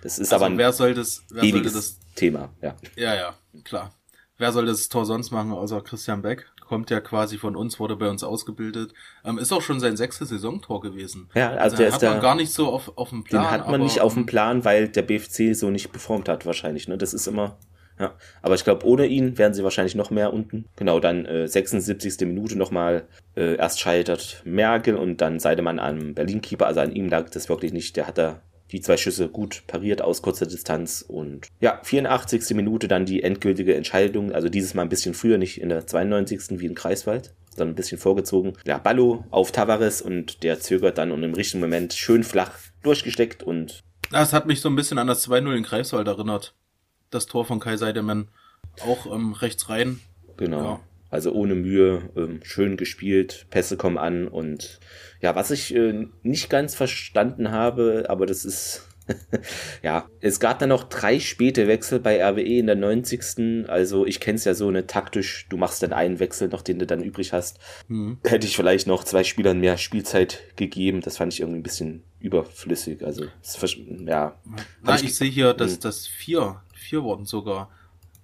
Das 0.01 0.17
ist 0.17 0.33
Also 0.33 0.43
aber 0.43 0.51
ein 0.51 0.57
wer 0.57 0.73
soll 0.73 0.95
das, 0.95 1.23
wer 1.29 1.43
ewiges 1.43 1.73
das, 1.73 1.99
Thema, 2.15 2.49
ja. 2.61 2.75
ja, 2.95 3.13
ja, 3.13 3.35
klar. 3.63 3.93
Wer 4.39 4.51
soll 4.51 4.65
das 4.65 4.89
Tor 4.89 5.05
sonst 5.05 5.29
machen, 5.29 5.51
außer 5.51 5.81
Christian 5.81 6.23
Beck? 6.23 6.47
Kommt 6.61 6.89
ja 6.89 6.99
quasi 6.99 7.37
von 7.37 7.55
uns, 7.55 7.79
wurde 7.79 7.95
bei 7.95 8.09
uns 8.09 8.23
ausgebildet. 8.23 8.93
Ähm, 9.23 9.37
ist 9.37 9.51
auch 9.51 9.61
schon 9.61 9.79
sein 9.79 9.95
sechstes 9.95 10.29
Saisontor 10.29 10.81
gewesen. 10.81 11.29
Ja, 11.35 11.51
also 11.51 11.77
der 11.77 11.85
den 11.85 11.89
ist 11.89 11.93
hat 11.95 12.01
man 12.01 12.13
da, 12.15 12.19
gar 12.19 12.35
nicht 12.35 12.51
so 12.51 12.69
auf, 12.69 12.97
auf 12.97 13.09
dem 13.09 13.23
Plan. 13.23 13.43
den 13.43 13.51
hat 13.51 13.65
man 13.67 13.75
aber, 13.75 13.83
nicht 13.83 14.01
auf 14.01 14.15
dem 14.15 14.21
ähm, 14.21 14.25
Plan, 14.25 14.65
weil 14.65 14.87
der 14.89 15.03
BFC 15.03 15.53
so 15.55 15.69
nicht 15.69 15.91
performt 15.91 16.27
hat 16.27 16.47
wahrscheinlich, 16.47 16.87
ne? 16.87 16.97
Das 16.97 17.13
ist 17.13 17.27
immer, 17.27 17.59
ja. 18.01 18.15
Aber 18.41 18.55
ich 18.55 18.63
glaube, 18.63 18.85
ohne 18.85 19.05
ihn 19.05 19.37
wären 19.37 19.53
sie 19.53 19.63
wahrscheinlich 19.63 19.95
noch 19.95 20.09
mehr 20.09 20.33
unten. 20.33 20.65
Genau, 20.75 20.99
dann 20.99 21.25
äh, 21.25 21.47
76. 21.47 22.19
Minute 22.21 22.57
nochmal, 22.57 23.03
äh, 23.35 23.55
erst 23.55 23.79
scheitert 23.79 24.41
Merkel 24.43 24.95
und 24.95 25.21
dann 25.21 25.39
Seidemann 25.39 25.79
am 25.79 26.13
Berlin-Keeper, 26.13 26.65
also 26.67 26.81
an 26.81 26.93
ihm 26.93 27.07
lag 27.07 27.29
das 27.29 27.47
wirklich 27.47 27.71
nicht, 27.71 27.95
der 27.95 28.07
hat 28.07 28.17
da 28.17 28.41
die 28.71 28.81
zwei 28.81 28.97
Schüsse 28.97 29.27
gut 29.27 29.63
pariert 29.67 30.01
aus 30.01 30.21
kurzer 30.21 30.45
Distanz 30.45 31.03
und 31.05 31.47
ja, 31.59 31.79
84. 31.83 32.55
Minute 32.55 32.87
dann 32.87 33.05
die 33.05 33.21
endgültige 33.21 33.75
Entscheidung, 33.75 34.31
also 34.31 34.49
dieses 34.49 34.73
Mal 34.73 34.83
ein 34.83 34.89
bisschen 34.89 35.13
früher, 35.13 35.37
nicht 35.37 35.61
in 35.61 35.69
der 35.69 35.85
92. 35.85 36.59
wie 36.59 36.65
in 36.65 36.75
Kreiswald, 36.75 37.33
sondern 37.49 37.73
ein 37.73 37.75
bisschen 37.75 37.97
vorgezogen. 37.97 38.53
Ja, 38.65 38.77
Ballo 38.77 39.25
auf 39.29 39.51
Tavares 39.51 40.01
und 40.01 40.43
der 40.43 40.59
zögert 40.59 40.97
dann 40.97 41.11
und 41.11 41.23
im 41.23 41.33
richtigen 41.33 41.61
Moment 41.61 41.93
schön 41.93 42.23
flach 42.23 42.53
durchgesteckt 42.81 43.43
und 43.43 43.81
Das 44.09 44.33
hat 44.33 44.45
mich 44.45 44.61
so 44.61 44.69
ein 44.69 44.75
bisschen 44.75 44.97
an 44.97 45.07
das 45.07 45.27
2-0 45.27 45.55
in 45.55 45.63
Greifswald 45.63 46.07
erinnert. 46.07 46.53
Das 47.11 47.27
Tor 47.27 47.45
von 47.45 47.59
Kai 47.59 47.77
Seidemann. 47.77 48.29
Auch 48.83 49.05
ähm, 49.05 49.33
rechts 49.33 49.69
rein. 49.69 49.99
Genau. 50.37 50.63
Ja. 50.63 50.79
Also 51.09 51.33
ohne 51.33 51.55
Mühe, 51.55 52.09
ähm, 52.15 52.39
schön 52.41 52.77
gespielt, 52.77 53.45
Pässe 53.49 53.75
kommen 53.75 53.97
an 53.97 54.29
und 54.29 54.79
ja, 55.19 55.35
was 55.35 55.51
ich 55.51 55.75
äh, 55.75 56.07
nicht 56.23 56.49
ganz 56.49 56.73
verstanden 56.73 57.51
habe, 57.51 58.05
aber 58.07 58.25
das 58.25 58.45
ist 58.45 58.87
ja, 59.83 60.07
es 60.19 60.39
gab 60.39 60.59
dann 60.59 60.69
noch 60.69 60.83
drei 60.85 61.19
späte 61.19 61.67
Wechsel 61.67 61.99
bei 61.99 62.23
RWE 62.23 62.41
in 62.41 62.67
der 62.67 62.75
90. 62.75 63.67
Also 63.67 64.05
ich 64.05 64.19
kenne 64.19 64.37
es 64.37 64.45
ja 64.45 64.53
so, 64.53 64.71
ne, 64.71 64.87
taktisch, 64.87 65.47
du 65.49 65.57
machst 65.57 65.83
dann 65.83 65.93
einen 65.93 66.19
Wechsel 66.19 66.47
noch, 66.47 66.61
den 66.61 66.79
du 66.79 66.85
dann 66.85 67.03
übrig 67.03 67.33
hast. 67.33 67.59
Hm. 67.87 68.19
Hätte 68.23 68.47
ich 68.47 68.55
vielleicht 68.55 68.87
noch 68.87 69.03
zwei 69.03 69.23
Spielern 69.23 69.59
mehr 69.59 69.77
Spielzeit 69.77 70.41
gegeben. 70.55 71.01
Das 71.01 71.17
fand 71.17 71.33
ich 71.33 71.41
irgendwie 71.41 71.59
ein 71.59 71.63
bisschen 71.63 72.03
überflüssig. 72.19 73.03
Also, 73.03 73.25
ja. 74.05 74.39
Na, 74.83 74.93
Hab 74.93 75.03
ich, 75.03 75.15
sehe 75.15 75.29
hier, 75.29 75.53
dass 75.53 75.73
Hm. 75.73 75.79
das 75.81 76.07
vier, 76.07 76.61
vier 76.81 77.03
wurden 77.03 77.25
sogar 77.25 77.69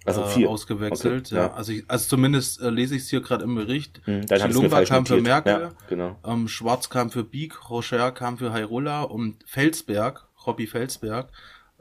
Also 0.04 0.22
äh, 0.22 0.26
vier. 0.28 0.50
ausgewechselt. 0.50 1.26
Okay, 1.28 1.34
ja. 1.36 1.46
ja. 1.48 1.54
Also, 1.54 1.72
ich, 1.72 1.84
also 1.88 2.08
zumindest 2.08 2.60
äh, 2.60 2.70
lese 2.70 2.96
ich 2.96 3.02
es 3.02 3.08
hier 3.10 3.20
gerade 3.20 3.44
im 3.44 3.54
Bericht. 3.54 4.00
Hm, 4.04 4.20
mir 4.20 4.26
Chilumba 4.26 4.84
kam 4.84 5.06
für 5.06 5.14
notiert. 5.14 5.44
Merkel, 5.44 5.60
Ja, 5.62 5.70
genau. 5.88 6.16
ähm, 6.24 6.48
Schwarz 6.48 6.88
kam 6.90 7.10
für 7.10 7.24
Bieg, 7.24 7.70
Rocher 7.70 8.12
kam 8.12 8.38
für 8.38 8.52
Hairola 8.52 9.02
und 9.02 9.36
Felsberg, 9.46 10.26
Robby 10.46 10.66
Felsberg, 10.66 11.30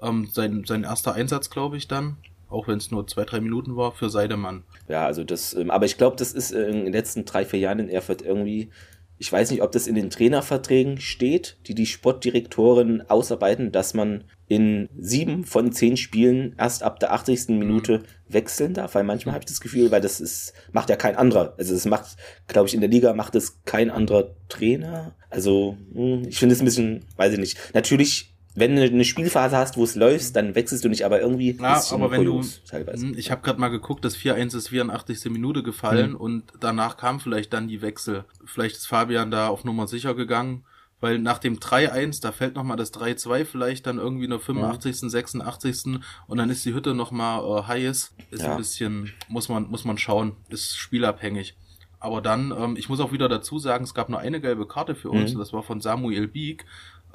ähm, 0.02 0.30
sein, 0.32 0.64
sein 0.66 0.84
erster 0.84 1.14
Einsatz, 1.14 1.50
glaube 1.50 1.78
ich, 1.78 1.88
dann, 1.88 2.18
auch 2.50 2.68
wenn 2.68 2.78
es 2.78 2.92
nur 2.92 3.08
zwei, 3.08 3.24
drei 3.26 3.40
Minuten 3.40 3.76
war, 3.76 3.92
für 3.92 4.10
Seidemann. 4.10 4.64
Ja, 4.88 5.06
also 5.06 5.24
das, 5.24 5.54
ähm, 5.54 5.72
aber 5.72 5.86
ich 5.86 5.98
glaube, 5.98 6.16
das 6.18 6.34
ist 6.34 6.52
äh, 6.52 6.68
in 6.70 6.86
den 6.86 6.94
letzten 6.94 7.26
drei, 7.26 7.46
vier 7.46 7.60
Jahren 7.60 7.80
in 7.80 7.90
Erfurt 7.90 8.22
irgendwie, 8.22 8.72
ich 9.20 9.32
weiß 9.32 9.52
nicht, 9.52 9.64
ob 9.64 9.72
das 9.72 9.88
in 9.88 9.96
den 9.96 10.10
Trainerverträgen 10.10 11.00
steht, 11.00 11.58
die 11.68 11.76
die 11.76 11.86
Sportdirektoren 11.86 13.10
ausarbeiten, 13.10 13.72
dass 13.72 13.94
man 13.94 14.24
in 14.48 14.88
sieben 14.98 15.44
von 15.44 15.72
zehn 15.72 15.98
Spielen 15.98 16.56
erst 16.58 16.84
ab 16.84 17.00
der 17.00 17.14
80. 17.14 17.50
Minute 17.50 18.04
wechseln 18.30 18.74
darf, 18.74 18.96
weil 18.96 19.04
manchmal 19.04 19.34
habe 19.34 19.44
ich 19.44 19.50
das 19.50 19.60
Gefühl, 19.60 19.92
weil 19.92 20.02
das 20.02 20.22
ist, 20.22 20.54
macht 20.72 20.90
ja 20.90 20.96
kein 20.96 21.16
anderer. 21.16 21.56
Also 21.58 21.74
das 21.74 21.86
macht, 21.86 22.16
glaube 22.48 22.68
ich, 22.68 22.74
in 22.74 22.82
der 22.82 22.90
Liga 22.90 23.14
macht 23.14 23.36
es 23.36 23.64
kein 23.66 23.90
anderer 23.90 24.36
Trainer. 24.48 25.16
Also, 25.30 25.78
hm, 25.94 26.24
ich 26.28 26.40
finde 26.40 26.54
es 26.54 26.62
ein 26.62 26.66
bisschen, 26.66 27.06
weiß 27.18 27.34
ich 27.34 27.40
nicht. 27.40 27.58
Natürlich, 27.74 28.37
wenn 28.60 28.76
du 28.76 28.82
eine 28.82 29.06
Spielphase 29.06 29.56
hast, 29.56 29.78
wo 29.78 29.84
es 29.84 29.96
läuft, 29.96 30.36
dann 30.36 30.56
wechselst 30.56 30.84
du 30.84 30.90
nicht, 30.90 31.06
aber 31.06 31.22
irgendwie 31.22 31.52
Ja, 31.52 31.76
bisschen 31.76 32.02
aber 32.02 32.12
wenn 32.12 32.26
du, 32.26 32.42
teilweise. 32.68 33.06
Hm, 33.08 33.16
ich 33.18 33.30
habe 33.30 33.42
gerade 33.44 33.60
mal 33.60 33.68
geguckt, 33.70 34.04
das 34.04 34.18
4-1 34.18 34.56
ist 34.58 34.70
84. 34.70 35.30
Minute 35.32 35.62
gefallen 35.64 36.12
Mhm. 36.12 36.16
und 36.18 36.44
danach 36.60 36.98
kam 36.98 37.20
vielleicht 37.20 37.54
dann 37.54 37.68
die 37.68 37.82
Wechsel. 37.82 38.26
Vielleicht 38.46 38.76
ist 38.78 38.88
Fabian 38.88 39.30
da 39.32 39.48
auf 39.50 39.64
Nummer 39.64 39.88
sicher 39.88 40.16
gegangen, 40.16 40.66
weil 41.00 41.20
nach 41.20 41.38
dem 41.38 41.60
3-1, 41.60 42.22
da 42.22 42.32
fällt 42.32 42.56
nochmal 42.56 42.78
das 42.78 42.92
3-2 42.92 43.46
vielleicht 43.46 43.86
dann 43.86 44.00
irgendwie 44.00 44.24
in 44.26 44.32
der 44.32 44.40
85., 44.40 45.12
86. 45.12 46.00
und 46.26 46.38
dann 46.40 46.50
ist 46.50 46.66
die 46.66 46.74
Hütte 46.74 46.96
nochmal 46.96 47.44
äh, 47.44 47.64
heiß. 47.68 48.16
Ist 48.32 48.42
Ja. 48.42 48.52
ein 48.54 48.58
bisschen, 48.58 49.12
muss 49.28 49.50
man, 49.50 49.70
muss 49.70 49.86
man 49.86 50.00
schauen, 50.00 50.36
ist 50.50 50.76
spielabhängig. 50.78 51.56
Aber 52.00 52.22
dann, 52.22 52.52
ähm, 52.56 52.76
ich 52.78 52.90
muss 52.90 53.00
auch 53.00 53.12
wieder 53.12 53.28
dazu 53.28 53.58
sagen, 53.58 53.84
es 53.84 53.94
gab 53.96 54.10
nur 54.10 54.20
eine 54.20 54.40
gelbe 54.42 54.68
Karte 54.68 54.94
für 54.96 55.10
uns, 55.10 55.34
Mhm. 55.34 55.40
das 55.40 55.54
war 55.54 55.64
von 55.64 55.82
Samuel 55.82 56.28
Bieg 56.28 56.66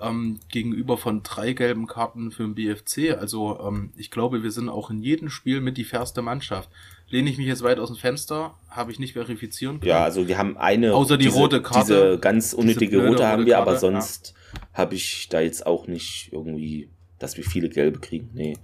ähm, 0.03 0.41
gegenüber 0.51 0.99
von 0.99 1.23
drei 1.23 1.53
gelben 1.53 1.87
Karten 1.87 2.31
für 2.31 2.43
den 2.43 2.55
BFC. 2.55 3.17
Also 3.19 3.59
ähm, 3.67 3.93
ich 3.97 4.11
glaube, 4.11 4.43
wir 4.43 4.51
sind 4.51 4.69
auch 4.69 4.91
in 4.91 5.03
jedem 5.03 5.31
Spiel 5.31 5.61
mit 5.61 5.77
die 5.77 5.85
fairste 5.85 6.23
Mannschaft. 6.23 6.69
Lehne 7.09 7.29
ich 7.31 7.39
mich 7.39 7.47
jetzt 7.47 7.63
weit 7.63 7.79
aus 7.79 7.89
dem 7.89 7.97
Fenster, 7.97 8.55
habe 8.71 8.91
ich 8.91 8.99
nicht 8.99 9.13
verifizieren 9.13 9.81
können. 9.81 9.91
Ja, 9.91 10.05
also 10.05 10.29
wir 10.29 10.39
haben 10.39 10.57
eine 10.57 10.95
Außer 10.95 11.19
die 11.19 11.27
diese, 11.27 11.37
rote 11.37 11.63
Karte. 11.63 11.81
Diese 11.81 12.19
ganz 12.19 12.53
unnötige 12.53 12.99
blöde 12.99 13.09
rote 13.09 13.27
haben 13.27 13.47
wir, 13.47 13.59
aber 13.59 13.73
Karte, 13.73 13.81
sonst 13.81 14.35
habe 14.73 14.95
ich 14.95 15.29
da 15.29 15.41
jetzt 15.41 15.67
auch 15.67 15.87
nicht 15.87 16.31
irgendwie, 16.33 16.89
dass 17.19 17.37
wir 17.37 17.45
viele 17.45 17.69
gelbe 17.69 18.01
kriegen. 18.01 18.31
Nee, 18.33 18.57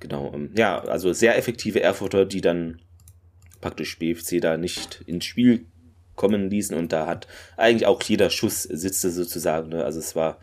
genau. 0.00 0.32
ähm, 0.34 0.50
Ja, 0.54 0.80
also 0.80 1.12
sehr 1.12 1.38
effektive 1.38 1.80
Erfurter, 1.80 2.26
die 2.26 2.40
dann 2.40 2.80
praktisch 3.60 3.98
BFC 3.98 4.40
da 4.40 4.58
nicht 4.58 5.02
ins 5.06 5.24
Spiel 5.24 5.64
kommen 6.14 6.50
ließen 6.50 6.76
und 6.76 6.92
da 6.92 7.06
hat 7.06 7.26
eigentlich 7.56 7.86
auch 7.86 8.02
jeder 8.02 8.30
Schuss 8.30 8.62
sitzte 8.62 9.10
sozusagen. 9.10 9.70
Ne? 9.70 9.84
Also 9.84 9.98
es 9.98 10.14
war 10.14 10.38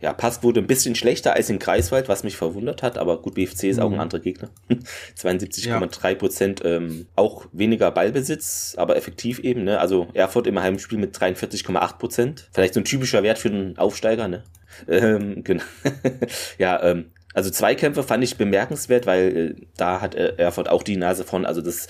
ja, 0.00 0.12
Passquote 0.12 0.60
ein 0.60 0.66
bisschen 0.66 0.94
schlechter 0.94 1.32
als 1.34 1.48
in 1.48 1.58
Greifswald, 1.58 2.08
was 2.08 2.22
mich 2.22 2.36
verwundert 2.36 2.82
hat, 2.82 2.98
aber 2.98 3.22
gut, 3.22 3.34
BFC 3.34 3.64
ist 3.64 3.80
auch 3.80 3.86
ein 3.86 3.94
Mhm. 3.94 4.00
anderer 4.00 4.20
Gegner. 4.20 4.50
72,3 5.16 6.14
Prozent, 6.14 6.62
ähm, 6.64 7.06
auch 7.16 7.46
weniger 7.52 7.90
Ballbesitz, 7.90 8.74
aber 8.76 8.96
effektiv 8.96 9.38
eben, 9.38 9.64
ne? 9.64 9.80
Also 9.80 10.08
Erfurt 10.12 10.46
im 10.46 10.60
Heimspiel 10.60 10.98
mit 10.98 11.16
43,8 11.16 11.98
Prozent. 11.98 12.48
Vielleicht 12.52 12.74
so 12.74 12.80
ein 12.80 12.84
typischer 12.84 13.22
Wert 13.22 13.38
für 13.38 13.48
einen 13.48 13.78
Aufsteiger, 13.78 14.28
ne? 14.28 14.44
Ähm, 14.88 15.42
genau. 15.42 15.62
ja, 16.58 16.82
ähm, 16.82 17.06
also 17.32 17.48
Zweikämpfe 17.50 18.02
fand 18.02 18.22
ich 18.22 18.36
bemerkenswert, 18.36 19.06
weil 19.06 19.36
äh, 19.58 19.66
da 19.78 20.02
hat 20.02 20.14
äh, 20.14 20.34
Erfurt 20.36 20.68
auch 20.68 20.82
die 20.82 20.98
Nase 20.98 21.24
vorn. 21.24 21.46
Also 21.46 21.62
das 21.62 21.86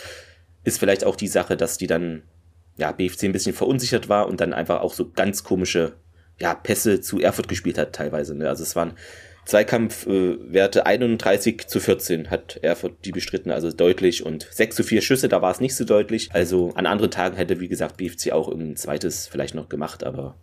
ist 0.62 0.78
vielleicht 0.78 1.04
auch 1.04 1.16
die 1.16 1.26
Sache, 1.26 1.56
dass 1.56 1.78
die 1.78 1.88
dann, 1.88 2.22
ja, 2.76 2.92
BFC 2.92 3.24
ein 3.24 3.32
bisschen 3.32 3.54
verunsichert 3.54 4.08
war 4.08 4.28
und 4.28 4.40
dann 4.40 4.52
einfach 4.52 4.80
auch 4.82 4.94
so 4.94 5.10
ganz 5.10 5.42
komische 5.42 5.94
ja, 6.38 6.54
Pässe 6.54 7.00
zu 7.00 7.20
Erfurt 7.20 7.48
gespielt 7.48 7.78
hat 7.78 7.94
teilweise. 7.94 8.34
Ne? 8.34 8.48
Also 8.48 8.62
es 8.62 8.76
waren 8.76 8.94
Zweikampfwerte 9.46 10.80
äh, 10.80 10.82
31 10.82 11.68
zu 11.68 11.78
14 11.78 12.30
hat 12.30 12.58
Erfurt 12.62 13.04
die 13.04 13.12
bestritten, 13.12 13.52
also 13.52 13.70
deutlich 13.70 14.26
und 14.26 14.48
6 14.50 14.74
zu 14.74 14.82
4 14.82 15.02
Schüsse, 15.02 15.28
da 15.28 15.40
war 15.40 15.52
es 15.52 15.60
nicht 15.60 15.76
so 15.76 15.84
deutlich. 15.84 16.30
Also 16.32 16.72
an 16.74 16.86
anderen 16.86 17.12
Tagen 17.12 17.36
hätte, 17.36 17.60
wie 17.60 17.68
gesagt, 17.68 17.96
BFC 17.96 18.32
auch 18.32 18.48
irgendein 18.48 18.76
zweites 18.76 19.28
vielleicht 19.28 19.54
noch 19.54 19.68
gemacht, 19.68 20.02
aber 20.02 20.36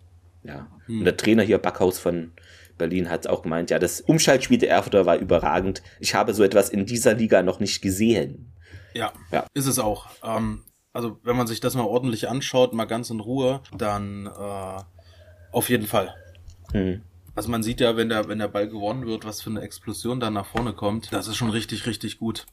ja. 0.44 0.68
Hm. 0.86 1.00
Und 1.00 1.06
der 1.06 1.18
Trainer 1.18 1.44
hier, 1.44 1.58
Backhaus 1.58 2.00
von 2.00 2.32
Berlin, 2.78 3.10
hat 3.10 3.28
auch 3.28 3.44
gemeint, 3.44 3.70
ja, 3.70 3.80
das 3.80 4.00
Umschaltspiel 4.00 4.58
der 4.58 4.70
Erfurter 4.70 5.06
war 5.06 5.18
überragend. 5.18 5.84
Ich 6.00 6.16
habe 6.16 6.34
so 6.34 6.44
etwas 6.44 6.70
in 6.70 6.86
dieser 6.86 7.14
Liga 7.14 7.44
noch 7.44 7.60
nicht 7.60 7.82
gesehen. 7.82 8.54
Ja, 8.94 9.12
Ja. 9.32 9.46
ist 9.54 9.68
es 9.68 9.80
auch. 9.80 10.08
Ähm, 10.24 10.64
also 10.94 11.20
wenn 11.24 11.36
man 11.36 11.48
sich 11.48 11.60
das 11.60 11.76
mal 11.76 11.84
ordentlich 11.84 12.30
anschaut, 12.30 12.74
mal 12.74 12.86
ganz 12.86 13.10
in 13.10 13.20
Ruhe, 13.20 13.62
dann 13.76 14.28
äh, 14.28 14.82
auf 15.54 15.70
jeden 15.70 15.88
Fall. 15.88 16.14
Hm. 16.72 17.02
Also 17.36 17.50
man 17.50 17.64
sieht 17.64 17.80
ja, 17.80 17.96
wenn 17.98 18.10
der, 18.10 18.28
wenn 18.28 18.40
der 18.40 18.48
Ball 18.48 18.68
gewonnen 18.68 19.08
wird, 19.08 19.26
was 19.26 19.42
für 19.42 19.50
eine 19.50 19.62
Explosion 19.62 20.20
dann 20.20 20.34
nach 20.34 20.46
vorne 20.46 20.74
kommt. 20.74 21.12
Das 21.12 21.28
ist 21.28 21.38
schon 21.38 21.50
richtig, 21.50 21.88
richtig 21.88 22.20
gut. 22.20 22.46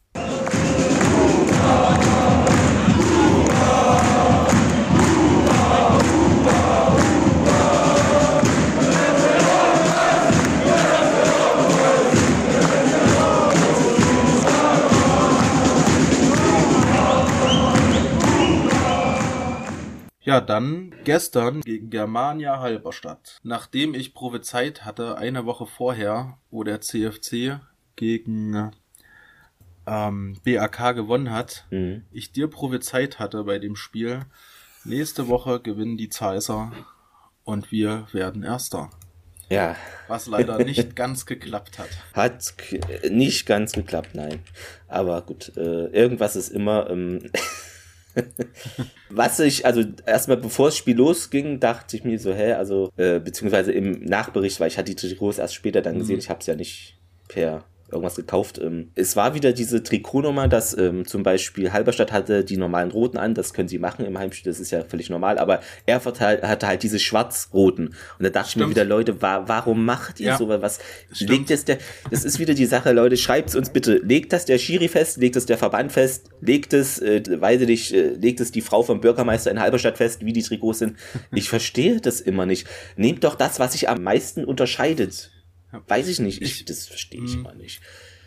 Ja, 20.30 20.40
dann 20.40 20.94
gestern 21.02 21.60
gegen 21.62 21.90
Germania 21.90 22.60
Halberstadt. 22.60 23.40
Nachdem 23.42 23.94
ich 23.94 24.14
prophezeit 24.14 24.84
hatte, 24.84 25.18
eine 25.18 25.44
Woche 25.44 25.66
vorher, 25.66 26.38
wo 26.52 26.62
der 26.62 26.80
CFC 26.80 27.58
gegen 27.96 28.70
ähm, 29.88 30.36
BAK 30.44 30.94
gewonnen 30.94 31.32
hat, 31.32 31.66
mhm. 31.70 32.04
ich 32.12 32.30
dir 32.30 32.46
prophezeit 32.46 33.18
hatte 33.18 33.42
bei 33.42 33.58
dem 33.58 33.74
Spiel, 33.74 34.20
nächste 34.84 35.26
Woche 35.26 35.58
gewinnen 35.58 35.96
die 35.96 36.10
Zeiser 36.10 36.70
und 37.42 37.72
wir 37.72 38.06
werden 38.12 38.44
Erster. 38.44 38.88
Ja. 39.48 39.74
Was 40.06 40.28
leider 40.28 40.58
nicht 40.64 40.94
ganz 40.94 41.26
geklappt 41.26 41.80
hat. 41.80 41.88
Hat 42.14 42.54
nicht 43.10 43.46
ganz 43.46 43.72
geklappt, 43.72 44.10
nein. 44.14 44.44
Aber 44.86 45.22
gut, 45.22 45.56
äh, 45.56 45.86
irgendwas 45.86 46.36
ist 46.36 46.50
immer. 46.50 46.88
Ähm, 46.88 47.32
Was 49.10 49.40
ich, 49.40 49.66
also 49.66 49.82
erstmal 50.06 50.36
bevor 50.36 50.68
das 50.68 50.76
Spiel 50.76 50.96
losging, 50.96 51.60
dachte 51.60 51.96
ich 51.96 52.04
mir 52.04 52.18
so, 52.18 52.34
hä, 52.34 52.52
also, 52.52 52.90
äh, 52.96 53.18
beziehungsweise 53.20 53.72
im 53.72 54.04
Nachbericht, 54.04 54.60
weil 54.60 54.68
ich 54.68 54.78
hatte 54.78 54.94
die 54.94 54.96
Trikots 54.96 55.38
erst 55.38 55.54
später 55.54 55.82
dann 55.82 55.98
gesehen, 55.98 56.16
mhm. 56.16 56.20
ich 56.20 56.30
habe 56.30 56.40
es 56.40 56.46
ja 56.46 56.54
nicht 56.54 56.98
per 57.28 57.64
irgendwas 57.90 58.16
gekauft. 58.16 58.58
Ähm, 58.58 58.90
es 58.94 59.16
war 59.16 59.34
wieder 59.34 59.52
diese 59.52 59.82
Trikotnummer, 59.82 60.48
dass 60.48 60.76
ähm, 60.76 61.06
zum 61.06 61.22
Beispiel 61.22 61.72
Halberstadt 61.72 62.12
hatte 62.12 62.44
die 62.44 62.56
normalen 62.56 62.90
roten 62.90 63.18
an, 63.18 63.34
das 63.34 63.52
können 63.52 63.68
sie 63.68 63.78
machen 63.78 64.04
im 64.04 64.18
Heimspiel, 64.18 64.50
das 64.50 64.60
ist 64.60 64.70
ja 64.70 64.84
völlig 64.84 65.10
normal, 65.10 65.38
aber 65.38 65.60
Erfurt 65.86 66.20
halt, 66.20 66.42
hatte 66.42 66.66
halt 66.66 66.82
diese 66.82 66.98
schwarz-roten. 66.98 67.88
Und 67.88 67.96
da 68.18 68.30
dachte 68.30 68.50
Stimmt. 68.50 68.62
ich 68.62 68.68
mir 68.68 68.74
wieder, 68.74 68.84
Leute, 68.84 69.22
wa 69.22 69.44
warum 69.46 69.84
macht 69.84 70.20
ihr 70.20 70.28
ja. 70.28 70.38
so 70.38 70.48
was? 70.48 70.78
Stimmt. 71.12 71.30
Legt 71.30 71.50
es 71.50 71.64
der, 71.64 71.78
das 72.10 72.24
ist 72.24 72.38
wieder 72.38 72.54
die 72.54 72.66
Sache, 72.66 72.92
Leute, 72.92 73.16
schreibt 73.16 73.50
es 73.50 73.56
uns 73.56 73.70
bitte, 73.70 73.96
legt 73.96 74.32
das 74.32 74.44
der 74.44 74.58
Schiri 74.58 74.88
fest, 74.88 75.18
legt 75.18 75.36
es 75.36 75.46
der 75.46 75.58
Verband 75.58 75.92
fest, 75.92 76.30
legt 76.40 76.72
es, 76.72 77.00
äh, 77.00 77.22
weiß 77.40 77.62
ich 77.62 77.68
nicht, 77.68 77.92
äh, 77.92 78.10
legt 78.10 78.40
es 78.40 78.52
die 78.52 78.60
Frau 78.60 78.82
vom 78.82 79.00
Bürgermeister 79.00 79.50
in 79.50 79.60
Halberstadt 79.60 79.96
fest, 79.96 80.24
wie 80.24 80.32
die 80.32 80.42
Trikots 80.42 80.80
sind. 80.80 80.96
Ich 81.32 81.48
verstehe 81.48 82.00
das 82.00 82.20
immer 82.20 82.46
nicht. 82.46 82.66
Nehmt 82.96 83.24
doch 83.24 83.34
das, 83.34 83.60
was 83.60 83.72
sich 83.72 83.88
am 83.88 84.02
meisten 84.02 84.44
unterscheidet. 84.44 85.30
Weiß 85.88 86.08
ich 86.08 86.18
nicht. 86.18 86.42
Ich, 86.42 86.60
ich 86.60 86.64
das 86.64 86.86
verstehe 86.86 87.24
ich 87.24 87.36
mal 87.36 87.54
nicht. 87.54 87.80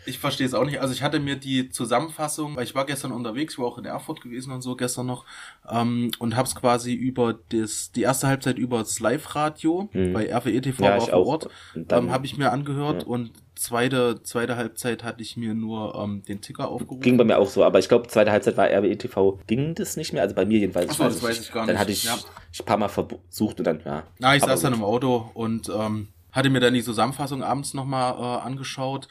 Ich 0.06 0.18
verstehe 0.18 0.46
es 0.46 0.54
auch 0.54 0.64
nicht. 0.64 0.80
Also 0.80 0.92
ich 0.92 1.02
hatte 1.02 1.18
mir 1.18 1.36
die 1.36 1.70
Zusammenfassung, 1.70 2.56
weil 2.56 2.64
ich 2.64 2.74
war 2.74 2.84
gestern 2.84 3.12
unterwegs, 3.12 3.58
war 3.58 3.66
auch 3.66 3.78
in 3.78 3.84
Erfurt 3.84 4.20
gewesen 4.20 4.52
und 4.52 4.60
so 4.60 4.76
gestern 4.76 5.06
noch 5.06 5.24
ähm, 5.68 6.10
und 6.18 6.36
habe 6.36 6.46
es 6.46 6.54
quasi 6.54 6.92
über 6.92 7.38
das 7.50 7.92
die 7.92 8.02
erste 8.02 8.26
Halbzeit 8.26 8.58
über 8.58 8.78
das 8.78 9.00
Live-Radio 9.00 9.88
mhm. 9.92 10.12
bei 10.12 10.34
RWE 10.34 10.60
TV 10.60 10.84
ja, 10.84 11.00
vor 11.00 11.26
Ort 11.26 11.48
ähm, 11.74 12.10
habe 12.10 12.26
ich 12.26 12.36
mir 12.36 12.52
angehört 12.52 13.02
ja. 13.02 13.08
und 13.08 13.32
zweite 13.54 14.22
zweite 14.22 14.56
Halbzeit 14.56 15.04
hatte 15.04 15.22
ich 15.22 15.36
mir 15.36 15.54
nur 15.54 15.94
ähm, 15.94 16.22
den 16.22 16.40
Ticker 16.40 16.68
aufgerufen. 16.68 17.00
Ging 17.00 17.16
bei 17.16 17.24
mir 17.24 17.38
auch 17.38 17.48
so, 17.48 17.64
aber 17.64 17.78
ich 17.78 17.88
glaube 17.88 18.08
zweite 18.08 18.30
Halbzeit 18.30 18.56
war 18.56 18.66
RWE 18.66 18.98
TV 18.98 19.38
ging 19.46 19.74
das 19.74 19.96
nicht 19.96 20.12
mehr, 20.12 20.22
also 20.22 20.34
bei 20.34 20.44
mir 20.44 20.58
jedenfalls. 20.58 20.90
Ach 20.90 20.96
so, 20.96 21.04
das 21.04 21.22
weiß 21.22 21.40
ich 21.40 21.52
gar 21.52 21.62
nicht. 21.62 21.70
Dann 21.70 21.78
hatte 21.78 21.92
ich, 21.92 22.04
ja. 22.04 22.18
ich 22.52 22.60
ein 22.60 22.66
paar 22.66 22.76
Mal 22.76 22.88
versucht 22.88 23.58
und 23.58 23.64
dann 23.64 23.80
ja. 23.84 24.02
Na, 24.18 24.36
ich 24.36 24.42
saß 24.42 24.60
gut. 24.60 24.64
dann 24.64 24.74
im 24.74 24.84
Auto 24.84 25.30
und 25.34 25.70
ähm, 25.74 26.08
hatte 26.34 26.50
mir 26.50 26.60
dann 26.60 26.74
die 26.74 26.82
Zusammenfassung 26.82 27.42
abends 27.42 27.72
nochmal 27.72 28.12
äh, 28.14 28.46
angeschaut 28.46 29.08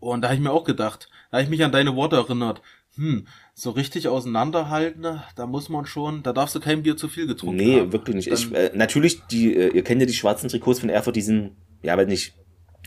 und 0.00 0.22
da 0.22 0.28
habe 0.28 0.36
ich 0.36 0.42
mir 0.42 0.50
auch 0.50 0.64
gedacht, 0.64 1.08
da 1.30 1.36
habe 1.36 1.44
ich 1.44 1.50
mich 1.50 1.62
an 1.62 1.70
deine 1.70 1.94
Worte 1.94 2.16
erinnert. 2.16 2.60
Hm, 2.96 3.26
so 3.54 3.70
richtig 3.70 4.08
auseinanderhalten, 4.08 5.20
da 5.36 5.46
muss 5.46 5.68
man 5.68 5.86
schon, 5.86 6.22
da 6.22 6.32
darfst 6.32 6.54
du 6.54 6.60
kein 6.60 6.82
Bier 6.82 6.96
zu 6.96 7.08
viel 7.08 7.26
getrunken 7.26 7.56
nee, 7.56 7.78
haben. 7.78 7.86
Nee, 7.86 7.92
wirklich 7.92 8.16
nicht. 8.16 8.26
Ich, 8.28 8.52
äh, 8.52 8.72
natürlich, 8.74 9.22
die, 9.26 9.54
äh, 9.54 9.68
ihr 9.68 9.84
kennt 9.84 10.00
ja 10.00 10.06
die 10.06 10.12
schwarzen 10.12 10.50
Trikots 10.50 10.80
von 10.80 10.90
Erfurt, 10.90 11.16
die 11.16 11.22
sind, 11.22 11.52
ja, 11.82 11.92
aber 11.92 12.04
nicht 12.04 12.34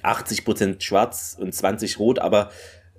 80% 0.03 0.81
schwarz 0.81 1.37
und 1.39 1.55
20 1.55 1.97
rot, 1.97 2.19
aber 2.19 2.51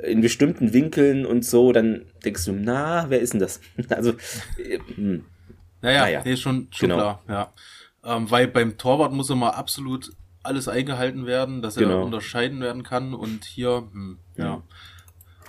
in 0.02 0.20
bestimmten 0.20 0.72
Winkeln 0.72 1.26
und 1.26 1.44
so, 1.44 1.72
dann 1.72 2.06
denkst 2.24 2.44
du, 2.46 2.52
na, 2.52 3.06
wer 3.08 3.20
ist 3.20 3.34
denn 3.34 3.40
das? 3.40 3.60
also, 3.90 4.12
äh, 4.58 4.78
hm. 4.94 5.24
Naja, 5.82 6.00
naja. 6.00 6.22
nee, 6.24 6.36
schon, 6.36 6.68
schon 6.70 6.88
genau. 6.88 7.00
klar, 7.00 7.22
ja. 7.28 7.52
Ähm, 8.16 8.30
weil 8.30 8.48
beim 8.48 8.78
Torwart 8.78 9.12
muss 9.12 9.30
er 9.30 9.36
mal 9.36 9.50
absolut 9.50 10.10
alles 10.46 10.68
eingehalten 10.68 11.26
werden, 11.26 11.62
dass 11.62 11.76
er 11.76 11.84
genau. 11.84 12.04
unterscheiden 12.04 12.60
werden 12.60 12.82
kann 12.82 13.14
und 13.14 13.44
hier, 13.44 13.88
hm, 13.92 14.18
ja. 14.36 14.62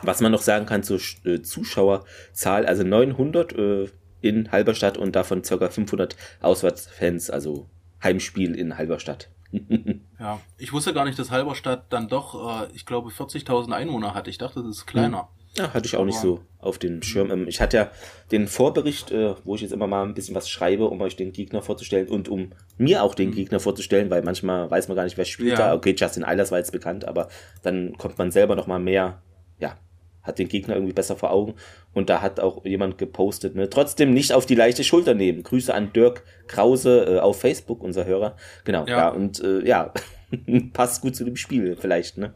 Was 0.03 0.21
man 0.21 0.31
noch 0.31 0.41
sagen 0.41 0.67
kann 0.67 0.83
zur 0.83 0.99
äh, 1.23 1.41
Zuschauerzahl, 1.41 2.65
also 2.67 2.83
900 2.83 3.53
äh, 3.53 3.89
in 4.21 4.51
Halberstadt 4.51 4.97
und 4.97 5.15
davon 5.15 5.41
ca. 5.41 5.69
500 5.69 6.15
Auswärtsfans, 6.41 7.29
also 7.29 7.67
Heimspiel 8.03 8.55
in 8.55 8.77
Halberstadt. 8.77 9.29
ja, 10.19 10.39
ich 10.57 10.73
wusste 10.73 10.93
gar 10.93 11.05
nicht, 11.05 11.17
dass 11.17 11.31
Halberstadt 11.31 11.91
dann 11.91 12.09
doch, 12.09 12.63
äh, 12.63 12.67
ich 12.73 12.85
glaube, 12.85 13.09
40.000 13.09 13.71
Einwohner 13.71 14.13
hat. 14.13 14.27
Ich 14.27 14.37
dachte, 14.37 14.61
das 14.61 14.77
ist 14.77 14.85
kleiner. 14.85 15.29
Ja, 15.57 15.73
hatte 15.73 15.87
ich 15.87 15.97
auch 15.97 16.05
nicht 16.05 16.19
so 16.19 16.41
auf 16.59 16.77
den 16.77 17.01
Schirm. 17.01 17.31
Ähm, 17.31 17.47
ich 17.47 17.61
hatte 17.61 17.77
ja 17.77 17.91
den 18.31 18.47
Vorbericht, 18.47 19.11
äh, 19.11 19.33
wo 19.43 19.55
ich 19.55 19.61
jetzt 19.61 19.71
immer 19.71 19.87
mal 19.87 20.03
ein 20.03 20.13
bisschen 20.13 20.35
was 20.35 20.49
schreibe, 20.49 20.85
um 20.85 21.01
euch 21.01 21.15
den 21.15 21.31
Gegner 21.31 21.61
vorzustellen 21.61 22.09
und 22.09 22.29
um 22.29 22.51
mir 22.77 23.03
auch 23.03 23.15
den 23.15 23.29
mhm. 23.29 23.35
Gegner 23.35 23.59
vorzustellen, 23.59 24.09
weil 24.09 24.21
manchmal 24.21 24.69
weiß 24.69 24.87
man 24.87 24.95
gar 24.95 25.03
nicht, 25.03 25.17
wer 25.17 25.25
spielt 25.25 25.51
ja. 25.51 25.57
da. 25.57 25.73
Okay, 25.73 25.95
Justin 25.97 26.23
Eilers 26.23 26.51
war 26.51 26.59
jetzt 26.59 26.71
bekannt, 26.71 27.05
aber 27.05 27.29
dann 27.63 27.97
kommt 27.97 28.17
man 28.17 28.31
selber 28.31 28.55
noch 28.55 28.67
mal 28.67 28.79
mehr, 28.79 29.21
ja, 29.59 29.77
hat 30.23 30.39
den 30.39 30.49
Gegner 30.49 30.75
irgendwie 30.75 30.93
besser 30.93 31.15
vor 31.15 31.31
Augen. 31.31 31.55
Und 31.93 32.09
da 32.09 32.21
hat 32.21 32.39
auch 32.39 32.63
jemand 32.65 32.97
gepostet, 32.97 33.55
ne, 33.55 33.69
trotzdem 33.69 34.13
nicht 34.13 34.33
auf 34.33 34.45
die 34.45 34.55
leichte 34.55 34.83
Schulter 34.83 35.13
nehmen. 35.13 35.41
Grüße 35.41 35.73
an 35.73 35.93
Dirk 35.93 36.23
Krause 36.47 37.15
äh, 37.15 37.19
auf 37.19 37.39
Facebook, 37.39 37.81
unser 37.81 38.05
Hörer. 38.05 38.35
Genau, 38.65 38.85
ja, 38.85 38.97
ja 38.97 39.09
und 39.09 39.39
äh, 39.39 39.65
ja, 39.65 39.93
passt 40.73 41.01
gut 41.01 41.15
zu 41.15 41.23
dem 41.23 41.35
Spiel 41.35 41.75
vielleicht, 41.79 42.17
ne? 42.17 42.33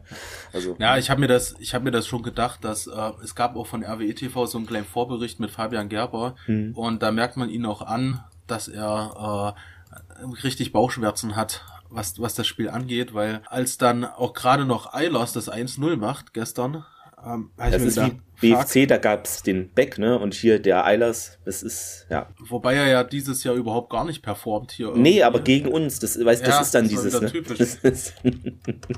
Also 0.52 0.76
ja, 0.78 0.96
ich 0.96 1.10
habe 1.10 1.20
mir 1.20 1.28
das, 1.28 1.54
ich 1.58 1.74
habe 1.74 1.84
mir 1.84 1.90
das 1.90 2.06
schon 2.06 2.22
gedacht, 2.22 2.64
dass 2.64 2.86
äh, 2.86 3.10
es 3.22 3.34
gab 3.34 3.56
auch 3.56 3.66
von 3.66 3.84
RWE 3.84 4.14
TV 4.14 4.46
so 4.46 4.58
einen 4.58 4.66
kleinen 4.66 4.86
Vorbericht 4.86 5.40
mit 5.40 5.50
Fabian 5.50 5.88
Gerber 5.88 6.36
mhm. 6.46 6.72
und 6.74 7.02
da 7.02 7.10
merkt 7.10 7.36
man 7.36 7.50
ihn 7.50 7.66
auch 7.66 7.82
an, 7.82 8.22
dass 8.46 8.68
er 8.68 9.54
äh, 10.20 10.24
richtig 10.42 10.72
Bauchschmerzen 10.72 11.36
hat, 11.36 11.64
was 11.90 12.20
was 12.20 12.34
das 12.34 12.46
Spiel 12.46 12.70
angeht, 12.70 13.14
weil 13.14 13.42
als 13.46 13.78
dann 13.78 14.04
auch 14.04 14.32
gerade 14.32 14.64
noch 14.64 14.94
Eilers 14.94 15.32
das 15.32 15.50
1-0 15.50 15.96
macht 15.96 16.32
gestern, 16.32 16.84
ähm, 17.24 17.50
das 17.56 17.82
ist 17.82 17.94
gedacht, 17.94 18.12
wie 18.40 18.52
BFC, 18.54 18.88
da 18.88 18.98
gab's 18.98 19.42
den 19.42 19.70
Beck, 19.70 19.98
ne? 19.98 20.18
Und 20.18 20.34
hier 20.34 20.58
der 20.58 20.84
Eilers, 20.84 21.38
das 21.44 21.62
ist, 21.62 22.06
ja. 22.10 22.28
Wobei 22.48 22.74
er 22.74 22.88
ja 22.88 23.04
dieses 23.04 23.44
Jahr 23.44 23.54
überhaupt 23.54 23.90
gar 23.90 24.04
nicht 24.04 24.22
performt 24.22 24.72
hier. 24.72 24.86
Irgendwie. 24.86 25.02
Nee, 25.02 25.22
aber 25.22 25.40
gegen 25.40 25.68
uns, 25.68 26.00
das, 26.00 26.22
weißt, 26.22 26.42
das 26.42 26.48
ja, 26.48 26.60
ist 26.60 26.74
dann 26.74 26.84
das 26.84 26.90
dieses, 26.90 27.20
ne? 27.20 27.30
Typisch. 27.30 28.12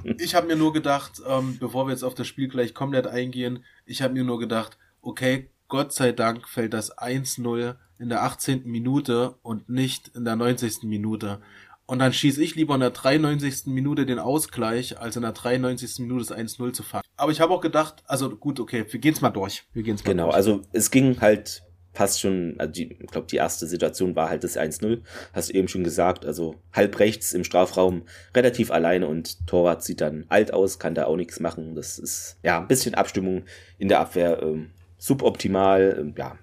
ich 0.18 0.34
habe 0.34 0.46
mir 0.46 0.56
nur 0.56 0.72
gedacht, 0.72 1.20
ähm, 1.28 1.58
bevor 1.58 1.86
wir 1.86 1.92
jetzt 1.92 2.02
auf 2.02 2.14
das 2.14 2.26
Spiel 2.26 2.48
gleich 2.48 2.72
komplett 2.72 3.06
eingehen, 3.06 3.64
ich 3.84 4.00
habe 4.00 4.14
mir 4.14 4.24
nur 4.24 4.38
gedacht, 4.38 4.78
okay, 5.02 5.50
Gott 5.68 5.92
sei 5.92 6.12
Dank 6.12 6.48
fällt 6.48 6.72
das 6.72 6.96
1-0 6.96 7.74
in 7.98 8.08
der 8.08 8.22
18. 8.22 8.62
Minute 8.64 9.34
und 9.42 9.68
nicht 9.68 10.08
in 10.14 10.24
der 10.24 10.36
90. 10.36 10.84
Minute. 10.84 11.40
Und 11.86 11.98
dann 11.98 12.12
schieße 12.12 12.42
ich 12.42 12.54
lieber 12.54 12.74
in 12.74 12.80
der 12.80 12.90
93. 12.90 13.66
Minute 13.66 14.06
den 14.06 14.18
Ausgleich, 14.18 14.98
als 14.98 15.16
in 15.16 15.22
der 15.22 15.32
93. 15.32 15.98
Minute 15.98 16.26
das 16.26 16.36
1-0 16.36 16.72
zu 16.72 16.82
fangen. 16.82 17.04
Aber 17.16 17.30
ich 17.30 17.40
habe 17.40 17.52
auch 17.52 17.60
gedacht, 17.60 18.02
also 18.06 18.30
gut, 18.30 18.58
okay, 18.58 18.86
wir 18.88 19.00
gehen's 19.00 19.20
mal 19.20 19.30
durch. 19.30 19.64
Wir 19.74 19.82
gehen's 19.82 20.02
mal 20.02 20.10
genau, 20.10 20.24
durch. 20.26 20.36
also 20.36 20.62
es 20.72 20.90
ging 20.90 21.20
halt 21.20 21.62
fast 21.92 22.20
schon, 22.20 22.54
also 22.58 22.72
die, 22.72 22.92
ich 22.92 23.06
glaube, 23.06 23.26
die 23.28 23.36
erste 23.36 23.66
Situation 23.66 24.16
war 24.16 24.28
halt 24.28 24.44
das 24.44 24.58
1-0. 24.58 25.02
Hast 25.32 25.50
du 25.50 25.54
eben 25.54 25.68
schon 25.68 25.84
gesagt, 25.84 26.26
also 26.26 26.56
halb 26.72 26.98
rechts 26.98 27.32
im 27.32 27.44
Strafraum 27.44 28.02
relativ 28.34 28.70
alleine 28.70 29.06
und 29.06 29.46
Torwart 29.46 29.82
sieht 29.84 30.00
dann 30.00 30.24
alt 30.28 30.52
aus, 30.52 30.78
kann 30.78 30.94
da 30.94 31.04
auch 31.04 31.16
nichts 31.16 31.38
machen. 31.38 31.74
Das 31.74 31.98
ist 31.98 32.38
ja 32.42 32.60
ein 32.60 32.68
bisschen 32.68 32.94
Abstimmung 32.94 33.44
in 33.78 33.88
der 33.88 34.00
Abwehr, 34.00 34.42
ähm, 34.42 34.70
suboptimal, 34.98 35.96
ähm, 36.00 36.14
ja. 36.18 36.38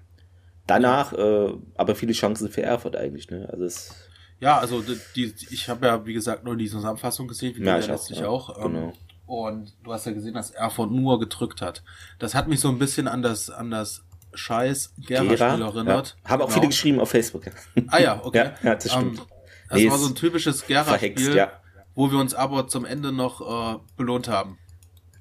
Danach 0.66 1.12
äh, 1.12 1.52
aber 1.74 1.96
viele 1.96 2.12
Chancen 2.12 2.48
für 2.48 2.62
Erfurt 2.62 2.96
eigentlich, 2.96 3.28
ne? 3.30 3.48
Also 3.50 3.64
es 3.64 4.01
ja, 4.42 4.58
also 4.58 4.82
die, 5.14 5.32
ich 5.50 5.68
habe 5.68 5.86
ja, 5.86 6.04
wie 6.04 6.14
gesagt, 6.14 6.42
nur 6.42 6.56
die 6.56 6.68
Zusammenfassung 6.68 7.28
gesehen, 7.28 7.54
wie 7.54 7.62
ja, 7.62 7.78
du 7.78 7.86
ja 7.86 7.92
letztlich 7.92 8.24
auch. 8.24 8.50
auch 8.50 8.64
ähm, 8.64 8.72
genau. 8.72 8.92
Und 9.24 9.72
du 9.84 9.92
hast 9.92 10.04
ja 10.04 10.12
gesehen, 10.12 10.34
dass 10.34 10.50
Erfurt 10.50 10.90
nur 10.90 11.20
gedrückt 11.20 11.62
hat. 11.62 11.84
Das 12.18 12.34
hat 12.34 12.48
mich 12.48 12.58
so 12.58 12.68
ein 12.68 12.80
bisschen 12.80 13.06
an 13.06 13.22
das, 13.22 13.50
an 13.50 13.70
das 13.70 14.02
scheiß 14.34 14.94
Gera-Spiel 14.98 15.62
erinnert. 15.62 16.16
Ja. 16.24 16.30
Haben 16.30 16.42
auch 16.42 16.46
genau. 16.46 16.54
viele 16.54 16.66
geschrieben 16.66 16.98
auf 16.98 17.10
Facebook. 17.10 17.44
Ah 17.86 18.00
ja, 18.00 18.20
okay. 18.24 18.38
ja, 18.62 18.70
ja, 18.70 18.74
das 18.74 18.90
stimmt. 18.90 19.20
Ähm, 19.20 19.26
das 19.68 19.78
nee, 19.78 19.90
war 19.90 19.98
so 19.98 20.08
ein 20.08 20.16
typisches 20.16 20.66
Gera-Spiel, 20.66 21.36
ja. 21.36 21.52
wo 21.94 22.10
wir 22.10 22.18
uns 22.18 22.34
aber 22.34 22.66
zum 22.66 22.84
Ende 22.84 23.12
noch 23.12 23.76
äh, 23.76 23.78
belohnt 23.96 24.26
haben. 24.26 24.58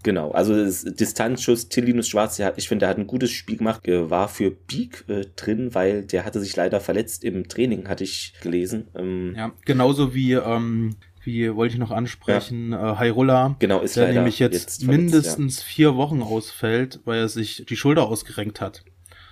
Genau, 0.03 0.31
also 0.31 0.53
Distanzschuss 0.53 1.69
Tillinus 1.69 2.07
Schwarz, 2.07 2.37
der 2.37 2.47
hat, 2.47 2.57
ich 2.57 2.67
finde, 2.67 2.83
der 2.83 2.89
hat 2.89 2.97
ein 2.97 3.07
gutes 3.07 3.31
Spiel 3.31 3.57
gemacht, 3.57 3.81
war 3.85 4.27
für 4.27 4.51
Beak 4.51 5.05
äh, 5.07 5.25
drin, 5.35 5.73
weil 5.73 6.03
der 6.03 6.25
hatte 6.25 6.39
sich 6.39 6.55
leider 6.55 6.79
verletzt 6.79 7.23
im 7.23 7.47
Training, 7.47 7.87
hatte 7.87 8.03
ich 8.03 8.33
gelesen. 8.41 8.87
Ähm, 8.95 9.33
ja, 9.35 9.51
genauso 9.65 10.13
wie, 10.13 10.33
ähm, 10.33 10.95
wie 11.23 11.53
wollte 11.55 11.73
ich 11.73 11.79
noch 11.79 11.91
ansprechen, 11.91 12.71
ja. 12.71 12.93
äh, 12.93 12.99
Hyrule, 12.99 13.55
genau, 13.59 13.81
ist 13.81 13.95
der 13.95 14.11
nämlich 14.11 14.39
jetzt, 14.39 14.53
jetzt 14.53 14.87
mindestens 14.87 15.59
ja. 15.59 15.65
vier 15.65 15.95
Wochen 15.95 16.21
ausfällt, 16.21 17.01
weil 17.05 17.19
er 17.19 17.29
sich 17.29 17.65
die 17.67 17.75
Schulter 17.75 18.07
ausgerenkt 18.07 18.61
hat. 18.61 18.83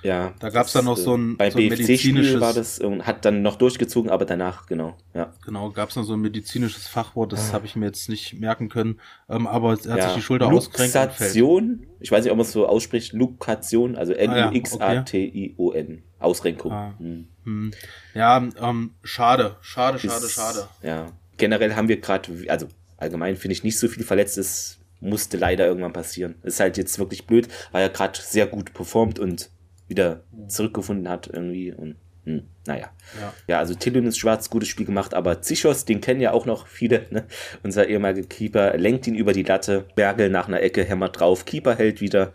Ja. 0.04 0.34
Da 0.40 0.50
gab 0.50 0.68
es 0.68 0.74
dann 0.74 0.86
noch 0.86 0.98
so 0.98 1.16
ein, 1.16 1.34
äh, 1.34 1.36
bei 1.38 1.50
so 1.50 1.60
ein 1.60 1.70
BFC-Spiel 1.70 2.40
war 2.40 2.54
das 2.54 2.80
und 2.80 3.06
hat 3.06 3.26
dann 3.26 3.42
noch 3.42 3.56
durchgezogen, 3.56 4.10
aber 4.10 4.26
danach, 4.26 4.66
genau. 4.66 4.96
Ja. 5.14 5.34
Genau, 5.46 5.70
gab 5.72 5.90
es 5.90 5.96
noch 5.96 6.04
so 6.04 6.14
ein 6.14 6.22
medizinisches 6.22 6.88
Fachwort, 6.88 7.34
das 7.34 7.50
ah. 7.50 7.54
habe 7.54 7.66
ich 7.66 7.76
mir 7.76 7.88
jetzt 7.88 8.10
nicht 8.10 8.40
merken 8.40 8.70
können. 8.70 9.00
Ähm, 9.30 9.48
aber 9.48 9.78
er 9.84 9.92
hat 9.92 9.98
ja. 9.98 10.06
sich 10.08 10.16
die 10.16 10.22
Schulter 10.22 10.48
ausgerenkt. 10.48 10.96
Luxation, 10.96 11.88
ich 12.00 12.12
weiß 12.12 12.24
nicht, 12.24 12.32
ob 12.32 12.38
man 12.38 12.46
es 12.46 12.52
so 12.52 12.68
ausspricht, 12.68 13.14
Lukation, 13.14 13.96
also 13.96 14.14
L-U-X-A-T-I-O-N. 14.14 16.04
Ausrenkung. 16.20 16.72
Ah. 16.72 16.94
Hm. 16.98 17.28
Hm. 17.46 17.72
Ja, 18.14 18.38
ähm, 18.62 18.92
schade, 19.04 19.56
schade, 19.62 20.00
schade, 20.00 20.26
Ist, 20.26 20.34
schade. 20.34 20.68
Ja, 20.84 21.14
generell 21.38 21.76
haben 21.76 21.88
wir 21.88 22.00
gerade, 22.00 22.32
also 22.50 22.68
allgemein 22.98 23.38
finde 23.38 23.54
ich 23.54 23.64
nicht 23.64 23.80
so 23.80 23.88
viel 23.88 24.04
Verletztes 24.04 24.80
musste 25.02 25.38
leider 25.38 25.66
irgendwann 25.66 25.94
passieren. 25.94 26.36
Ist 26.44 26.60
halt 26.60 26.78
jetzt 26.78 27.00
wirklich 27.00 27.26
blöd, 27.26 27.48
weil 27.72 27.84
er 27.84 27.90
gerade 27.90 28.20
sehr 28.22 28.48
gut 28.48 28.74
performt 28.74 29.20
und 29.20 29.50
wieder 29.90 30.24
zurückgefunden 30.48 31.10
hat 31.10 31.28
irgendwie 31.28 31.74
und 31.74 31.96
hm, 32.26 32.44
naja. 32.68 32.92
Ja. 33.20 33.34
ja, 33.48 33.60
also 33.60 33.74
Tillin 33.74 34.06
ist 34.06 34.20
schwarz, 34.20 34.50
gutes 34.50 34.70
Spiel 34.70 34.86
gemacht, 34.86 35.14
aber 35.14 35.42
Zichos, 35.42 35.86
den 35.86 36.00
kennen 36.00 36.22
ja 36.22 36.32
auch 36.32 36.46
noch 36.46 36.68
viele, 36.68 37.08
ne? 37.10 37.26
Unser 37.64 37.88
ehemaliger 37.88 38.28
Keeper 38.28 38.78
lenkt 38.78 39.08
ihn 39.08 39.16
über 39.16 39.34
die 39.34 39.44
Latte, 39.44 39.86
Bergel 39.96 40.30
nach 40.30 40.48
einer 40.48 40.62
Ecke, 40.62 40.84
hämmert 40.84 41.20
drauf, 41.20 41.46
Keeper 41.46 41.76
hält 41.76 42.02
wieder, 42.02 42.34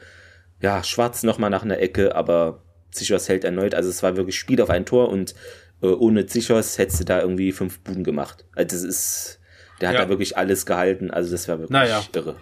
ja, 0.60 0.82
Schwarz 0.82 1.22
nochmal 1.22 1.50
nach 1.50 1.62
einer 1.62 1.78
Ecke, 1.78 2.16
aber 2.16 2.62
Zichos 2.90 3.28
hält 3.28 3.44
erneut, 3.44 3.74
also 3.74 3.88
es 3.88 4.02
war 4.02 4.16
wirklich 4.16 4.36
Spiel 4.36 4.60
auf 4.60 4.70
ein 4.70 4.86
Tor 4.86 5.10
und 5.10 5.34
äh, 5.82 5.86
ohne 5.86 6.26
Zichos 6.26 6.78
hättest 6.78 7.00
du 7.00 7.04
da 7.04 7.20
irgendwie 7.20 7.52
fünf 7.52 7.80
Buden 7.80 8.04
gemacht. 8.04 8.46
Also 8.54 8.76
das 8.76 8.82
ist, 8.82 9.40
der 9.80 9.90
hat 9.90 9.96
ja. 9.96 10.02
da 10.04 10.08
wirklich 10.08 10.36
alles 10.36 10.66
gehalten, 10.66 11.10
also 11.10 11.30
das 11.30 11.46
war 11.46 11.58
wirklich 11.58 11.70
naja. 11.70 12.02
irre. 12.14 12.36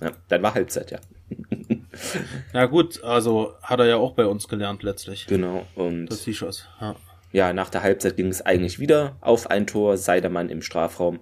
Ja, 0.00 0.12
dann 0.28 0.42
war 0.42 0.54
Halbzeit, 0.54 0.90
ja. 0.90 0.98
Na 2.52 2.66
gut, 2.66 3.02
also 3.02 3.54
hat 3.62 3.80
er 3.80 3.86
ja 3.86 3.96
auch 3.96 4.12
bei 4.12 4.26
uns 4.26 4.48
gelernt 4.48 4.82
letztlich. 4.82 5.26
Genau. 5.26 5.66
Und 5.74 6.06
das 6.06 6.24
T-Shirt. 6.24 6.68
Ja. 6.80 6.96
ja, 7.32 7.52
nach 7.52 7.70
der 7.70 7.82
Halbzeit 7.82 8.16
ging 8.16 8.28
es 8.28 8.44
eigentlich 8.44 8.78
wieder 8.78 9.16
auf 9.20 9.50
ein 9.50 9.66
Tor. 9.66 9.96
Seidermann 9.96 10.48
im 10.48 10.62
Strafraum. 10.62 11.20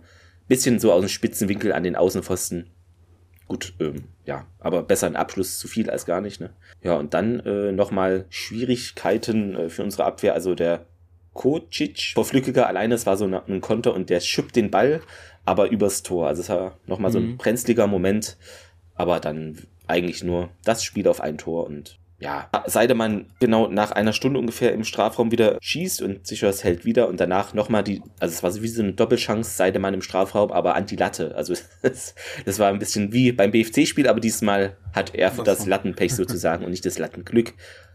Bisschen 0.48 0.78
so 0.78 0.92
aus 0.92 1.00
dem 1.00 1.08
spitzen 1.08 1.48
Winkel 1.48 1.72
an 1.72 1.82
den 1.82 1.96
Außenpfosten. 1.96 2.70
Gut, 3.48 3.74
ähm, 3.78 4.04
ja, 4.24 4.46
aber 4.58 4.82
besser 4.82 5.06
ein 5.06 5.16
Abschluss 5.16 5.58
zu 5.58 5.68
viel 5.68 5.88
als 5.88 6.04
gar 6.04 6.20
nicht, 6.20 6.40
ne? 6.40 6.50
Ja, 6.82 6.94
und 6.94 7.14
dann 7.14 7.40
äh, 7.40 7.70
nochmal 7.70 8.26
Schwierigkeiten 8.28 9.54
äh, 9.54 9.68
für 9.68 9.84
unsere 9.84 10.04
Abwehr. 10.04 10.34
Also 10.34 10.54
der 10.54 10.86
Kocic 11.32 12.12
vor 12.14 12.24
Flückiger 12.24 12.66
alleine, 12.66 12.94
es 12.94 13.06
war 13.06 13.16
so 13.16 13.26
ein 13.26 13.60
Konter 13.60 13.94
und 13.94 14.10
der 14.10 14.20
schippt 14.20 14.56
den 14.56 14.70
Ball, 14.70 15.00
aber 15.44 15.70
übers 15.70 16.02
Tor. 16.02 16.26
Also 16.26 16.42
es 16.42 16.48
war 16.48 16.76
nochmal 16.86 17.10
mhm. 17.10 17.12
so 17.12 17.18
ein 17.18 17.26
mhm. 17.26 17.36
brenzliger 17.36 17.86
Moment, 17.86 18.36
aber 18.96 19.20
dann 19.20 19.58
eigentlich 19.86 20.22
nur 20.24 20.50
das 20.64 20.82
Spiel 20.84 21.08
auf 21.08 21.20
ein 21.20 21.38
Tor 21.38 21.66
und 21.66 21.98
ja, 22.18 22.48
Seidemann 22.66 23.26
genau 23.40 23.68
nach 23.68 23.90
einer 23.92 24.14
Stunde 24.14 24.40
ungefähr 24.40 24.72
im 24.72 24.84
Strafraum 24.84 25.30
wieder 25.32 25.58
schießt 25.60 26.00
und 26.00 26.26
Sichers 26.26 26.64
hält 26.64 26.86
wieder 26.86 27.08
und 27.08 27.20
danach 27.20 27.52
nochmal 27.52 27.84
die, 27.84 28.02
also 28.20 28.32
es 28.32 28.42
war 28.42 28.50
so 28.50 28.62
wie 28.62 28.68
so 28.68 28.82
eine 28.82 28.94
Doppelchance, 28.94 29.54
Seidemann 29.54 29.92
im 29.92 30.00
Strafraum, 30.00 30.50
aber 30.50 30.74
an 30.74 30.86
die 30.86 30.96
Latte. 30.96 31.34
Also 31.36 31.54
das, 31.82 32.14
das 32.46 32.58
war 32.58 32.68
ein 32.68 32.78
bisschen 32.78 33.12
wie 33.12 33.32
beim 33.32 33.50
BFC-Spiel, 33.50 34.08
aber 34.08 34.20
diesmal 34.20 34.76
hat 34.94 35.14
er 35.14 35.30
das 35.30 35.66
Lattenpech 35.66 36.14
sozusagen 36.14 36.64
und 36.64 36.70
nicht 36.70 36.86
das 36.86 36.98
Lattenglück. 36.98 37.52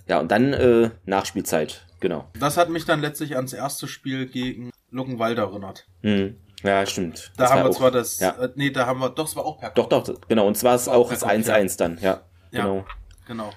Ja, 0.08 0.20
und 0.20 0.32
dann 0.32 0.54
äh, 0.54 0.92
Nachspielzeit, 1.06 1.88
genau. 2.00 2.30
Das 2.40 2.58
hat 2.58 2.70
mich 2.70 2.86
dann 2.86 3.02
letztlich 3.02 3.36
ans 3.36 3.54
erste 3.54 3.88
Spiel 3.88 4.28
gegen 4.28 4.70
Luckenwalder 4.92 5.44
erinnert. 5.44 5.88
Mhm. 6.04 6.36
Ja, 6.64 6.86
stimmt. 6.86 7.32
Da 7.38 7.44
das 7.44 7.52
haben 7.52 7.64
wir 7.64 7.70
auch, 7.70 7.76
zwar 7.76 7.92
das, 7.92 8.20
ja. 8.20 8.32
äh, 8.32 8.50
nee, 8.56 8.70
da 8.70 8.86
haben 8.86 9.00
wir, 9.00 9.10
doch, 9.10 9.28
es 9.28 9.36
war 9.36 9.46
auch 9.46 9.60
per 9.60 9.72
Doch, 9.72 9.90
doch, 9.90 10.04
genau. 10.28 10.48
Und 10.48 10.56
zwar 10.56 10.76
ist 10.76 10.88
auch 10.88 11.10
das 11.10 11.26
1-1 11.26 11.78
dann, 11.78 11.98
ja. 12.02 12.22
Genau. 12.52 12.78
Ja, 12.78 12.86
genau. 13.28 13.50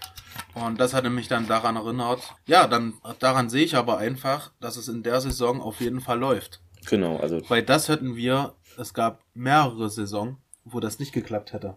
Und 0.55 0.81
das 0.81 0.95
hatte 0.95 1.11
mich 1.11 1.29
dann 1.29 1.47
daran 1.47 1.77
erinnert. 1.77 2.21
Ja, 2.47 2.67
dann 2.67 2.95
daran 3.19 3.51
sehe 3.51 3.65
ich 3.65 3.77
aber 3.77 3.99
einfach, 3.99 4.53
dass 4.61 4.77
es 4.77 4.89
in 4.89 5.03
der 5.03 5.21
Saison 5.21 5.61
auf 5.61 5.81
jeden 5.81 6.01
Fall 6.01 6.19
läuft. 6.19 6.61
Genau, 6.87 7.19
also. 7.19 7.41
Weil 7.49 7.63
das 7.63 7.89
hätten 7.89 8.17
wir, 8.17 8.55
es 8.79 8.95
gab 8.95 9.21
mehrere 9.35 9.91
Saison, 9.91 10.37
wo 10.65 10.81
das 10.81 10.99
nicht 10.99 11.13
geklappt 11.13 11.53
hätte. 11.53 11.77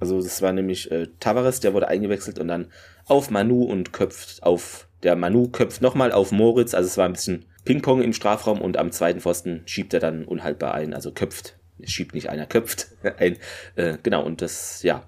Also 0.00 0.20
das 0.20 0.42
war 0.42 0.52
nämlich 0.52 0.90
äh, 0.90 1.08
Tavares, 1.18 1.60
der 1.60 1.74
wurde 1.74 1.88
eingewechselt 1.88 2.38
und 2.38 2.48
dann 2.48 2.70
auf 3.06 3.30
Manu 3.30 3.64
und 3.64 3.92
köpft 3.92 4.42
auf 4.42 4.88
der 5.02 5.16
Manu 5.16 5.48
köpft 5.48 5.80
nochmal 5.80 6.12
auf 6.12 6.32
Moritz. 6.32 6.74
Also 6.74 6.86
es 6.86 6.96
war 6.98 7.06
ein 7.06 7.12
bisschen 7.12 7.46
Ping-Pong 7.68 8.00
im 8.00 8.14
Strafraum 8.14 8.62
und 8.62 8.78
am 8.78 8.92
zweiten 8.92 9.20
Pfosten 9.20 9.60
schiebt 9.66 9.92
er 9.92 10.00
dann 10.00 10.24
unhaltbar 10.24 10.72
ein, 10.72 10.94
also 10.94 11.12
köpft. 11.12 11.58
Es 11.78 11.90
schiebt 11.90 12.14
nicht 12.14 12.30
einer, 12.30 12.46
köpft 12.46 12.88
ein. 13.18 13.36
Äh, 13.76 13.98
genau, 14.02 14.24
und 14.24 14.40
das, 14.40 14.82
ja, 14.82 15.04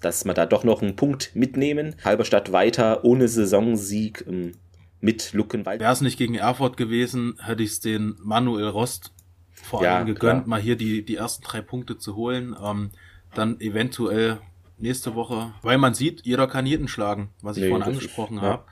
dass 0.00 0.24
wir 0.24 0.34
da 0.34 0.44
doch 0.44 0.64
noch 0.64 0.82
einen 0.82 0.96
Punkt 0.96 1.30
mitnehmen. 1.36 1.94
Halberstadt 2.04 2.50
weiter 2.50 3.04
ohne 3.04 3.28
Saisonsieg 3.28 4.24
ähm, 4.26 4.56
mit 5.00 5.32
Luckenwald. 5.34 5.80
Wäre 5.80 5.92
es 5.92 6.00
nicht 6.00 6.18
gegen 6.18 6.34
Erfurt 6.34 6.76
gewesen, 6.76 7.36
hätte 7.40 7.62
ich 7.62 7.70
es 7.70 7.80
den 7.80 8.16
Manuel 8.24 8.66
Rost 8.66 9.12
vor 9.52 9.78
allem 9.78 9.88
ja, 9.88 10.02
gegönnt, 10.02 10.18
klar. 10.42 10.48
mal 10.48 10.60
hier 10.60 10.74
die, 10.74 11.04
die 11.04 11.14
ersten 11.14 11.44
drei 11.44 11.60
Punkte 11.60 11.96
zu 11.96 12.16
holen. 12.16 12.56
Ähm, 12.60 12.90
dann 13.34 13.60
eventuell 13.60 14.40
nächste 14.78 15.14
Woche, 15.14 15.52
weil 15.62 15.78
man 15.78 15.94
sieht, 15.94 16.22
jeder 16.26 16.48
kann 16.48 16.66
jeden 16.66 16.88
schlagen, 16.88 17.28
was 17.40 17.56
ich 17.56 17.62
nee, 17.62 17.68
vorhin 17.68 17.86
angesprochen 17.86 18.38
ja. 18.38 18.64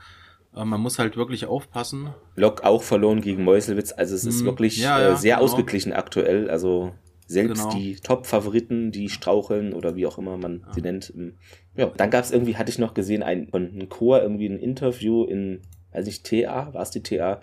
Man 0.65 0.81
muss 0.81 0.99
halt 0.99 1.17
wirklich 1.17 1.45
aufpassen. 1.45 2.09
Lok 2.35 2.63
auch 2.63 2.83
verloren 2.83 3.21
gegen 3.21 3.43
Meuselwitz. 3.43 3.91
Also 3.91 4.15
es 4.15 4.25
ist 4.25 4.39
hm, 4.39 4.45
wirklich 4.45 4.77
ja, 4.77 4.99
ja, 5.01 5.13
äh, 5.13 5.17
sehr 5.17 5.35
genau. 5.35 5.45
ausgeglichen 5.45 5.93
aktuell. 5.93 6.49
Also 6.49 6.93
selbst 7.29 7.63
genau. 7.63 7.75
die 7.75 7.95
Top-Favoriten, 7.95 8.91
die 8.91 9.07
straucheln 9.07 9.73
oder 9.73 9.95
wie 9.95 10.07
auch 10.07 10.17
immer 10.17 10.37
man 10.37 10.63
ja. 10.65 10.73
sie 10.73 10.81
nennt. 10.81 11.13
Ähm, 11.15 11.35
ja, 11.75 11.91
dann 11.95 12.09
gab 12.09 12.23
es 12.23 12.31
irgendwie, 12.31 12.57
hatte 12.57 12.71
ich 12.71 12.79
noch 12.79 12.95
gesehen, 12.95 13.21
ein, 13.21 13.47
von 13.49 13.69
einem 13.69 13.87
Chor 13.87 14.21
irgendwie 14.21 14.47
ein 14.47 14.59
Interview 14.59 15.25
in, 15.25 15.61
weiß 15.91 16.07
ich, 16.07 16.23
TA, 16.23 16.73
war 16.73 16.81
es 16.81 16.89
die 16.89 17.03
TA? 17.03 17.41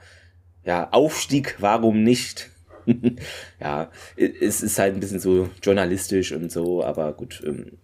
Ja, 0.65 0.89
Aufstieg, 0.91 1.57
warum 1.61 2.03
nicht? 2.03 2.51
ja, 3.61 3.91
es 4.17 4.63
ist 4.63 4.79
halt 4.79 4.95
ein 4.95 5.01
bisschen 5.01 5.21
so 5.21 5.49
journalistisch 5.63 6.33
und 6.33 6.51
so, 6.51 6.83
aber 6.83 7.13
gut, 7.13 7.43
ähm, 7.47 7.79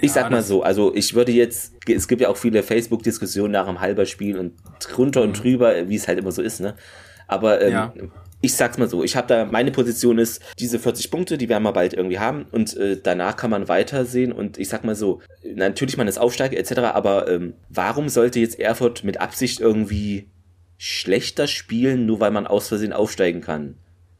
ich 0.00 0.12
sag 0.12 0.30
mal 0.30 0.42
so, 0.42 0.62
also 0.62 0.94
ich 0.94 1.14
würde 1.14 1.32
jetzt, 1.32 1.74
es 1.86 2.08
gibt 2.08 2.20
ja 2.20 2.28
auch 2.28 2.36
viele 2.36 2.62
Facebook-Diskussionen 2.62 3.52
nach 3.52 3.66
dem 3.66 3.80
Halberspiel 3.80 4.38
und 4.38 4.54
drunter 4.80 5.22
und 5.22 5.30
mhm. 5.30 5.42
drüber, 5.42 5.88
wie 5.88 5.96
es 5.96 6.08
halt 6.08 6.18
immer 6.18 6.32
so 6.32 6.42
ist, 6.42 6.60
ne? 6.60 6.74
Aber 7.26 7.62
ähm, 7.62 7.72
ja. 7.72 7.94
ich 8.40 8.54
sag's 8.54 8.76
mal 8.76 8.88
so, 8.88 9.02
ich 9.02 9.16
habe 9.16 9.28
da, 9.28 9.44
meine 9.46 9.70
Position 9.70 10.18
ist, 10.18 10.42
diese 10.58 10.78
40 10.78 11.10
Punkte, 11.10 11.38
die 11.38 11.48
werden 11.48 11.62
wir 11.62 11.72
bald 11.72 11.94
irgendwie 11.94 12.18
haben 12.18 12.46
und 12.50 12.76
äh, 12.76 12.98
danach 13.02 13.36
kann 13.36 13.50
man 13.50 13.68
weitersehen 13.68 14.32
und 14.32 14.58
ich 14.58 14.68
sag 14.68 14.84
mal 14.84 14.94
so, 14.94 15.20
natürlich 15.42 15.96
man 15.96 16.08
ist 16.08 16.18
Aufsteiger 16.18 16.58
etc., 16.58 16.80
aber 16.80 17.30
ähm, 17.30 17.54
warum 17.70 18.08
sollte 18.08 18.40
jetzt 18.40 18.58
Erfurt 18.58 19.04
mit 19.04 19.20
Absicht 19.20 19.60
irgendwie 19.60 20.28
schlechter 20.76 21.46
spielen, 21.46 22.04
nur 22.04 22.20
weil 22.20 22.30
man 22.30 22.46
aus 22.46 22.68
Versehen 22.68 22.92
aufsteigen 22.92 23.40
kann? 23.40 23.76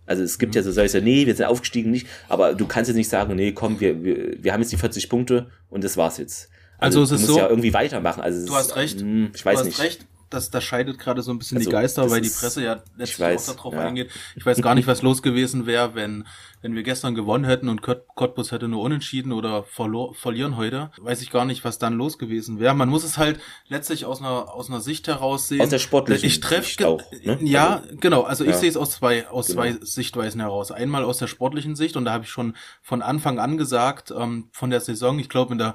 Also 0.06 0.22
es 0.22 0.38
gibt 0.38 0.54
mhm. 0.54 0.58
ja 0.58 0.62
so 0.62 0.72
solche, 0.72 1.00
nee, 1.00 1.26
wir 1.26 1.34
sind 1.34 1.46
aufgestiegen 1.46 1.90
nicht, 1.90 2.06
aber 2.28 2.54
du 2.54 2.66
kannst 2.66 2.88
jetzt 2.88 2.96
nicht 2.96 3.08
sagen, 3.08 3.34
nee, 3.36 3.52
komm, 3.52 3.80
wir, 3.80 4.04
wir, 4.04 4.42
wir 4.42 4.52
haben 4.52 4.60
jetzt 4.60 4.72
die 4.72 4.76
40 4.76 5.08
Punkte 5.08 5.48
und 5.70 5.84
das 5.84 5.96
war's 5.96 6.18
jetzt. 6.18 6.50
Also, 6.78 7.00
also 7.00 7.14
es 7.14 7.20
ist 7.22 7.26
so, 7.28 7.38
ja 7.38 7.48
irgendwie 7.48 7.72
weitermachen. 7.72 8.20
Also 8.22 8.46
du 8.46 8.54
hast 8.54 8.76
recht. 8.76 9.00
Mh, 9.00 9.02
hm, 9.02 9.30
ich 9.34 9.44
weiß 9.44 9.54
du 9.54 9.58
hast 9.60 9.66
nicht. 9.66 9.80
recht 9.80 10.06
das, 10.34 10.50
das 10.50 10.64
scheidet 10.64 10.98
gerade 10.98 11.22
so 11.22 11.30
ein 11.30 11.38
bisschen 11.38 11.58
also, 11.58 11.70
die 11.70 11.74
Geister, 11.74 12.10
weil 12.10 12.20
die 12.20 12.28
Presse 12.28 12.62
ja 12.62 12.82
letztlich 12.96 13.20
weiß, 13.20 13.50
auch 13.50 13.56
darauf 13.56 13.74
ja. 13.74 13.80
eingeht. 13.80 14.10
Ich 14.36 14.44
weiß 14.44 14.60
gar 14.60 14.74
nicht, 14.74 14.86
was 14.86 15.02
los 15.02 15.22
gewesen 15.22 15.66
wäre, 15.66 15.94
wenn, 15.94 16.26
wenn 16.60 16.74
wir 16.74 16.82
gestern 16.82 17.14
gewonnen 17.14 17.44
hätten 17.44 17.68
und 17.68 17.82
Cottbus 17.82 18.52
hätte 18.52 18.68
nur 18.68 18.82
unentschieden 18.82 19.32
oder 19.32 19.64
verlieren 19.64 20.56
heute. 20.56 20.90
Weiß 20.98 21.22
ich 21.22 21.30
gar 21.30 21.44
nicht, 21.44 21.64
was 21.64 21.78
dann 21.78 21.94
los 21.94 22.18
gewesen 22.18 22.58
wäre. 22.58 22.74
Man 22.74 22.88
muss 22.88 23.04
es 23.04 23.18
halt 23.18 23.40
letztlich 23.68 24.04
aus 24.04 24.20
einer, 24.20 24.52
aus 24.52 24.68
einer 24.68 24.80
Sicht 24.80 25.06
heraus 25.06 25.48
sehen. 25.48 25.60
Aus 25.60 25.68
der 25.68 25.78
sportlichen 25.78 26.26
ich 26.26 26.40
treff, 26.40 26.66
Sicht 26.66 26.84
auch. 26.84 27.02
Ne? 27.22 27.38
Ja, 27.42 27.76
also, 27.76 27.96
genau. 28.00 28.22
Also 28.22 28.44
ich 28.44 28.50
ja. 28.50 28.58
sehe 28.58 28.70
es 28.70 28.76
aus 28.76 28.92
zwei, 28.92 29.28
aus 29.28 29.46
genau. 29.46 29.62
zwei 29.62 29.76
Sichtweisen 29.80 30.40
heraus. 30.40 30.70
Einmal 30.70 31.04
aus 31.04 31.18
der 31.18 31.26
sportlichen 31.26 31.76
Sicht 31.76 31.96
und 31.96 32.04
da 32.04 32.12
habe 32.12 32.24
ich 32.24 32.30
schon 32.30 32.56
von 32.82 33.02
Anfang 33.02 33.38
an 33.38 33.56
gesagt, 33.56 34.12
ähm, 34.16 34.48
von 34.52 34.70
der 34.70 34.80
Saison, 34.80 35.18
ich 35.18 35.28
glaube 35.28 35.52
in 35.52 35.58
der 35.58 35.74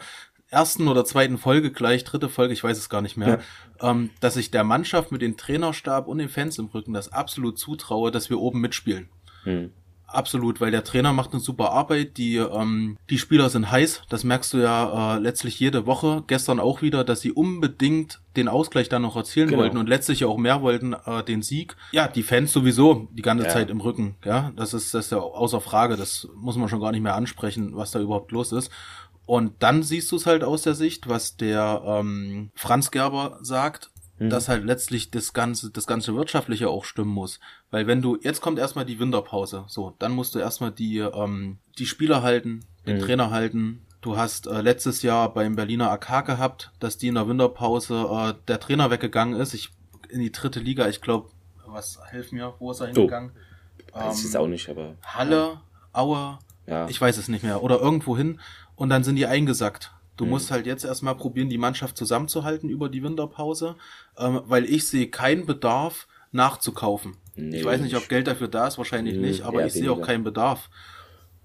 ersten 0.50 0.88
oder 0.88 1.06
zweiten 1.06 1.38
Folge 1.38 1.72
gleich, 1.72 2.04
dritte 2.04 2.30
Folge, 2.30 2.54
ich 2.54 2.64
weiß 2.64 2.78
es 2.78 2.90
gar 2.90 3.02
nicht 3.02 3.18
mehr, 3.18 3.40
ja. 3.82 3.92
ähm, 3.92 4.10
dass 4.20 4.38
ich 4.38 4.52
der 4.52 4.64
Mannschaft 4.64 5.12
mit 5.12 5.22
dem 5.22 5.38
Trainerstab 5.38 6.08
und 6.08 6.18
den 6.18 6.30
Fans 6.30 6.58
im 6.58 6.68
Rücken 6.68 6.94
das 6.94 7.12
absolut 7.12 7.60
zutraue, 7.60 8.12
dass 8.12 8.30
wir 8.30 8.40
oben 8.40 8.62
mitspielen. 8.62 9.10
Hm. 9.44 9.72
Absolut, 10.12 10.60
weil 10.60 10.72
der 10.72 10.84
Trainer 10.84 11.14
macht 11.14 11.34
eine 11.34 11.40
super 11.40 11.72
Arbeit, 11.72 12.18
die, 12.18 12.38
ähm, 12.38 12.98
die 13.12 13.20
Spieler 13.20 13.50
sind 13.50 13.70
heiß, 13.70 14.04
das 14.10 14.24
merkst 14.24 14.54
du 14.54 14.58
ja 14.58 15.18
äh, 15.18 15.20
letztlich 15.20 15.60
jede 15.60 15.86
Woche, 15.86 16.24
gestern 16.26 16.60
auch 16.60 16.82
wieder, 16.82 17.04
dass 17.04 17.22
sie 17.22 17.32
unbedingt 17.32 18.20
den 18.36 18.48
Ausgleich 18.48 18.90
dann 18.90 19.04
noch 19.04 19.16
erzielen 19.16 19.50
genau. 19.50 19.62
wollten 19.62 19.78
und 19.78 19.88
letztlich 19.88 20.26
auch 20.26 20.38
mehr 20.38 20.64
wollten, 20.64 20.94
äh, 20.94 21.24
den 21.24 21.44
Sieg. 21.44 21.76
Ja, 21.92 22.08
die 22.08 22.24
Fans 22.24 22.52
sowieso 22.52 23.08
die 23.12 23.22
ganze 23.22 23.46
ja. 23.46 23.52
Zeit 23.52 23.70
im 23.70 23.82
Rücken, 23.82 24.16
ja, 24.26 24.52
das 24.56 24.74
ist, 24.74 24.96
das 24.96 25.06
ist 25.06 25.12
ja 25.12 25.20
außer 25.20 25.62
Frage, 25.62 25.96
das 25.96 26.28
muss 26.36 26.58
man 26.58 26.70
schon 26.70 26.82
gar 26.82 26.92
nicht 26.92 27.04
mehr 27.04 27.16
ansprechen, 27.16 27.76
was 27.76 27.92
da 27.92 28.00
überhaupt 28.00 28.32
los 28.32 28.52
ist. 28.52 28.72
Und 29.30 29.62
dann 29.62 29.84
siehst 29.84 30.12
du 30.12 30.16
es 30.16 30.26
halt 30.26 30.44
aus 30.44 30.64
der 30.64 30.74
Sicht, 30.74 31.08
was 31.08 31.38
der 31.38 31.84
ähm, 31.86 32.50
Franz 32.56 32.90
Gerber 32.90 33.38
sagt, 33.42 33.92
mhm. 34.18 34.32
dass 34.32 34.50
halt 34.50 34.66
letztlich 34.66 35.12
das 35.12 35.34
ganze, 35.34 35.70
das 35.70 35.86
ganze 35.86 36.16
wirtschaftliche 36.16 36.68
auch 36.68 36.84
stimmen 36.84 37.12
muss. 37.12 37.40
Weil 37.70 37.86
wenn 37.86 38.02
du, 38.02 38.18
jetzt 38.22 38.42
kommt 38.42 38.58
erstmal 38.58 38.86
die 38.86 39.00
Winterpause, 39.00 39.66
so, 39.68 39.94
dann 40.00 40.14
musst 40.14 40.34
du 40.34 40.40
erstmal 40.40 40.72
die, 40.72 40.98
ähm, 40.98 41.60
die 41.78 41.86
Spieler 41.86 42.24
halten, 42.24 42.66
den 42.88 42.98
mhm. 42.98 43.02
Trainer 43.02 43.30
halten, 43.30 43.86
Du 44.02 44.16
hast 44.16 44.48
äh, 44.48 44.62
letztes 44.62 45.02
Jahr 45.02 45.34
beim 45.34 45.58
Berliner 45.58 45.92
AK 45.92 46.26
gehabt, 46.26 46.72
dass 46.80 46.98
die 46.98 47.10
in 47.10 47.16
der 47.16 47.28
Winterpause 47.28 48.08
äh, 48.10 48.34
der 48.48 48.62
Trainer 48.62 48.90
weggegangen 48.92 49.38
ist. 49.38 49.54
Ich 49.54 49.72
in 50.10 50.22
die 50.22 50.32
dritte 50.32 50.62
Liga, 50.62 50.88
ich 50.88 51.02
glaube, 51.02 51.30
was 51.66 52.00
helf 52.08 52.32
mir, 52.32 52.54
wo 52.60 52.72
ist 52.72 52.80
er 52.80 52.88
hingegangen? 52.88 53.32
Oh. 53.92 54.00
Weiß 54.00 54.20
ich 54.20 54.24
jetzt 54.24 54.38
auch 54.38 54.48
nicht, 54.48 54.70
aber. 54.70 54.96
Halle, 55.04 55.36
ja. 55.36 55.62
Aue, 55.92 56.40
ja. 56.66 56.88
ich 56.88 57.00
weiß 57.02 57.18
es 57.18 57.28
nicht 57.28 57.44
mehr. 57.44 57.62
Oder 57.62 57.80
irgendwo 57.82 58.16
hin 58.16 58.40
und 58.80 58.88
dann 58.90 59.04
sind 59.04 59.18
die 59.18 59.26
eingesackt. 59.26 59.92
Du 60.16 60.24
mhm. 60.24 60.32
musst 60.32 60.52
halt 60.52 60.66
jetzt 60.66 60.86
erstmal 60.86 61.16
probieren, 61.16 61.50
die 61.50 61.58
Mannschaft 61.58 61.98
zusammenzuhalten 61.98 62.70
über 62.70 62.88
die 62.88 63.04
Winterpause, 63.04 63.76
ähm, 64.18 64.42
weil 64.46 64.66
ich 64.66 64.88
sehe 64.88 65.10
keinen 65.10 65.46
Bedarf 65.46 66.08
nachzukaufen. 66.32 67.18
Nee, 67.36 67.60
ich 67.60 67.66
weiß 67.66 67.82
nicht, 67.82 67.96
ob 67.98 68.08
Geld 68.08 68.28
dafür 68.28 68.48
da 68.48 68.68
ist, 68.68 68.78
wahrscheinlich 68.78 69.16
nee, 69.16 69.28
nicht, 69.28 69.42
aber 69.44 69.66
ich 69.66 69.74
sehe 69.74 69.92
auch 69.92 70.02
keinen 70.02 70.24
Bedarf. 70.24 70.70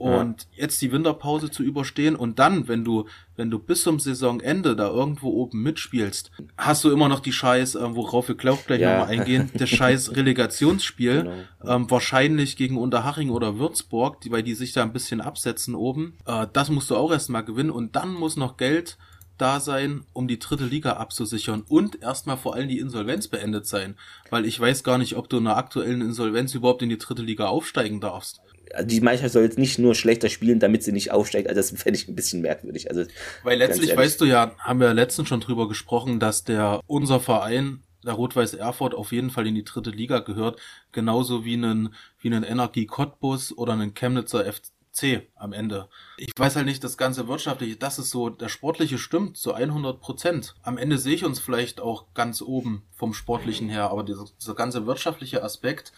Und 0.05 0.43
ja. 0.53 0.64
jetzt 0.64 0.83
die 0.83 0.93
Winterpause 0.93 1.51
zu 1.51 1.62
überstehen 1.62 2.14
und 2.14 2.38
dann, 2.38 2.69
wenn 2.69 2.85
du, 2.85 3.07
wenn 3.37 3.51
du 3.51 3.59
bis 3.59 3.85
zum 3.85 3.99
Saisonende 3.99 4.77
da 4.77 4.88
irgendwo 4.88 5.31
oben 5.31 5.62
mitspielst, 5.62 6.31
hast 6.59 6.85
du 6.85 6.90
immer 6.90 7.09
noch 7.09 7.21
die 7.21 7.33
Scheiß, 7.33 7.77
äh, 7.77 7.95
worauf 7.97 8.29
wir 8.29 8.35
glaub 8.35 8.67
gleich 8.67 8.83
ja. 8.83 8.99
nochmal 8.99 9.19
eingehen, 9.19 9.51
das 9.55 9.71
Scheiß 9.71 10.14
Relegationsspiel, 10.17 11.23
genau. 11.23 11.75
ähm, 11.75 11.90
wahrscheinlich 11.90 12.59
gegen 12.59 12.77
Unterhaching 12.77 13.31
oder 13.31 13.59
Würzburg, 13.59 14.21
die, 14.21 14.31
weil 14.31 14.43
die 14.43 14.55
sich 14.55 14.75
da 14.75 14.83
ein 14.83 14.93
bisschen 14.93 15.23
absetzen 15.23 15.75
oben. 15.75 16.19
Äh, 16.27 16.49
das 16.53 16.69
musst 16.69 16.90
du 16.90 16.97
auch 16.97 17.11
erstmal 17.11 17.43
gewinnen 17.43 17.71
und 17.71 17.97
dann 17.97 18.12
muss 18.12 18.37
noch 18.37 18.59
Geld 18.59 18.99
da 19.38 19.59
sein, 19.59 20.05
um 20.12 20.29
die 20.29 20.38
dritte 20.38 20.67
Liga 20.67 20.93
abzusichern 20.93 21.64
und 21.67 22.03
erstmal 22.03 22.37
vor 22.37 22.55
allem 22.55 22.69
die 22.69 22.79
Insolvenz 22.79 23.29
beendet 23.29 23.67
sein, 23.67 23.97
weil 24.29 24.45
ich 24.45 24.61
weiß 24.61 24.85
gar 24.85 24.99
nicht, 24.99 25.17
ob 25.17 25.31
du 25.31 25.38
in 25.38 25.47
einer 25.47 25.57
aktuellen 25.57 26.03
Insolvenz 26.03 26.55
überhaupt 26.55 26.83
in 26.83 26.90
die 26.90 26.99
dritte 26.99 27.23
Liga 27.23 27.47
aufsteigen 27.47 28.03
darfst 28.03 28.43
also 28.72 28.87
die 28.87 29.00
Mannschaft 29.00 29.33
soll 29.33 29.42
jetzt 29.42 29.59
nicht 29.59 29.79
nur 29.79 29.94
schlechter 29.94 30.29
spielen, 30.29 30.61
damit 30.61 30.83
sie 30.83 30.92
nicht 30.92 31.11
aufsteigt. 31.11 31.48
Also 31.48 31.61
das 31.61 31.70
fände 31.81 31.98
ich 31.98 32.09
ein 32.09 32.14
bisschen 32.14 32.42
merkwürdig. 32.42 32.90
Also 32.90 33.05
weil 33.42 33.59
letztlich 33.59 33.96
weißt 33.96 34.20
du 34.20 34.24
ja, 34.24 34.55
haben 34.59 34.81
wir 34.81 34.88
ja 34.88 34.92
letztens 34.92 35.29
schon 35.29 35.40
drüber 35.40 35.68
gesprochen, 35.68 36.20
dass 36.20 36.44
der 36.44 36.81
unser 36.87 37.20
Verein 37.20 37.83
der 38.05 38.14
Rot-Weiß 38.14 38.55
Erfurt 38.55 38.94
auf 38.94 39.12
jeden 39.12 39.31
Fall 39.31 39.46
in 39.46 39.55
die 39.55 39.64
dritte 39.64 39.90
Liga 39.90 40.18
gehört, 40.20 40.61
genauso 40.92 41.44
wie 41.44 41.55
einen 41.55 41.94
wie 42.18 42.29
einen 42.29 42.44
Energie 42.44 42.87
Cottbus 42.87 43.57
oder 43.57 43.72
einen 43.72 43.94
Chemnitzer 43.94 44.44
FC 44.44 45.29
am 45.35 45.53
Ende. 45.53 45.88
Ich 46.16 46.33
weiß 46.37 46.57
halt 46.57 46.66
nicht, 46.66 46.85
das 46.85 46.96
ganze 46.96 47.27
wirtschaftliche, 47.27 47.77
das 47.77 47.98
ist 47.98 48.11
so, 48.11 48.29
der 48.29 48.48
sportliche 48.48 48.98
stimmt 48.98 49.37
zu 49.37 49.55
100 49.55 50.00
Prozent. 50.00 50.55
Am 50.62 50.79
Ende 50.79 50.98
sehe 50.98 51.14
ich 51.14 51.24
uns 51.24 51.40
vielleicht 51.40 51.81
auch 51.81 52.07
ganz 52.14 52.42
oben 52.42 52.85
vom 52.92 53.12
sportlichen 53.12 53.68
her, 53.68 53.90
aber 53.90 54.05
dieser, 54.05 54.27
dieser 54.40 54.55
ganze 54.55 54.87
wirtschaftliche 54.87 55.42
Aspekt, 55.42 55.92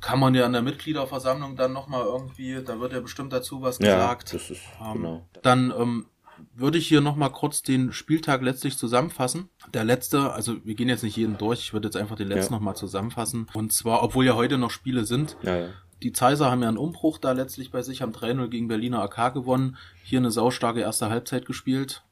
kann 0.00 0.18
man 0.18 0.34
ja 0.34 0.46
in 0.46 0.52
der 0.52 0.62
Mitgliederversammlung 0.62 1.56
dann 1.56 1.72
nochmal 1.72 2.04
irgendwie, 2.04 2.62
da 2.64 2.80
wird 2.80 2.92
ja 2.92 3.00
bestimmt 3.00 3.32
dazu 3.32 3.62
was 3.62 3.78
ja, 3.78 3.94
gesagt. 3.94 4.34
Das 4.34 4.50
ist, 4.50 4.62
ähm, 4.80 4.92
genau. 4.94 5.28
Dann 5.42 5.72
ähm, 5.76 6.06
würde 6.54 6.78
ich 6.78 6.88
hier 6.88 7.00
nochmal 7.00 7.30
kurz 7.30 7.62
den 7.62 7.92
Spieltag 7.92 8.42
letztlich 8.42 8.76
zusammenfassen. 8.76 9.48
Der 9.72 9.84
letzte, 9.84 10.32
also 10.32 10.56
wir 10.64 10.74
gehen 10.74 10.88
jetzt 10.88 11.02
nicht 11.02 11.16
jeden 11.16 11.38
durch, 11.38 11.60
ich 11.60 11.72
würde 11.72 11.88
jetzt 11.88 11.96
einfach 11.96 12.16
den 12.16 12.28
letzten 12.28 12.54
ja. 12.54 12.58
nochmal 12.58 12.76
zusammenfassen. 12.76 13.46
Und 13.54 13.72
zwar, 13.72 14.02
obwohl 14.02 14.24
ja 14.24 14.34
heute 14.34 14.58
noch 14.58 14.70
Spiele 14.70 15.04
sind. 15.04 15.36
Ja, 15.42 15.56
ja. 15.56 15.68
Die 16.02 16.12
Zeiser 16.12 16.50
haben 16.50 16.62
ja 16.62 16.68
einen 16.68 16.76
Umbruch 16.76 17.16
da 17.18 17.32
letztlich 17.32 17.70
bei 17.70 17.82
sich, 17.82 18.02
haben 18.02 18.12
3-0 18.12 18.48
gegen 18.48 18.68
Berliner 18.68 19.02
AK 19.02 19.32
gewonnen, 19.32 19.78
hier 20.02 20.18
eine 20.18 20.30
saustarke 20.30 20.80
erste 20.80 21.08
Halbzeit 21.08 21.46
gespielt 21.46 22.02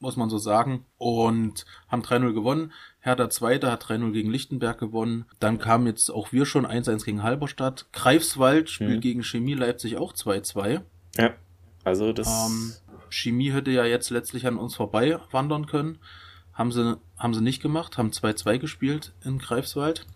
muss 0.00 0.16
man 0.16 0.30
so 0.30 0.38
sagen. 0.38 0.84
Und 0.98 1.64
haben 1.88 2.02
3-0 2.02 2.32
gewonnen. 2.32 2.72
Hertha 3.00 3.30
Zweite 3.30 3.70
hat 3.70 3.84
3-0 3.84 4.12
gegen 4.12 4.30
Lichtenberg 4.30 4.78
gewonnen. 4.78 5.26
Dann 5.38 5.58
kamen 5.58 5.86
jetzt 5.86 6.10
auch 6.10 6.32
wir 6.32 6.46
schon 6.46 6.66
1-1 6.66 7.04
gegen 7.04 7.22
Halberstadt. 7.22 7.86
Greifswald 7.92 8.68
spielt 8.68 8.96
mhm. 8.96 9.00
gegen 9.00 9.22
Chemie 9.22 9.54
Leipzig 9.54 9.96
auch 9.96 10.12
2-2. 10.12 10.80
Ja, 11.16 11.34
also 11.84 12.12
das... 12.12 12.28
Ähm, 12.28 12.72
Chemie 13.10 13.52
hätte 13.52 13.70
ja 13.70 13.84
jetzt 13.84 14.10
letztlich 14.10 14.46
an 14.46 14.56
uns 14.56 14.76
vorbei 14.76 15.18
wandern 15.32 15.66
können. 15.66 15.98
Haben 16.52 16.72
sie, 16.72 16.98
haben 17.18 17.34
sie 17.34 17.40
nicht 17.40 17.62
gemacht, 17.62 17.98
haben 17.98 18.10
2-2 18.10 18.58
gespielt 18.58 19.12
in 19.24 19.38
Greifswald. 19.38 20.06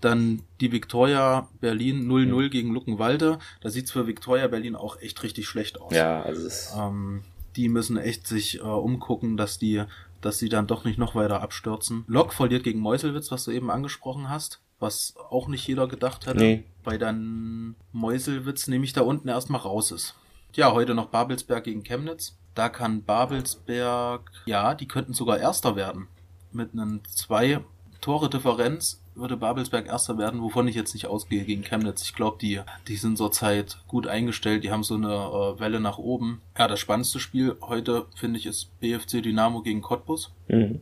Dann 0.00 0.42
die 0.60 0.70
Viktoria 0.70 1.48
Berlin 1.60 2.08
0-0 2.08 2.26
mhm. 2.26 2.50
gegen 2.50 2.72
Luckenwalde. 2.72 3.38
Da 3.60 3.68
sieht's 3.68 3.90
für 3.90 4.06
Viktoria 4.06 4.46
Berlin 4.46 4.76
auch 4.76 5.00
echt 5.00 5.22
richtig 5.22 5.48
schlecht 5.48 5.80
aus. 5.80 5.92
Ja, 5.92 6.22
also 6.22 6.46
es 6.46 6.72
ähm, 6.78 7.24
die 7.56 7.68
müssen 7.68 7.96
echt 7.96 8.26
sich 8.26 8.58
äh, 8.58 8.62
umgucken, 8.62 9.36
dass 9.36 9.58
die, 9.58 9.84
dass 10.20 10.38
sie 10.38 10.48
dann 10.48 10.66
doch 10.66 10.84
nicht 10.84 10.98
noch 10.98 11.14
weiter 11.14 11.42
abstürzen. 11.42 12.04
Lok 12.06 12.32
verliert 12.32 12.64
gegen 12.64 12.80
Meuselwitz, 12.80 13.30
was 13.30 13.44
du 13.44 13.50
eben 13.50 13.70
angesprochen 13.70 14.28
hast, 14.28 14.60
was 14.78 15.14
auch 15.30 15.48
nicht 15.48 15.66
jeder 15.66 15.88
gedacht 15.88 16.26
hätte, 16.26 16.38
nee. 16.38 16.64
weil 16.84 16.98
dann 16.98 17.74
Meuselwitz 17.92 18.68
nämlich 18.68 18.92
da 18.92 19.02
unten 19.02 19.28
erstmal 19.28 19.60
raus 19.60 19.90
ist. 19.90 20.14
Ja, 20.54 20.72
heute 20.72 20.94
noch 20.94 21.08
Babelsberg 21.08 21.64
gegen 21.64 21.82
Chemnitz. 21.82 22.36
Da 22.54 22.68
kann 22.68 23.04
Babelsberg, 23.04 24.30
ja, 24.46 24.74
die 24.74 24.88
könnten 24.88 25.12
sogar 25.12 25.38
Erster 25.38 25.76
werden. 25.76 26.08
Mit 26.52 26.72
einem 26.72 27.02
zwei 27.04 27.60
Tore 28.00 28.30
Differenz 28.30 29.02
würde 29.18 29.36
Babelsberg 29.36 29.86
Erster 29.86 30.18
werden, 30.18 30.42
wovon 30.42 30.68
ich 30.68 30.74
jetzt 30.74 30.94
nicht 30.94 31.06
ausgehe 31.06 31.44
gegen 31.44 31.62
Chemnitz. 31.62 32.02
Ich 32.02 32.14
glaube, 32.14 32.38
die, 32.40 32.60
die 32.86 32.96
sind 32.96 33.18
zurzeit 33.18 33.78
gut 33.86 34.06
eingestellt, 34.06 34.64
die 34.64 34.70
haben 34.70 34.82
so 34.82 34.94
eine 34.94 35.08
äh, 35.08 35.60
Welle 35.60 35.80
nach 35.80 35.98
oben. 35.98 36.40
Ja, 36.58 36.68
das 36.68 36.80
spannendste 36.80 37.20
Spiel 37.20 37.56
heute, 37.60 38.06
finde 38.14 38.38
ich, 38.38 38.46
ist 38.46 38.78
BFC 38.80 39.22
Dynamo 39.22 39.62
gegen 39.62 39.82
Cottbus 39.82 40.32
mhm. 40.48 40.80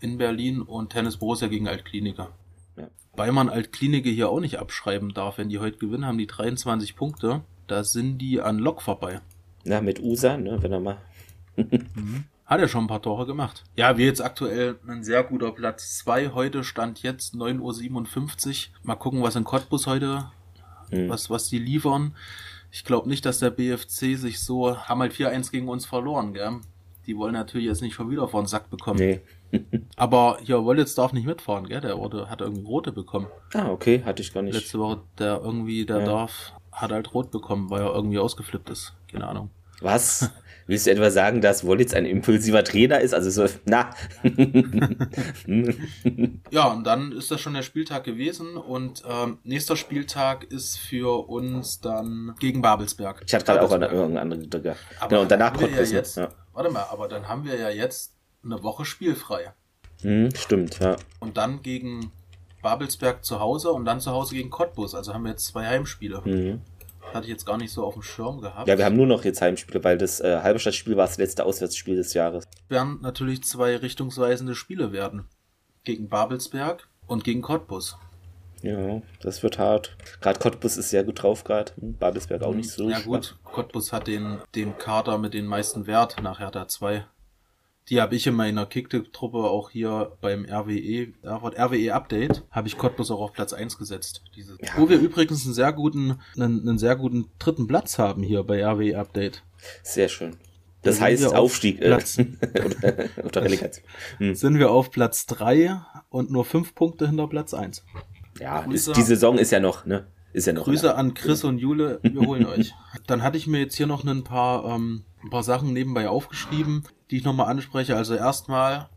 in 0.00 0.18
Berlin 0.18 0.62
und 0.62 0.90
Tennis 0.90 1.16
Borussia 1.16 1.48
gegen 1.48 1.68
Altkliniker. 1.68 2.30
Ja. 2.76 2.88
Weil 3.14 3.32
man 3.32 3.48
Altklinike 3.48 4.10
hier 4.10 4.28
auch 4.30 4.40
nicht 4.40 4.58
abschreiben 4.58 5.14
darf, 5.14 5.38
wenn 5.38 5.48
die 5.48 5.58
heute 5.58 5.78
gewinnen, 5.78 6.06
haben 6.06 6.18
die 6.18 6.26
23 6.26 6.96
Punkte. 6.96 7.42
Da 7.66 7.84
sind 7.84 8.18
die 8.18 8.40
an 8.40 8.58
Lok 8.58 8.82
vorbei. 8.82 9.20
Na, 9.64 9.80
mit 9.80 10.00
USA, 10.00 10.36
ne, 10.36 10.62
wenn 10.62 10.72
er 10.72 10.80
mal. 10.80 10.98
mhm. 11.56 12.24
Hat 12.50 12.60
er 12.60 12.66
schon 12.66 12.84
ein 12.84 12.88
paar 12.88 13.00
Tore 13.00 13.26
gemacht. 13.26 13.62
Ja, 13.76 13.96
wir 13.96 14.06
jetzt 14.06 14.20
aktuell 14.20 14.76
ein 14.88 15.04
sehr 15.04 15.22
guter 15.22 15.52
Platz 15.52 15.98
2 15.98 16.30
heute, 16.30 16.64
stand 16.64 17.00
jetzt 17.00 17.32
9.57 17.36 18.70
Uhr. 18.70 18.74
Mal 18.82 18.96
gucken, 18.96 19.22
was 19.22 19.36
in 19.36 19.44
Cottbus 19.44 19.86
heute, 19.86 20.24
mhm. 20.90 21.08
was, 21.08 21.30
was 21.30 21.48
die 21.48 21.60
liefern. 21.60 22.16
Ich 22.72 22.84
glaube 22.84 23.08
nicht, 23.08 23.24
dass 23.24 23.38
der 23.38 23.50
BFC 23.50 24.16
sich 24.16 24.40
so, 24.40 24.76
haben 24.76 25.00
halt 25.00 25.12
4-1 25.12 25.52
gegen 25.52 25.68
uns 25.68 25.86
verloren, 25.86 26.34
gell? 26.34 26.58
Die 27.06 27.16
wollen 27.16 27.34
natürlich 27.34 27.68
jetzt 27.68 27.82
nicht 27.82 27.94
schon 27.94 28.10
wieder 28.10 28.26
vor 28.26 28.42
den 28.42 28.48
Sack 28.48 28.68
bekommen. 28.68 28.98
Nee. 28.98 29.20
Aber 29.96 30.38
hier 30.42 30.64
Wollitz 30.64 30.96
darf 30.96 31.12
nicht 31.12 31.26
mitfahren, 31.26 31.68
gell? 31.68 31.80
Der 31.80 31.98
wurde, 31.98 32.28
hat 32.28 32.40
irgendwie 32.40 32.64
rote 32.64 32.90
bekommen. 32.90 33.28
Ah, 33.54 33.70
okay, 33.70 34.02
hatte 34.04 34.22
ich 34.22 34.34
gar 34.34 34.42
nicht. 34.42 34.54
Letzte 34.54 34.80
Woche, 34.80 35.02
der 35.20 35.40
irgendwie, 35.40 35.86
der 35.86 36.00
ja. 36.00 36.04
darf, 36.04 36.52
hat 36.72 36.90
halt 36.90 37.14
rot 37.14 37.30
bekommen, 37.30 37.70
weil 37.70 37.82
er 37.82 37.94
irgendwie 37.94 38.18
ausgeflippt 38.18 38.70
ist. 38.70 38.94
Keine 39.06 39.28
Ahnung. 39.28 39.50
Was? 39.80 40.32
Willst 40.70 40.86
du 40.86 40.92
etwa 40.92 41.10
sagen, 41.10 41.40
dass 41.40 41.66
Wollitz 41.66 41.94
ein 41.94 42.06
impulsiver 42.06 42.62
Trainer 42.62 43.00
ist? 43.00 43.12
Also 43.12 43.28
so, 43.28 43.52
na. 43.64 43.90
ja, 46.52 46.68
und 46.68 46.84
dann 46.84 47.10
ist 47.10 47.32
das 47.32 47.40
schon 47.40 47.54
der 47.54 47.62
Spieltag 47.62 48.04
gewesen 48.04 48.56
und 48.56 49.02
ähm, 49.04 49.38
nächster 49.42 49.74
Spieltag 49.74 50.44
ist 50.44 50.78
für 50.78 51.28
uns 51.28 51.80
dann 51.80 52.36
gegen 52.38 52.62
Babelsberg. 52.62 53.24
Ich 53.26 53.34
hatte 53.34 53.46
gerade 53.46 53.62
auch 53.62 53.72
an 53.72 53.82
irgendeinen 53.82 54.18
anderen 54.18 54.48
Drücker. 54.48 54.76
Genau, 55.08 55.22
und 55.22 55.30
danach 55.32 55.54
kommt 55.54 55.74
ja 55.74 55.82
jetzt, 55.82 56.16
ja. 56.16 56.28
Warte 56.52 56.70
mal, 56.70 56.86
aber 56.88 57.08
dann 57.08 57.26
haben 57.26 57.44
wir 57.44 57.58
ja 57.58 57.70
jetzt 57.70 58.14
eine 58.44 58.62
Woche 58.62 58.84
spielfrei. 58.84 59.52
Hm, 60.02 60.32
stimmt, 60.36 60.78
ja. 60.78 60.94
Und 61.18 61.36
dann 61.36 61.62
gegen 61.62 62.12
Babelsberg 62.62 63.24
zu 63.24 63.40
Hause 63.40 63.72
und 63.72 63.86
dann 63.86 63.98
zu 63.98 64.12
Hause 64.12 64.36
gegen 64.36 64.50
Cottbus. 64.50 64.94
Also 64.94 65.14
haben 65.14 65.24
wir 65.24 65.30
jetzt 65.30 65.46
zwei 65.46 65.66
Heimspiele. 65.66 66.22
Mhm. 66.24 66.60
Hatte 67.12 67.24
ich 67.24 67.30
jetzt 67.30 67.46
gar 67.46 67.56
nicht 67.56 67.72
so 67.72 67.84
auf 67.84 67.94
dem 67.94 68.02
Schirm 68.02 68.40
gehabt. 68.40 68.68
Ja, 68.68 68.78
wir 68.78 68.84
haben 68.84 68.96
nur 68.96 69.06
noch 69.06 69.24
jetzt 69.24 69.40
Heimspiele, 69.40 69.82
weil 69.84 69.98
das 69.98 70.20
äh, 70.20 70.40
Halberstadtspiel 70.42 70.96
war 70.96 71.06
das 71.06 71.18
letzte 71.18 71.44
Auswärtsspiel 71.44 71.96
des 71.96 72.14
Jahres. 72.14 72.44
Werden 72.68 73.00
natürlich 73.02 73.42
zwei 73.44 73.76
richtungsweisende 73.76 74.54
Spiele 74.54 74.92
werden. 74.92 75.26
Gegen 75.84 76.08
Babelsberg 76.08 76.88
und 77.06 77.24
gegen 77.24 77.42
Cottbus. 77.42 77.96
Ja, 78.62 79.00
das 79.22 79.42
wird 79.42 79.58
hart. 79.58 79.96
Gerade 80.20 80.38
Cottbus 80.38 80.76
ist 80.76 80.90
sehr 80.90 81.04
gut 81.04 81.22
drauf 81.22 81.44
gerade. 81.44 81.72
Hm, 81.80 81.96
Babelsberg 81.96 82.42
auch 82.42 82.54
nicht 82.54 82.70
so. 82.70 82.90
Ja 82.90 83.00
gut, 83.00 83.36
Cottbus 83.44 83.92
hat 83.92 84.06
den, 84.06 84.38
den 84.54 84.76
Kader 84.76 85.18
mit 85.18 85.34
den 85.34 85.46
meisten 85.46 85.86
Wert 85.86 86.16
nach 86.22 86.40
Hertha 86.40 86.68
2. 86.68 87.04
Die 87.90 88.00
habe 88.00 88.14
ich 88.14 88.26
in 88.28 88.34
meiner 88.34 88.66
Kicktipp-Truppe 88.66 89.38
auch 89.38 89.70
hier 89.70 90.16
beim 90.20 90.44
RWE, 90.44 91.12
RWE 91.24 91.92
Update, 91.92 92.44
habe 92.50 92.68
ich 92.68 92.78
Cottbus 92.78 93.10
auch 93.10 93.20
auf 93.20 93.32
Platz 93.32 93.52
1 93.52 93.78
gesetzt. 93.78 94.22
Diese, 94.36 94.56
ja. 94.60 94.70
Wo 94.76 94.88
wir 94.88 94.98
übrigens 94.98 95.44
einen 95.44 95.54
sehr 95.54 95.72
guten, 95.72 96.20
einen, 96.36 96.60
einen 96.68 96.78
sehr 96.78 96.94
guten 96.94 97.26
dritten 97.40 97.66
Platz 97.66 97.98
haben 97.98 98.22
hier 98.22 98.44
bei 98.44 98.64
RWE 98.64 98.96
Update. 98.96 99.42
Sehr 99.82 100.08
schön. 100.08 100.36
Das 100.82 100.98
da 100.98 101.06
heißt 101.06 101.34
Aufstieg 101.34 101.80
äh, 101.82 101.92
oder, 101.94 103.24
oder 103.24 103.42
Relegation. 103.42 103.84
Hm. 104.18 104.34
Sind 104.34 104.58
wir 104.58 104.70
auf 104.70 104.90
Platz 104.90 105.26
3 105.26 105.80
und 106.10 106.30
nur 106.30 106.44
5 106.44 106.74
Punkte 106.74 107.08
hinter 107.08 107.26
Platz 107.26 107.54
1. 107.54 107.84
Ja, 108.38 108.60
ist, 108.70 108.96
die 108.96 109.02
Saison 109.02 109.36
ist 109.36 109.50
ja 109.50 109.60
noch, 109.60 109.84
ne? 109.84 110.06
Ist 110.32 110.46
ja 110.46 110.52
noch. 110.52 110.64
Grüße 110.64 110.94
an 110.94 111.14
Chris 111.14 111.42
und 111.42 111.58
Jule, 111.58 111.98
wir 112.02 112.20
holen 112.20 112.46
euch. 112.46 112.72
Dann 113.06 113.22
hatte 113.22 113.36
ich 113.36 113.46
mir 113.46 113.58
jetzt 113.58 113.76
hier 113.76 113.86
noch 113.86 114.04
ein 114.04 114.22
paar, 114.22 114.64
ähm, 114.64 115.04
ein 115.22 115.30
paar 115.30 115.42
Sachen 115.42 115.72
nebenbei 115.72 116.08
aufgeschrieben 116.08 116.84
die 117.10 117.18
ich 117.18 117.24
nochmal 117.24 117.46
anspreche. 117.46 117.96
Also 117.96 118.14
erstmal 118.14 118.88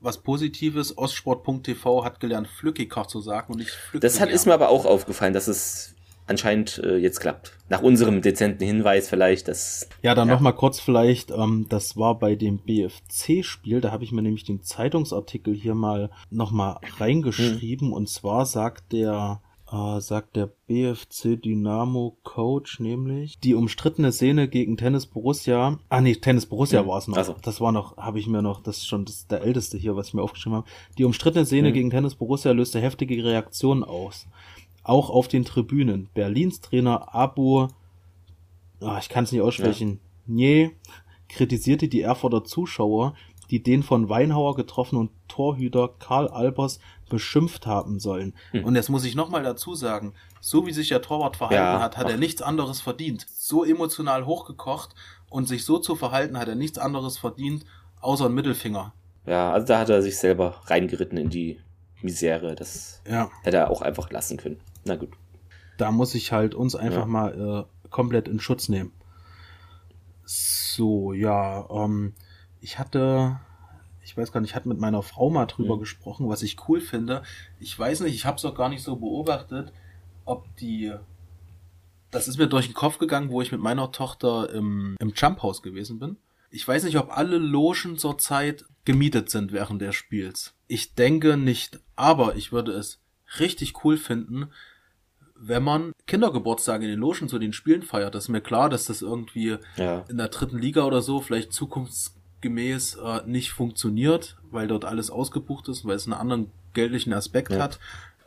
was 0.00 0.18
Positives. 0.18 0.96
Ostsport.tv 0.96 2.04
hat 2.04 2.20
gelernt, 2.20 2.48
Flückiger 2.48 3.06
zu 3.06 3.20
sagen 3.20 3.52
und 3.52 3.58
nicht 3.58 3.70
Flückiger. 3.70 4.08
Das 4.08 4.20
hat, 4.20 4.30
ist 4.30 4.46
mir 4.46 4.54
aber 4.54 4.70
auch 4.70 4.86
aufgefallen, 4.86 5.34
dass 5.34 5.48
es 5.48 5.94
anscheinend 6.26 6.78
äh, 6.78 6.96
jetzt 6.96 7.20
klappt. 7.20 7.52
Nach 7.68 7.82
unserem 7.82 8.22
dezenten 8.22 8.64
Hinweis 8.64 9.08
vielleicht, 9.08 9.48
dass. 9.48 9.88
Ja, 10.02 10.14
dann 10.14 10.28
ja. 10.28 10.34
noch 10.34 10.40
mal 10.40 10.52
kurz 10.52 10.80
vielleicht, 10.80 11.30
ähm, 11.30 11.66
das 11.68 11.96
war 11.98 12.18
bei 12.18 12.34
dem 12.34 12.58
BFC-Spiel, 12.58 13.82
da 13.82 13.92
habe 13.92 14.04
ich 14.04 14.12
mir 14.12 14.22
nämlich 14.22 14.44
den 14.44 14.62
Zeitungsartikel 14.62 15.54
hier 15.54 15.74
mal 15.74 16.10
noch 16.30 16.50
mal 16.50 16.78
reingeschrieben 16.98 17.88
hm. 17.88 17.92
und 17.92 18.08
zwar 18.08 18.46
sagt 18.46 18.92
der 18.92 19.42
äh, 19.74 20.00
sagt 20.00 20.36
der 20.36 20.50
BFC 20.66 21.42
Dynamo 21.42 22.16
Coach 22.22 22.80
nämlich 22.80 23.38
die 23.40 23.54
umstrittene 23.54 24.12
Szene 24.12 24.48
gegen 24.48 24.76
Tennis 24.76 25.06
Borussia. 25.06 25.78
Ah 25.88 26.00
nee, 26.00 26.14
Tennis 26.14 26.46
Borussia 26.46 26.80
hm. 26.80 26.88
war 26.88 26.98
es 26.98 27.08
noch. 27.08 27.16
Also. 27.16 27.34
Das 27.42 27.60
war 27.60 27.72
noch, 27.72 27.96
habe 27.96 28.18
ich 28.18 28.26
mir 28.26 28.42
noch, 28.42 28.62
das 28.62 28.78
ist 28.78 28.86
schon 28.86 29.04
das, 29.04 29.26
der 29.26 29.42
älteste 29.42 29.76
hier, 29.76 29.96
was 29.96 30.08
ich 30.08 30.14
mir 30.14 30.22
aufgeschrieben 30.22 30.56
habe. 30.56 30.68
Die 30.98 31.04
umstrittene 31.04 31.44
Szene 31.44 31.68
hm. 31.68 31.74
gegen 31.74 31.90
Tennis 31.90 32.14
Borussia 32.14 32.52
löste 32.52 32.80
heftige 32.80 33.22
Reaktionen 33.24 33.82
aus 33.82 34.26
auch 34.84 35.10
auf 35.10 35.26
den 35.26 35.44
Tribünen. 35.44 36.08
Berlins 36.14 36.60
Trainer 36.60 37.14
Abu, 37.14 37.68
oh, 38.80 38.96
ich 39.00 39.08
kann 39.08 39.24
es 39.24 39.32
nicht 39.32 39.40
aussprechen, 39.40 39.92
ja. 39.92 39.98
Nee, 40.26 40.70
kritisierte 41.28 41.88
die 41.88 42.02
Erfurter 42.02 42.44
Zuschauer, 42.44 43.14
die 43.50 43.62
den 43.62 43.82
von 43.82 44.08
Weinhauer 44.08 44.54
getroffenen 44.54 45.10
Torhüter 45.28 45.88
Karl 45.98 46.28
Albers 46.28 46.78
beschimpft 47.08 47.66
haben 47.66 48.00
sollen. 48.00 48.34
Hm. 48.52 48.64
Und 48.64 48.76
jetzt 48.76 48.90
muss 48.90 49.04
ich 49.04 49.14
nochmal 49.14 49.42
dazu 49.42 49.74
sagen, 49.74 50.14
so 50.40 50.66
wie 50.66 50.72
sich 50.72 50.88
der 50.88 51.02
Torwart 51.02 51.36
verhalten 51.36 51.62
ja, 51.62 51.80
hat, 51.80 51.96
hat 51.96 52.08
er 52.08 52.16
nichts 52.16 52.42
anderes 52.42 52.80
verdient. 52.80 53.26
So 53.34 53.64
emotional 53.64 54.26
hochgekocht 54.26 54.94
und 55.28 55.46
sich 55.48 55.64
so 55.64 55.78
zu 55.78 55.96
verhalten, 55.96 56.38
hat 56.38 56.48
er 56.48 56.54
nichts 56.54 56.78
anderes 56.78 57.18
verdient, 57.18 57.64
außer 58.00 58.26
ein 58.26 58.34
Mittelfinger. 58.34 58.92
Ja, 59.26 59.52
also 59.52 59.66
da 59.66 59.78
hat 59.80 59.88
er 59.88 60.02
sich 60.02 60.18
selber 60.18 60.60
reingeritten 60.66 61.18
in 61.18 61.30
die 61.30 61.60
Misere. 62.02 62.54
Das 62.54 63.02
ja. 63.08 63.30
hätte 63.42 63.56
er 63.56 63.70
auch 63.70 63.82
einfach 63.82 64.10
lassen 64.10 64.36
können. 64.36 64.60
Na 64.84 64.96
gut. 64.96 65.10
Da 65.78 65.90
muss 65.90 66.14
ich 66.14 66.32
halt 66.32 66.54
uns 66.54 66.76
einfach 66.76 67.00
ja. 67.00 67.06
mal 67.06 67.66
äh, 67.66 67.88
komplett 67.90 68.28
in 68.28 68.38
Schutz 68.38 68.68
nehmen. 68.68 68.92
So, 70.24 71.12
ja, 71.12 71.68
ähm, 71.70 72.14
ich 72.60 72.78
hatte, 72.78 73.40
ich 74.04 74.16
weiß 74.16 74.32
gar 74.32 74.40
nicht, 74.40 74.50
ich 74.50 74.56
hatte 74.56 74.68
mit 74.68 74.78
meiner 74.78 75.02
Frau 75.02 75.30
mal 75.30 75.46
drüber 75.46 75.76
mhm. 75.76 75.80
gesprochen, 75.80 76.28
was 76.28 76.42
ich 76.42 76.68
cool 76.68 76.80
finde. 76.80 77.22
Ich 77.58 77.78
weiß 77.78 78.00
nicht, 78.00 78.14
ich 78.14 78.26
habe 78.26 78.36
es 78.36 78.44
auch 78.44 78.54
gar 78.54 78.68
nicht 78.68 78.82
so 78.82 78.96
beobachtet, 78.96 79.72
ob 80.24 80.54
die, 80.56 80.92
das 82.10 82.28
ist 82.28 82.38
mir 82.38 82.46
durch 82.46 82.66
den 82.66 82.74
Kopf 82.74 82.98
gegangen, 82.98 83.30
wo 83.30 83.40
ich 83.40 83.52
mit 83.52 83.60
meiner 83.60 83.92
Tochter 83.92 84.50
im, 84.50 84.96
im 85.00 85.12
Jump 85.14 85.42
House 85.42 85.62
gewesen 85.62 85.98
bin. 85.98 86.16
Ich 86.50 86.66
weiß 86.66 86.84
nicht, 86.84 86.98
ob 86.98 87.16
alle 87.16 87.38
Logen 87.38 87.98
zurzeit 87.98 88.64
gemietet 88.84 89.30
sind 89.30 89.52
während 89.52 89.82
des 89.82 89.94
Spiels. 89.94 90.54
Ich 90.68 90.94
denke 90.94 91.36
nicht, 91.36 91.80
aber 91.96 92.36
ich 92.36 92.52
würde 92.52 92.72
es 92.72 93.00
richtig 93.40 93.84
cool 93.84 93.96
finden, 93.96 94.50
wenn 95.34 95.62
man 95.62 95.92
Kindergeburtstage 96.06 96.84
in 96.84 96.90
den 96.92 97.00
Logen 97.00 97.28
zu 97.28 97.38
den 97.38 97.52
Spielen 97.52 97.82
feiert. 97.82 98.14
Das 98.14 98.24
ist 98.24 98.28
mir 98.28 98.40
klar, 98.40 98.70
dass 98.70 98.84
das 98.84 99.02
irgendwie 99.02 99.56
ja. 99.76 100.04
in 100.08 100.16
der 100.16 100.28
dritten 100.28 100.58
Liga 100.58 100.84
oder 100.84 101.02
so 101.02 101.20
vielleicht 101.20 101.52
zukunftsgemäß 102.44 102.98
äh, 103.04 103.20
nicht 103.26 103.50
funktioniert, 103.50 104.36
weil 104.50 104.66
dort 104.68 104.84
alles 104.84 105.10
ausgebucht 105.10 105.68
ist, 105.68 105.84
weil 105.84 105.96
es 105.96 106.06
einen 106.06 106.14
anderen 106.14 106.50
geldlichen 106.74 107.12
Aspekt 107.12 107.52
ja. 107.52 107.58
hat. 107.58 107.78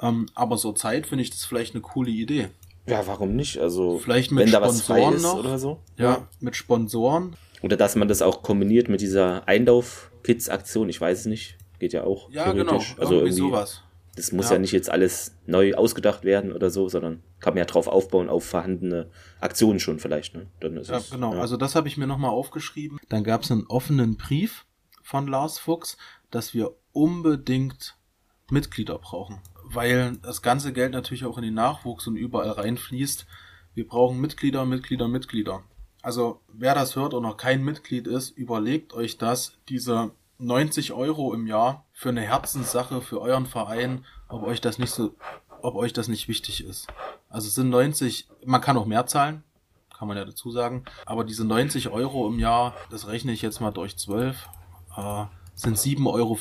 Ähm, 0.01 0.27
aber 0.35 0.57
zur 0.57 0.75
Zeit 0.75 1.07
finde 1.07 1.23
ich 1.23 1.31
das 1.31 1.45
vielleicht 1.45 1.73
eine 1.73 1.81
coole 1.81 2.11
Idee. 2.11 2.49
Ja, 2.87 3.05
warum 3.05 3.35
nicht? 3.35 3.59
Also 3.59 3.99
vielleicht 3.99 4.31
mit 4.31 4.51
wenn 4.51 4.61
Sponsoren 4.61 5.21
noch 5.21 5.39
oder 5.39 5.59
so. 5.59 5.79
Ja, 5.97 6.03
ja, 6.05 6.27
mit 6.39 6.55
Sponsoren. 6.55 7.35
Oder 7.61 7.75
dass 7.75 7.95
man 7.95 8.07
das 8.07 8.21
auch 8.21 8.43
kombiniert 8.43 8.87
mit 8.87 9.01
dieser 9.01 9.47
Einlauf-Kids-Aktion. 9.47 10.87
Ich 10.89 11.01
weiß 11.01 11.21
es 11.21 11.25
nicht. 11.25 11.57
Geht 11.79 11.93
ja 11.93 12.03
auch. 12.03 12.29
Ja, 12.31 12.51
genau. 12.53 12.81
Also 12.97 13.15
irgendwie 13.15 13.33
sowas. 13.33 13.81
Das 14.17 14.31
muss 14.31 14.47
ja. 14.47 14.53
ja. 14.53 14.59
nicht 14.59 14.71
jetzt 14.71 14.89
alles 14.89 15.37
neu 15.45 15.75
ausgedacht 15.75 16.23
werden 16.23 16.51
oder 16.51 16.71
so, 16.71 16.89
sondern 16.89 17.21
kann 17.39 17.53
man 17.53 17.59
ja 17.59 17.65
drauf 17.65 17.87
aufbauen 17.87 18.29
auf 18.29 18.43
vorhandene 18.45 19.11
Aktionen 19.39 19.79
schon 19.79 19.99
vielleicht. 19.99 20.33
Ne? 20.33 20.47
Dann 20.59 20.75
ist 20.75 20.89
ja, 20.89 20.97
es, 20.97 21.11
genau. 21.11 21.35
Ja. 21.35 21.39
Also 21.39 21.55
das 21.55 21.75
habe 21.75 21.87
ich 21.87 21.97
mir 21.97 22.07
nochmal 22.07 22.31
aufgeschrieben. 22.31 22.99
Dann 23.09 23.23
gab 23.23 23.43
es 23.43 23.51
einen 23.51 23.67
offenen 23.67 24.17
Brief 24.17 24.65
von 25.03 25.27
Lars 25.27 25.59
Fuchs, 25.59 25.97
dass 26.31 26.55
wir 26.55 26.75
unbedingt 26.93 27.95
Mitglieder 28.49 28.97
brauchen. 28.97 29.39
Weil 29.63 30.17
das 30.17 30.41
ganze 30.41 30.73
Geld 30.73 30.93
natürlich 30.93 31.25
auch 31.25 31.37
in 31.37 31.43
den 31.43 31.53
Nachwuchs 31.53 32.07
und 32.07 32.15
überall 32.15 32.49
reinfließt. 32.49 33.27
Wir 33.75 33.87
brauchen 33.87 34.19
Mitglieder, 34.19 34.65
Mitglieder, 34.65 35.07
Mitglieder. 35.07 35.63
Also 36.01 36.41
wer 36.51 36.73
das 36.73 36.95
hört 36.95 37.13
und 37.13 37.23
noch 37.23 37.37
kein 37.37 37.63
Mitglied 37.63 38.07
ist, 38.07 38.31
überlegt 38.31 38.93
euch 38.93 39.19
das. 39.19 39.53
Diese 39.69 40.11
90 40.39 40.93
Euro 40.93 41.33
im 41.33 41.45
Jahr 41.45 41.86
für 41.97 42.09
eine 42.09 42.21
Herzenssache 42.21 43.01
für 43.01 43.19
euren 43.19 43.47
Verein, 43.47 44.05
ob 44.29 44.43
euch 44.43 44.61
das 44.61 44.77
nicht 44.77 44.91
so, 44.91 45.15
ob 45.63 45.73
euch 45.73 45.93
das 45.93 46.07
nicht 46.07 46.27
wichtig 46.27 46.63
ist. 46.63 46.85
Also 47.27 47.47
es 47.47 47.55
sind 47.55 47.71
90, 47.71 48.27
man 48.45 48.61
kann 48.61 48.77
auch 48.77 48.85
mehr 48.85 49.07
zahlen, 49.07 49.41
kann 49.97 50.07
man 50.07 50.15
ja 50.15 50.23
dazu 50.23 50.51
sagen, 50.51 50.85
aber 51.07 51.23
diese 51.23 51.43
90 51.43 51.89
Euro 51.89 52.27
im 52.27 52.37
Jahr, 52.37 52.75
das 52.91 53.07
rechne 53.07 53.31
ich 53.31 53.41
jetzt 53.41 53.61
mal 53.61 53.71
durch 53.71 53.97
12, 53.97 54.47
äh, 54.95 55.23
sind 55.55 55.75
7,50 55.75 56.05
Euro 56.05 56.37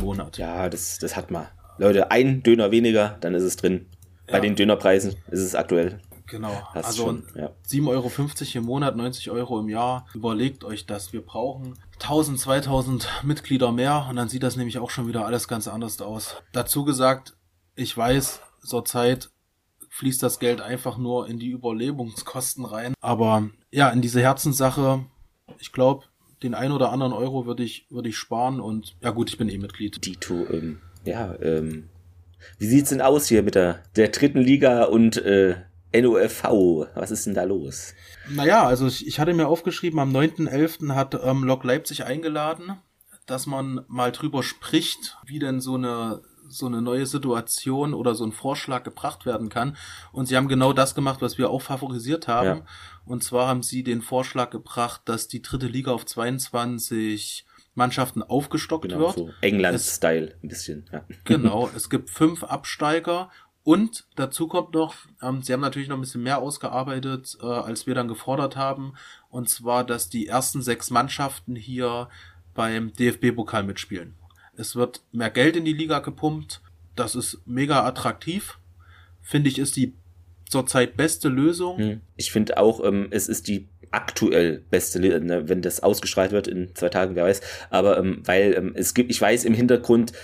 im 0.00 0.04
Monat. 0.04 0.36
Ja, 0.36 0.68
das, 0.68 0.98
das 0.98 1.14
hat 1.14 1.30
man. 1.30 1.46
Leute, 1.78 2.10
ein 2.10 2.42
Döner 2.42 2.72
weniger, 2.72 3.18
dann 3.20 3.34
ist 3.34 3.44
es 3.44 3.54
drin. 3.54 3.86
Bei 4.26 4.38
ja. 4.38 4.40
den 4.40 4.56
Dönerpreisen 4.56 5.14
ist 5.30 5.42
es 5.42 5.54
aktuell. 5.54 6.00
Genau. 6.28 6.68
Hast 6.74 6.86
also 6.86 7.06
schon, 7.06 7.26
ja. 7.34 7.50
7,50 7.66 7.88
Euro 7.88 8.10
im 8.54 8.64
Monat, 8.64 8.96
90 8.96 9.30
Euro 9.30 9.60
im 9.60 9.68
Jahr. 9.68 10.06
Überlegt 10.14 10.64
euch 10.64 10.86
das. 10.86 11.12
Wir 11.12 11.22
brauchen 11.22 11.78
1000, 11.94 12.38
2000 12.38 13.08
Mitglieder 13.22 13.72
mehr 13.72 14.06
und 14.08 14.16
dann 14.16 14.28
sieht 14.28 14.42
das 14.42 14.56
nämlich 14.56 14.78
auch 14.78 14.90
schon 14.90 15.08
wieder 15.08 15.26
alles 15.26 15.48
ganz 15.48 15.68
anders 15.68 16.00
aus. 16.00 16.36
Dazu 16.52 16.84
gesagt, 16.84 17.36
ich 17.74 17.96
weiß, 17.96 18.40
zurzeit 18.62 19.30
fließt 19.90 20.22
das 20.22 20.38
Geld 20.38 20.60
einfach 20.60 20.98
nur 20.98 21.28
in 21.28 21.38
die 21.38 21.50
Überlebungskosten 21.50 22.64
rein. 22.64 22.94
Aber 23.00 23.48
ja, 23.70 23.90
in 23.90 24.02
diese 24.02 24.20
Herzenssache, 24.20 25.04
ich 25.58 25.72
glaube, 25.72 26.04
den 26.42 26.54
ein 26.54 26.72
oder 26.72 26.92
anderen 26.92 27.12
Euro 27.12 27.46
würde 27.46 27.64
ich, 27.64 27.86
würde 27.90 28.10
ich 28.10 28.16
sparen 28.16 28.60
und 28.60 28.96
ja 29.02 29.10
gut, 29.10 29.30
ich 29.30 29.38
bin 29.38 29.48
eh 29.48 29.58
Mitglied. 29.58 30.04
Dito, 30.04 30.46
ähm, 30.50 30.80
ja, 31.04 31.34
ähm, 31.40 31.88
wie 32.58 32.66
sieht's 32.66 32.90
denn 32.90 33.00
aus 33.00 33.26
hier 33.26 33.42
mit 33.42 33.54
der, 33.54 33.82
der 33.96 34.08
dritten 34.08 34.40
Liga 34.40 34.84
und 34.84 35.16
äh, 35.16 35.56
NOFV, 35.94 36.86
was 36.94 37.10
ist 37.10 37.26
denn 37.26 37.34
da 37.34 37.44
los? 37.44 37.94
Naja, 38.28 38.66
also 38.66 38.86
ich, 38.86 39.06
ich 39.06 39.20
hatte 39.20 39.34
mir 39.34 39.48
aufgeschrieben, 39.48 39.98
am 39.98 40.14
9.11. 40.14 40.94
hat 40.94 41.18
ähm, 41.22 41.44
Lok 41.44 41.64
Leipzig 41.64 42.04
eingeladen, 42.04 42.76
dass 43.26 43.46
man 43.46 43.84
mal 43.88 44.12
drüber 44.12 44.42
spricht, 44.42 45.16
wie 45.24 45.38
denn 45.38 45.60
so 45.60 45.74
eine 45.74 46.22
so 46.50 46.66
eine 46.66 46.80
neue 46.80 47.06
Situation 47.06 47.94
oder 47.94 48.14
so 48.14 48.24
ein 48.24 48.32
Vorschlag 48.32 48.82
gebracht 48.82 49.26
werden 49.26 49.48
kann. 49.48 49.76
Und 50.12 50.26
sie 50.26 50.36
haben 50.36 50.48
genau 50.48 50.72
das 50.72 50.94
gemacht, 50.94 51.20
was 51.20 51.38
wir 51.38 51.50
auch 51.50 51.60
favorisiert 51.60 52.26
haben. 52.26 52.60
Ja. 52.60 52.66
Und 53.04 53.22
zwar 53.22 53.48
haben 53.48 53.62
sie 53.62 53.82
den 53.82 54.02
Vorschlag 54.02 54.50
gebracht, 54.50 55.02
dass 55.04 55.28
die 55.28 55.42
dritte 55.42 55.66
Liga 55.66 55.92
auf 55.92 56.06
22 56.06 57.44
Mannschaften 57.74 58.22
aufgestockt 58.22 58.88
genau, 58.88 59.00
wird. 59.00 59.14
So 59.14 59.30
England-Style 59.40 60.36
ein 60.42 60.48
bisschen. 60.48 60.88
Ja. 60.92 61.04
Genau, 61.24 61.70
es 61.76 61.90
gibt 61.90 62.10
fünf 62.10 62.44
Absteiger 62.44 63.30
und 63.68 64.06
dazu 64.16 64.48
kommt 64.48 64.72
noch, 64.72 64.94
ähm, 65.20 65.42
sie 65.42 65.52
haben 65.52 65.60
natürlich 65.60 65.88
noch 65.88 65.98
ein 65.98 66.00
bisschen 66.00 66.22
mehr 66.22 66.38
ausgearbeitet, 66.38 67.36
äh, 67.42 67.44
als 67.44 67.86
wir 67.86 67.94
dann 67.94 68.08
gefordert 68.08 68.56
haben. 68.56 68.94
Und 69.28 69.50
zwar, 69.50 69.84
dass 69.84 70.08
die 70.08 70.26
ersten 70.26 70.62
sechs 70.62 70.88
Mannschaften 70.88 71.54
hier 71.54 72.08
beim 72.54 72.94
DFB-Pokal 72.94 73.64
mitspielen. 73.64 74.14
Es 74.56 74.74
wird 74.74 75.02
mehr 75.12 75.28
Geld 75.28 75.54
in 75.54 75.66
die 75.66 75.74
Liga 75.74 75.98
gepumpt. 75.98 76.62
Das 76.96 77.14
ist 77.14 77.42
mega 77.44 77.84
attraktiv. 77.84 78.58
Finde 79.20 79.50
ich, 79.50 79.58
ist 79.58 79.76
die 79.76 79.92
zurzeit 80.48 80.96
beste 80.96 81.28
Lösung. 81.28 81.76
Hm. 81.76 82.00
Ich 82.16 82.32
finde 82.32 82.56
auch, 82.56 82.82
ähm, 82.82 83.08
es 83.10 83.28
ist 83.28 83.48
die 83.48 83.68
aktuell 83.90 84.64
beste, 84.70 84.98
ne, 84.98 85.46
wenn 85.50 85.60
das 85.60 85.80
ausgestrahlt 85.80 86.32
wird 86.32 86.48
in 86.48 86.74
zwei 86.74 86.88
Tagen, 86.88 87.16
wer 87.16 87.24
weiß. 87.24 87.42
Aber 87.68 87.98
ähm, 87.98 88.22
weil 88.24 88.54
ähm, 88.54 88.72
es 88.74 88.94
gibt, 88.94 89.10
ich 89.10 89.20
weiß 89.20 89.44
im 89.44 89.52
Hintergrund, 89.52 90.14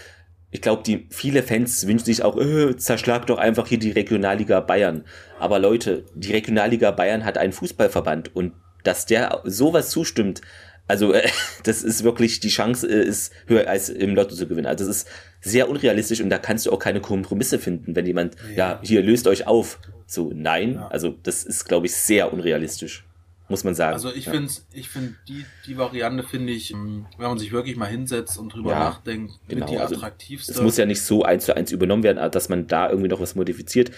ich 0.55 0.61
glaube, 0.61 0.85
die 0.85 1.09
viele 1.11 1.43
Fans 1.43 1.85
wünschen 1.89 2.05
sich 2.05 2.23
auch, 2.23 2.39
äh, 2.39 2.77
zerschlag 2.77 3.27
doch 3.27 3.39
einfach 3.39 3.67
hier 3.67 3.81
die 3.81 3.91
Regionalliga 3.91 4.61
Bayern. 4.61 5.03
Aber 5.41 5.59
Leute, 5.59 6.05
die 6.15 6.31
Regionalliga 6.31 6.93
Bayern 6.93 7.25
hat 7.25 7.39
einen 7.39 7.53
Fußballverband 7.53 8.37
und 8.37 8.53
dass 8.85 9.05
der 9.05 9.41
sowas 9.43 9.91
zustimmt, 9.91 10.43
also 10.87 11.13
äh, 11.13 11.29
das 11.65 11.83
ist 11.83 12.05
wirklich, 12.05 12.39
die 12.39 12.51
Chance 12.51 12.87
äh, 12.87 13.05
ist 13.05 13.33
höher 13.49 13.67
als 13.67 13.89
im 13.89 14.15
Lotto 14.15 14.37
zu 14.37 14.47
gewinnen. 14.47 14.69
Also 14.69 14.87
das 14.87 14.99
ist 14.99 15.09
sehr 15.41 15.69
unrealistisch 15.69 16.21
und 16.21 16.31
da 16.31 16.39
kannst 16.39 16.67
du 16.67 16.71
auch 16.71 16.79
keine 16.79 17.01
Kompromisse 17.01 17.59
finden, 17.59 17.97
wenn 17.97 18.07
jemand, 18.07 18.37
ja, 18.55 18.75
ja 18.75 18.81
hier 18.81 19.03
löst 19.03 19.27
euch 19.27 19.49
auf. 19.49 19.81
So, 20.07 20.31
nein, 20.33 20.75
ja. 20.75 20.87
also 20.87 21.17
das 21.25 21.43
ist, 21.43 21.65
glaube 21.65 21.87
ich, 21.87 21.97
sehr 21.97 22.33
unrealistisch 22.33 23.05
muss 23.49 23.65
man 23.65 23.75
sagen. 23.75 23.95
Also 23.95 24.13
ich 24.13 24.27
ja. 24.27 24.33
finde 24.33 24.53
ich 24.73 24.89
finde 24.89 25.15
die, 25.29 25.45
die 25.67 25.77
Variante 25.77 26.23
finde 26.23 26.53
ich, 26.53 26.73
ähm, 26.73 27.07
wenn 27.19 27.29
man 27.29 27.39
sich 27.39 27.53
wirklich 27.53 27.77
mal 27.77 27.87
hinsetzt 27.87 28.39
und 28.39 28.55
drüber 28.55 28.71
ja, 28.71 28.79
nachdenkt, 28.79 29.35
genau. 29.49 29.67
mit 29.67 29.75
die 29.75 29.79
also 29.79 29.97
attraktivste. 29.97 30.53
Es 30.53 30.61
muss 30.61 30.77
ja 30.77 30.87
nicht 30.87 31.03
so 31.03 31.25
eins 31.25 31.45
zu 31.45 31.57
eins 31.57 31.71
übernommen 31.71 32.03
werden, 32.03 32.31
dass 32.31 32.49
man 32.49 32.67
da 32.67 32.89
irgendwie 32.89 33.09
noch 33.09 33.21
was 33.21 33.35
modifiziert. 33.35 33.91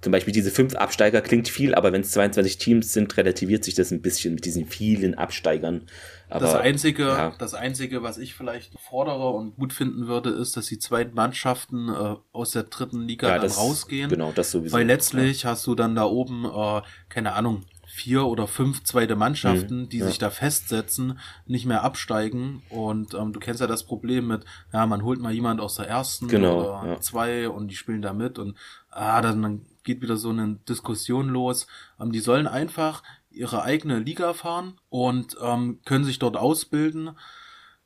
zum 0.00 0.10
Beispiel 0.12 0.32
diese 0.32 0.50
fünf 0.50 0.74
Absteiger 0.74 1.20
klingt 1.20 1.48
viel, 1.48 1.74
aber 1.74 1.92
wenn 1.92 2.00
es 2.00 2.12
22 2.12 2.58
Teams 2.58 2.92
sind, 2.92 3.14
relativiert 3.16 3.64
sich 3.64 3.74
das 3.74 3.90
ein 3.90 4.00
bisschen 4.00 4.34
mit 4.34 4.44
diesen 4.46 4.66
vielen 4.66 5.14
Absteigern. 5.14 5.82
Aber, 6.30 6.46
das 6.46 6.54
einzige, 6.54 7.02
ja. 7.04 7.34
das 7.38 7.54
einzige, 7.54 8.02
was 8.02 8.18
ich 8.18 8.34
vielleicht 8.34 8.72
fordere 8.80 9.30
und 9.30 9.56
gut 9.56 9.72
finden 9.72 10.06
würde, 10.06 10.30
ist, 10.30 10.56
dass 10.56 10.66
die 10.66 10.78
zweiten 10.78 11.14
Mannschaften 11.14 11.88
äh, 11.90 12.16
aus 12.32 12.52
der 12.52 12.64
dritten 12.64 13.02
Liga 13.02 13.28
ja, 13.28 13.34
dann 13.34 13.42
das, 13.42 13.58
rausgehen. 13.58 14.08
Genau, 14.08 14.32
das 14.34 14.50
sowieso. 14.50 14.74
Weil 14.74 14.86
letztlich 14.86 15.42
ja. 15.42 15.50
hast 15.50 15.66
du 15.66 15.74
dann 15.74 15.94
da 15.94 16.04
oben, 16.04 16.44
äh, 16.46 16.82
keine 17.08 17.34
Ahnung, 17.34 17.64
vier 17.94 18.26
oder 18.26 18.48
fünf 18.48 18.82
zweite 18.82 19.14
Mannschaften, 19.14 19.82
mhm, 19.82 19.88
die 19.88 19.98
ja. 19.98 20.06
sich 20.06 20.18
da 20.18 20.28
festsetzen, 20.28 21.20
nicht 21.46 21.64
mehr 21.64 21.84
absteigen. 21.84 22.62
Und 22.68 23.14
ähm, 23.14 23.32
du 23.32 23.38
kennst 23.38 23.60
ja 23.60 23.68
das 23.68 23.84
Problem 23.84 24.26
mit, 24.26 24.44
ja, 24.72 24.84
man 24.86 25.04
holt 25.04 25.20
mal 25.20 25.32
jemand 25.32 25.60
aus 25.60 25.76
der 25.76 25.88
ersten 25.88 26.26
genau, 26.26 26.58
oder 26.58 26.88
ja. 26.90 27.00
zwei 27.00 27.48
und 27.48 27.68
die 27.68 27.76
spielen 27.76 28.02
da 28.02 28.12
mit 28.12 28.40
und 28.40 28.56
ah, 28.90 29.22
dann, 29.22 29.64
geht 29.84 30.02
wieder 30.02 30.16
so 30.16 30.30
eine 30.30 30.56
Diskussion 30.68 31.28
los. 31.28 31.68
Ähm, 32.00 32.10
die 32.10 32.18
sollen 32.18 32.48
einfach 32.48 33.04
ihre 33.30 33.62
eigene 33.62 34.00
Liga 34.00 34.32
fahren 34.32 34.80
und 34.88 35.36
ähm, 35.40 35.78
können 35.84 36.04
sich 36.04 36.18
dort 36.18 36.36
ausbilden. 36.36 37.10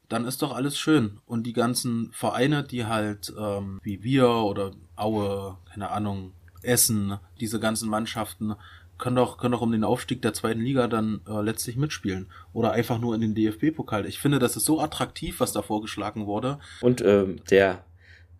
Dann 0.08 0.24
ist 0.24 0.40
doch 0.40 0.54
alles 0.54 0.78
schön. 0.78 1.20
Und 1.26 1.42
die 1.42 1.52
ganzen 1.52 2.10
Vereine, 2.12 2.62
die 2.62 2.86
halt 2.86 3.34
ähm, 3.38 3.78
wie 3.82 4.02
wir 4.02 4.28
oder 4.30 4.70
Aue, 4.96 5.58
keine 5.70 5.90
Ahnung, 5.90 6.32
Essen, 6.62 7.18
diese 7.40 7.60
ganzen 7.60 7.88
Mannschaften, 7.88 8.54
können 8.98 9.16
doch, 9.16 9.38
können 9.38 9.52
doch 9.52 9.60
um 9.60 9.72
den 9.72 9.84
Aufstieg 9.84 10.22
der 10.22 10.34
zweiten 10.34 10.60
Liga 10.60 10.88
dann 10.88 11.20
äh, 11.28 11.40
letztlich 11.40 11.76
mitspielen. 11.76 12.26
Oder 12.52 12.72
einfach 12.72 12.98
nur 12.98 13.14
in 13.14 13.20
den 13.20 13.34
DFB-Pokal. 13.34 14.06
Ich 14.06 14.18
finde, 14.18 14.38
das 14.38 14.56
ist 14.56 14.64
so 14.64 14.80
attraktiv, 14.80 15.40
was 15.40 15.52
da 15.52 15.62
vorgeschlagen 15.62 16.26
wurde. 16.26 16.58
Und 16.80 17.00
ähm, 17.00 17.40
der 17.50 17.84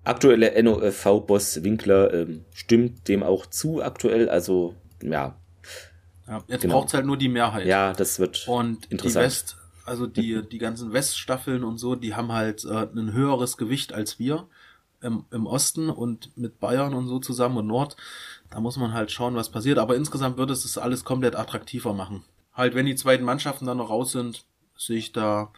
aktuelle 0.05 0.61
NOV-Boss 0.63 1.63
Winkler 1.63 2.13
ähm, 2.13 2.45
stimmt 2.53 3.09
dem 3.09 3.23
auch 3.23 3.47
zu 3.47 3.83
aktuell. 3.83 4.29
Also, 4.29 4.75
ja. 5.03 5.37
ja 6.27 6.43
jetzt 6.49 6.63
genau. 6.63 6.75
braucht 6.75 6.89
es 6.89 6.95
halt 6.95 7.07
nur 7.07 7.17
die 7.17 7.29
Mehrheit. 7.29 7.67
Ja, 7.67 7.93
das 7.93 8.19
wird 8.19 8.49
Und 8.49 8.87
interessant. 8.87 9.23
Die 9.23 9.27
West, 9.27 9.57
also 9.85 10.07
die, 10.07 10.43
die 10.47 10.59
ganzen 10.59 10.93
Weststaffeln 10.93 11.63
und 11.63 11.79
so, 11.79 11.95
die 11.95 12.15
haben 12.15 12.33
halt 12.33 12.65
äh, 12.65 12.87
ein 12.95 13.13
höheres 13.13 13.57
Gewicht 13.57 13.93
als 13.93 14.19
wir 14.19 14.49
im, 15.01 15.25
im 15.31 15.47
Osten 15.47 15.91
und 15.91 16.37
mit 16.37 16.61
Bayern 16.61 16.95
und 16.95 17.09
so 17.09 17.19
zusammen 17.19 17.59
und 17.59 17.67
Nord. 17.67 17.97
Da 18.51 18.61
muss 18.61 18.77
man 18.77 18.93
halt 18.93 19.11
schauen, 19.11 19.35
was 19.35 19.51
passiert. 19.51 19.79
Aber 19.79 19.97
insgesamt 19.97 20.39
würde 20.39 20.53
es 20.53 20.63
das 20.63 20.79
alles 20.79 21.05
komplett 21.05 21.37
attraktiver 21.37 21.95
machen. 21.95 22.25
Halt, 22.53 22.75
wenn 22.75 22.87
die 22.87 22.97
zweiten 22.97 23.25
Mannschaften 23.25 23.67
dann 23.67 23.79
noch 23.79 23.91
raus 23.91 24.13
sind, 24.13 24.45
sehe 24.77 24.99
ich 24.99 25.13
da, 25.13 25.53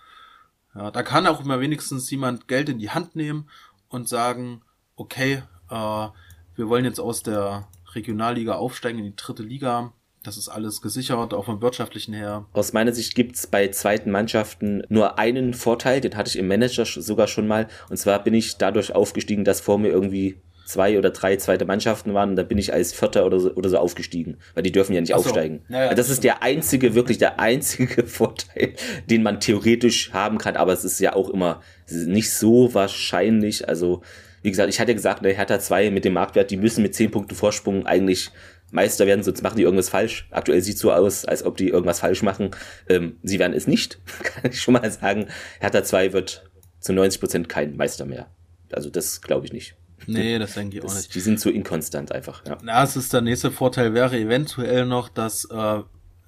ja, 0.74 0.90
da 0.90 1.02
kann 1.02 1.26
auch 1.26 1.40
immer 1.40 1.60
wenigstens 1.60 2.10
jemand 2.10 2.48
Geld 2.48 2.68
in 2.68 2.78
die 2.78 2.90
Hand 2.90 3.16
nehmen 3.16 3.48
und 3.88 4.08
sagen, 4.08 4.62
okay, 4.96 5.42
äh, 5.70 6.08
wir 6.56 6.68
wollen 6.68 6.84
jetzt 6.84 7.00
aus 7.00 7.22
der 7.22 7.68
Regionalliga 7.94 8.54
aufsteigen 8.54 8.98
in 8.98 9.04
die 9.06 9.16
dritte 9.16 9.42
Liga. 9.42 9.92
Das 10.22 10.36
ist 10.36 10.48
alles 10.48 10.82
gesichert, 10.82 11.32
auch 11.32 11.46
vom 11.46 11.62
wirtschaftlichen 11.62 12.12
her. 12.12 12.44
Aus 12.52 12.74
meiner 12.74 12.92
Sicht 12.92 13.14
gibt's 13.14 13.46
bei 13.46 13.68
zweiten 13.68 14.10
Mannschaften 14.10 14.82
nur 14.88 15.18
einen 15.18 15.54
Vorteil, 15.54 16.02
den 16.02 16.14
hatte 16.16 16.28
ich 16.28 16.38
im 16.38 16.46
Manager 16.46 16.84
sogar 16.84 17.26
schon 17.26 17.46
mal. 17.46 17.68
Und 17.88 17.96
zwar 17.96 18.22
bin 18.22 18.34
ich 18.34 18.58
dadurch 18.58 18.94
aufgestiegen, 18.94 19.44
dass 19.44 19.60
vor 19.60 19.78
mir 19.78 19.88
irgendwie 19.88 20.36
zwei 20.70 20.98
oder 20.98 21.10
drei 21.10 21.36
zweite 21.36 21.64
Mannschaften 21.64 22.14
waren 22.14 22.30
und 22.30 22.36
da 22.36 22.42
bin 22.42 22.58
ich 22.58 22.72
als 22.72 22.92
Vierter 22.92 23.26
oder 23.26 23.40
so, 23.40 23.52
oder 23.54 23.68
so 23.68 23.78
aufgestiegen, 23.78 24.36
weil 24.54 24.62
die 24.62 24.72
dürfen 24.72 24.94
ja 24.94 25.00
nicht 25.00 25.10
so. 25.10 25.16
aufsteigen. 25.16 25.62
Naja, 25.68 25.94
das 25.94 26.10
ist 26.10 26.22
der 26.22 26.42
einzige, 26.42 26.94
wirklich 26.94 27.18
der 27.18 27.40
einzige 27.40 28.06
Vorteil, 28.06 28.74
den 29.08 29.22
man 29.22 29.40
theoretisch 29.40 30.12
haben 30.12 30.38
kann, 30.38 30.56
aber 30.56 30.72
es 30.72 30.84
ist 30.84 31.00
ja 31.00 31.14
auch 31.14 31.30
immer 31.30 31.60
nicht 31.88 32.30
so 32.32 32.72
wahrscheinlich. 32.72 33.68
Also, 33.68 34.02
wie 34.42 34.50
gesagt, 34.50 34.70
ich 34.70 34.80
hatte 34.80 34.94
gesagt, 34.94 35.24
der 35.24 35.34
Hertha 35.34 35.58
2 35.58 35.90
mit 35.90 36.04
dem 36.04 36.12
Marktwert, 36.12 36.50
die 36.50 36.56
müssen 36.56 36.82
mit 36.82 36.94
zehn 36.94 37.10
Punkten 37.10 37.34
Vorsprung 37.34 37.86
eigentlich 37.86 38.30
Meister 38.70 39.06
werden, 39.06 39.22
sonst 39.22 39.42
machen 39.42 39.56
die 39.56 39.62
irgendwas 39.62 39.88
falsch. 39.88 40.28
Aktuell 40.30 40.60
sieht 40.62 40.78
so 40.78 40.92
aus, 40.92 41.24
als 41.24 41.44
ob 41.44 41.56
die 41.56 41.68
irgendwas 41.68 42.00
falsch 42.00 42.22
machen. 42.22 42.50
Ähm, 42.88 43.16
sie 43.22 43.38
werden 43.38 43.54
es 43.54 43.66
nicht, 43.66 44.00
kann 44.22 44.50
ich 44.50 44.60
schon 44.60 44.74
mal 44.74 44.90
sagen. 44.90 45.26
Hertha 45.60 45.82
2 45.82 46.12
wird 46.12 46.50
zu 46.80 46.92
90 46.92 47.20
Prozent 47.20 47.48
kein 47.48 47.76
Meister 47.76 48.06
mehr. 48.06 48.30
Also 48.72 48.90
das 48.90 49.20
glaube 49.20 49.46
ich 49.46 49.52
nicht. 49.52 49.76
Nee, 50.06 50.38
das 50.38 50.54
denke 50.54 50.78
ich 50.78 50.84
auch 50.84 50.94
nicht. 50.94 51.14
Die 51.14 51.20
sind 51.20 51.38
zu 51.40 51.50
inkonstant 51.50 52.12
einfach. 52.12 52.44
Ja. 52.46 52.58
Na, 52.62 52.82
es 52.82 52.96
ist 52.96 53.12
der 53.12 53.20
nächste 53.20 53.50
Vorteil 53.50 53.94
wäre 53.94 54.18
eventuell 54.18 54.86
noch, 54.86 55.08
dass 55.08 55.44
äh, 55.44 55.82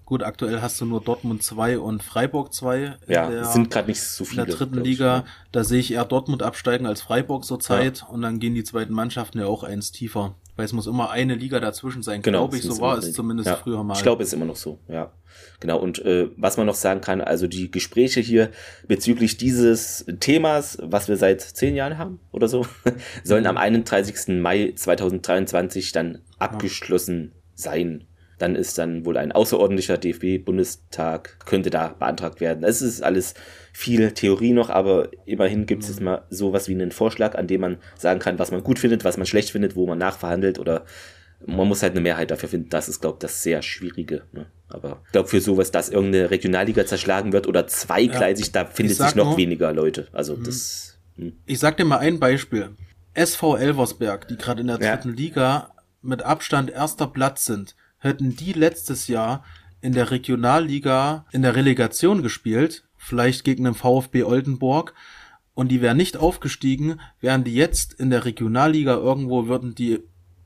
gut, 0.05 0.23
aktuell 0.23 0.61
hast 0.61 0.81
du 0.81 0.85
nur 0.85 1.01
Dortmund 1.01 1.43
2 1.43 1.79
und 1.79 2.03
Freiburg 2.03 2.53
2. 2.53 2.99
Ja, 3.09 3.31
der, 3.31 3.45
sind 3.47 3.71
gerade 3.71 3.89
nicht 3.89 4.03
so 4.03 4.25
viele. 4.25 4.43
In 4.43 4.49
der 4.49 4.57
dritten 4.57 4.83
Liga, 4.83 5.25
ich, 5.27 5.53
da 5.53 5.65
sehe 5.65 5.81
ich 5.81 5.93
eher 5.93 6.05
Dortmund 6.05 6.43
absteigen 6.43 6.87
als 6.87 7.01
Freiburg 7.01 7.45
zurzeit 7.45 8.01
ja. 8.01 8.07
und 8.09 8.23
dann 8.23 8.39
gehen 8.39 8.55
die 8.55 8.65
zweiten 8.65 8.93
Mannschaften 8.93 9.39
ja 9.39 9.47
auch 9.47 9.63
eins 9.63 9.91
tiefer. 9.91 10.35
Weil 10.55 10.67
es 10.67 10.73
muss 10.75 10.87
immer 10.87 11.11
eine 11.11 11.35
Liga 11.35 11.61
dazwischen 11.61 12.03
sein, 12.03 12.21
genau, 12.21 12.41
glaube 12.41 12.59
ich, 12.59 12.63
so 12.63 12.79
war 12.81 12.99
es 12.99 13.15
zumindest 13.15 13.49
ja, 13.49 13.57
früher 13.57 13.83
mal. 13.83 13.95
Ich 13.95 14.03
glaube, 14.03 14.23
es 14.23 14.29
ist 14.29 14.35
immer 14.35 14.45
noch 14.45 14.57
so, 14.57 14.79
ja. 14.89 15.13
Genau, 15.61 15.79
und 15.79 15.99
äh, 16.05 16.29
was 16.37 16.59
man 16.59 16.67
noch 16.67 16.75
sagen 16.75 17.01
kann, 17.01 17.23
also 17.23 17.47
die 17.47 17.71
Gespräche 17.71 18.21
hier 18.21 18.51
bezüglich 18.87 19.39
dieses 19.39 20.05
Themas, 20.21 20.77
was 20.83 21.09
wir 21.09 21.17
seit 21.17 21.41
zehn 21.41 21.75
Jahren 21.75 21.97
haben 21.97 22.21
oder 22.33 22.49
so, 22.49 22.67
sollen 23.25 23.47
am 23.47 23.57
31. 23.57 24.41
Mai 24.41 24.73
2023 24.77 25.93
dann 25.93 26.19
abgeschlossen 26.39 27.33
sein. 27.55 28.05
Dann 28.43 28.57
ist 28.57 28.77
dann 28.77 29.05
wohl 29.05 29.19
ein 29.19 29.31
außerordentlicher 29.31 29.99
DFB-Bundestag, 29.99 31.47
könnte 31.47 31.71
da 31.71 31.95
beantragt 31.97 32.41
werden. 32.41 32.65
Es 32.65 32.83
ist 32.83 33.01
alles 33.01 33.35
viel 33.73 34.11
Theorie 34.11 34.53
noch, 34.53 34.69
aber 34.69 35.11
immerhin 35.27 35.65
gibt 35.65 35.85
es 35.85 35.91
jetzt 35.91 36.01
mal 36.01 36.25
sowas 36.29 36.67
wie 36.67 36.75
einen 36.75 36.91
Vorschlag, 36.91 37.37
an 37.37 37.47
dem 37.47 37.61
man 37.61 37.77
sagen 37.97 38.19
kann, 38.19 38.41
was 38.41 38.51
man 38.51 38.65
gut 38.65 38.81
findet, 38.81 39.05
was 39.05 39.17
man 39.17 39.27
schlecht 39.27 39.51
findet, 39.51 39.77
wo 39.77 39.87
man 39.87 39.99
nachverhandelt 39.99 40.59
oder 40.59 40.85
man 41.47 41.69
muss 41.69 41.85
halt 41.85 41.93
eine 41.93 42.01
Mehrheit 42.01 42.33
dafür 42.33 42.49
finden. 42.49 42.69
Das 42.69 42.89
ist, 42.89 43.01
glaube 43.01 43.19
ich, 43.19 43.21
das 43.21 43.45
sehr 43.45 43.63
Schwierige. 43.63 44.23
Ne? 44.33 44.47
Aber 44.69 45.03
ich 45.07 45.13
glaube, 45.13 45.29
für 45.29 45.41
sowas, 45.41 45.71
dass 45.71 45.89
irgendeine 45.89 46.33
Regionalliga 46.33 46.85
zerschlagen 46.85 47.33
wird 47.33 47.47
oder 47.47 47.69
zweigleisig, 47.69 48.47
ja, 48.47 48.65
da 48.65 48.65
findet 48.65 48.97
sich 48.97 49.15
noch 49.15 49.27
nur, 49.27 49.37
weniger 49.37 49.73
Leute. 49.73 50.09
Also 50.11 50.35
mh. 50.35 50.45
das. 50.45 50.99
Mh. 51.15 51.31
Ich 51.47 51.61
sag 51.61 51.77
dir 51.77 51.85
mal 51.85 51.99
ein 51.99 52.19
Beispiel. 52.19 52.71
SV 53.15 53.57
Elversberg, 53.57 54.27
die 54.27 54.37
gerade 54.37 54.63
in 54.63 54.67
der 54.67 54.79
dritten 54.79 55.11
ja. 55.11 55.15
Liga 55.15 55.75
mit 56.01 56.23
Abstand 56.23 56.71
erster 56.71 57.07
Platz 57.07 57.45
sind, 57.45 57.77
hätten 58.03 58.37
die 58.37 58.53
letztes 58.53 59.07
Jahr 59.07 59.45
in 59.81 59.93
der 59.93 60.11
Regionalliga 60.11 61.25
in 61.33 61.43
der 61.43 61.57
Relegation 61.57 62.23
gespielt, 62.23 62.85
vielleicht 62.97 63.45
gegen 63.45 63.65
den 63.65 63.75
VfB 63.75 64.25
Oldenburg, 64.25 64.95
und 65.55 65.69
die 65.69 65.83
wären 65.83 65.99
nicht 65.99 66.17
aufgestiegen, 66.17 67.01
wären 67.21 67.45
die 67.45 67.55
jetzt 67.55 67.93
in 67.95 68.11
der 68.11 68.25
Regionalliga 68.25 68.95
irgendwo, 68.95 69.47
würden 69.49 69.75
die 69.75 70.01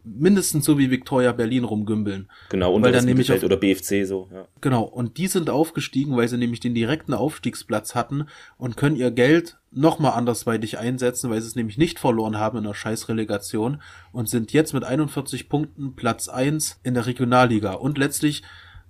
mindestens 0.07 0.65
so 0.65 0.79
wie 0.79 0.91
Victoria 0.91 1.33
Berlin 1.33 1.65
rumgümbeln. 1.65 2.31
Genau, 2.49 2.73
und 2.73 2.83
weil 2.83 2.93
dann 2.93 3.05
nämlich 3.05 3.33
auf, 3.33 3.43
oder 3.43 3.57
BFC 3.57 4.07
so. 4.07 4.29
Ja. 4.33 4.47
Genau, 4.61 4.83
und 4.85 5.19
die 5.19 5.27
sind 5.27 5.51
aufgestiegen, 5.51 6.17
weil 6.17 6.29
sie 6.29 6.39
nämlich 6.39 6.61
den 6.61 6.75
direkten 6.75 7.13
Aufstiegsplatz 7.13 7.95
hatten 7.95 8.27
und 8.57 8.77
können 8.77 8.97
ihr 8.97 9.11
Geld 9.11 9.59
nochmal 9.73 10.13
andersweitig 10.13 10.79
einsetzen, 10.79 11.29
weil 11.31 11.41
sie 11.41 11.49
es 11.49 11.57
nämlich 11.57 11.77
nicht 11.77 11.99
verloren 11.99 12.39
haben 12.39 12.59
in 12.59 12.65
der 12.65 12.75
Scheißrelegation 12.75 13.83
und 14.13 14.29
sind 14.29 14.53
jetzt 14.53 14.73
mit 14.73 14.85
41 14.85 15.49
Punkten 15.49 15.97
Platz 15.97 16.29
eins 16.29 16.79
in 16.85 16.95
der 16.95 17.07
Regionalliga. 17.07 17.73
Und 17.73 17.99
letztlich 17.99 18.43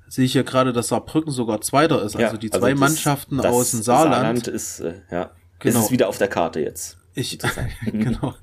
sehe 0.07 0.27
ich 0.27 0.33
hier 0.33 0.45
gerade, 0.45 0.73
dass 0.73 0.89
Saarbrücken 0.89 1.33
sogar 1.33 1.62
Zweiter 1.62 2.03
ist. 2.03 2.14
Ja, 2.14 2.27
also 2.27 2.37
die 2.37 2.51
zwei 2.51 2.57
also 2.57 2.69
das, 2.69 2.81
Mannschaften 2.81 3.37
das 3.39 3.47
aus 3.47 3.71
dem 3.71 3.83
Saarland. 3.83 4.14
Saarland 4.14 4.49
ist, 4.49 4.81
äh, 4.81 5.01
ja, 5.11 5.31
genau. 5.59 5.81
ist 5.81 5.91
wieder 5.91 6.09
auf 6.09 6.19
der 6.19 6.29
Karte 6.29 6.61
jetzt. 6.61 6.99
Ich, 7.17 7.39
genau. 7.87 8.35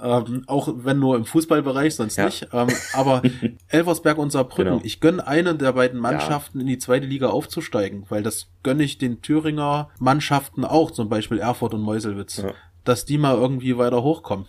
Ähm, 0.00 0.44
auch 0.46 0.68
wenn 0.76 0.98
nur 0.98 1.14
im 1.16 1.26
Fußballbereich, 1.26 1.94
sonst 1.94 2.16
ja. 2.16 2.24
nicht. 2.24 2.48
Ähm, 2.52 2.68
aber 2.94 3.22
Elversberg 3.68 4.16
und 4.16 4.32
Saarbrücken, 4.32 4.72
genau. 4.72 4.80
ich 4.82 5.00
gönne 5.00 5.26
einen 5.26 5.58
der 5.58 5.74
beiden 5.74 6.00
Mannschaften 6.00 6.58
ja. 6.58 6.62
in 6.62 6.66
die 6.66 6.78
zweite 6.78 7.06
Liga 7.06 7.28
aufzusteigen, 7.28 8.06
weil 8.08 8.22
das 8.22 8.48
gönne 8.62 8.82
ich 8.82 8.96
den 8.96 9.20
Thüringer 9.20 9.90
Mannschaften 9.98 10.64
auch, 10.64 10.90
zum 10.90 11.10
Beispiel 11.10 11.38
Erfurt 11.38 11.74
und 11.74 11.82
Meuselwitz, 11.82 12.38
ja. 12.38 12.54
dass 12.84 13.04
die 13.04 13.18
mal 13.18 13.36
irgendwie 13.36 13.76
weiter 13.76 14.02
hochkommen. 14.02 14.46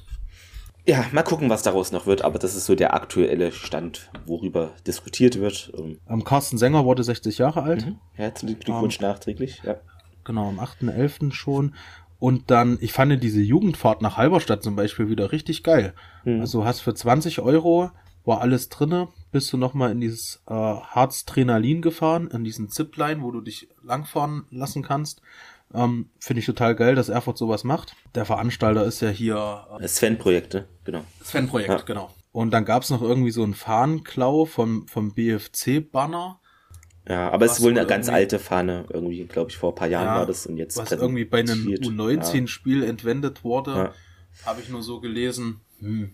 Ja, 0.87 1.03
mal 1.11 1.23
gucken, 1.23 1.49
was 1.49 1.63
daraus 1.63 1.91
noch 1.91 2.05
wird, 2.05 2.21
aber 2.23 2.39
das 2.39 2.55
ist 2.55 2.67
so 2.67 2.75
der 2.75 2.93
aktuelle 2.93 3.51
Stand, 3.51 4.09
worüber 4.25 4.71
diskutiert 4.87 5.39
wird. 5.39 5.73
Ähm, 6.07 6.23
Carsten 6.23 6.57
Sänger 6.57 6.85
wurde 6.85 7.03
60 7.03 7.39
Jahre 7.39 7.63
alt. 7.63 7.85
Mhm. 7.85 7.97
Herzlichen 8.13 8.59
Glückwunsch 8.59 8.99
ähm, 9.01 9.07
nachträglich, 9.07 9.61
ja. 9.65 9.75
Genau, 10.23 10.49
am 10.49 10.59
8.11. 10.59 11.33
schon. 11.33 11.75
Und 12.19 12.49
dann, 12.49 12.77
ich 12.81 12.93
fand 12.93 13.21
diese 13.21 13.41
Jugendfahrt 13.41 14.01
nach 14.01 14.17
Halberstadt 14.17 14.63
zum 14.63 14.75
Beispiel 14.75 15.09
wieder 15.09 15.31
richtig 15.31 15.63
geil. 15.63 15.93
Mhm. 16.23 16.41
Also 16.41 16.65
hast 16.65 16.79
für 16.79 16.93
20 16.93 17.39
Euro, 17.39 17.91
war 18.23 18.41
alles 18.41 18.69
drinne, 18.69 19.09
bist 19.31 19.51
du 19.53 19.57
nochmal 19.57 19.91
in 19.91 20.01
dieses 20.01 20.41
äh, 20.47 20.53
Harz-Trenalin 20.53 21.81
gefahren, 21.81 22.29
in 22.31 22.43
diesen 22.43 22.69
Zipline, 22.69 23.21
wo 23.21 23.31
du 23.31 23.41
dich 23.41 23.69
langfahren 23.83 24.45
lassen 24.49 24.81
kannst. 24.81 25.21
Ähm, 25.73 26.09
Finde 26.19 26.39
ich 26.39 26.45
total 26.45 26.75
geil, 26.75 26.95
dass 26.95 27.09
Erfurt 27.09 27.37
sowas 27.37 27.63
macht. 27.63 27.95
Der 28.15 28.25
Veranstalter 28.25 28.85
ist 28.85 29.01
ja 29.01 29.09
hier. 29.09 29.67
Äh, 29.79 29.87
Sven-Projekt, 29.87 30.53
ne? 30.53 30.67
Genau. 30.83 31.01
Sven-Projekt, 31.23 31.69
ja. 31.69 31.81
genau. 31.81 32.11
Und 32.31 32.51
dann 32.51 32.65
gab's 32.65 32.89
noch 32.89 33.01
irgendwie 33.01 33.31
so 33.31 33.43
einen 33.43 33.53
Fahnenklau 33.53 34.45
vom, 34.45 34.87
vom 34.87 35.13
BFC-Banner. 35.13 36.39
Ja, 37.07 37.31
aber 37.31 37.45
es 37.45 37.53
ist 37.53 37.61
wohl 37.61 37.71
eine 37.71 37.85
ganz 37.85 38.09
alte 38.09 38.39
Fahne, 38.39 38.85
irgendwie, 38.89 39.25
glaube 39.25 39.51
ich, 39.51 39.57
vor 39.57 39.71
ein 39.71 39.75
paar 39.75 39.87
Jahren 39.87 40.05
ja, 40.05 40.15
war 40.15 40.25
das 40.25 40.47
und 40.47 40.57
jetzt. 40.57 40.77
Was 40.77 40.91
irgendwie 40.91 41.25
bei 41.25 41.39
einem 41.39 41.67
U19-Spiel 41.67 42.83
ja. 42.83 42.89
entwendet 42.89 43.43
wurde, 43.43 43.71
ja. 43.71 43.93
habe 44.45 44.61
ich 44.61 44.69
nur 44.69 44.81
so 44.81 44.99
gelesen. 44.99 45.61
Hm. 45.79 46.13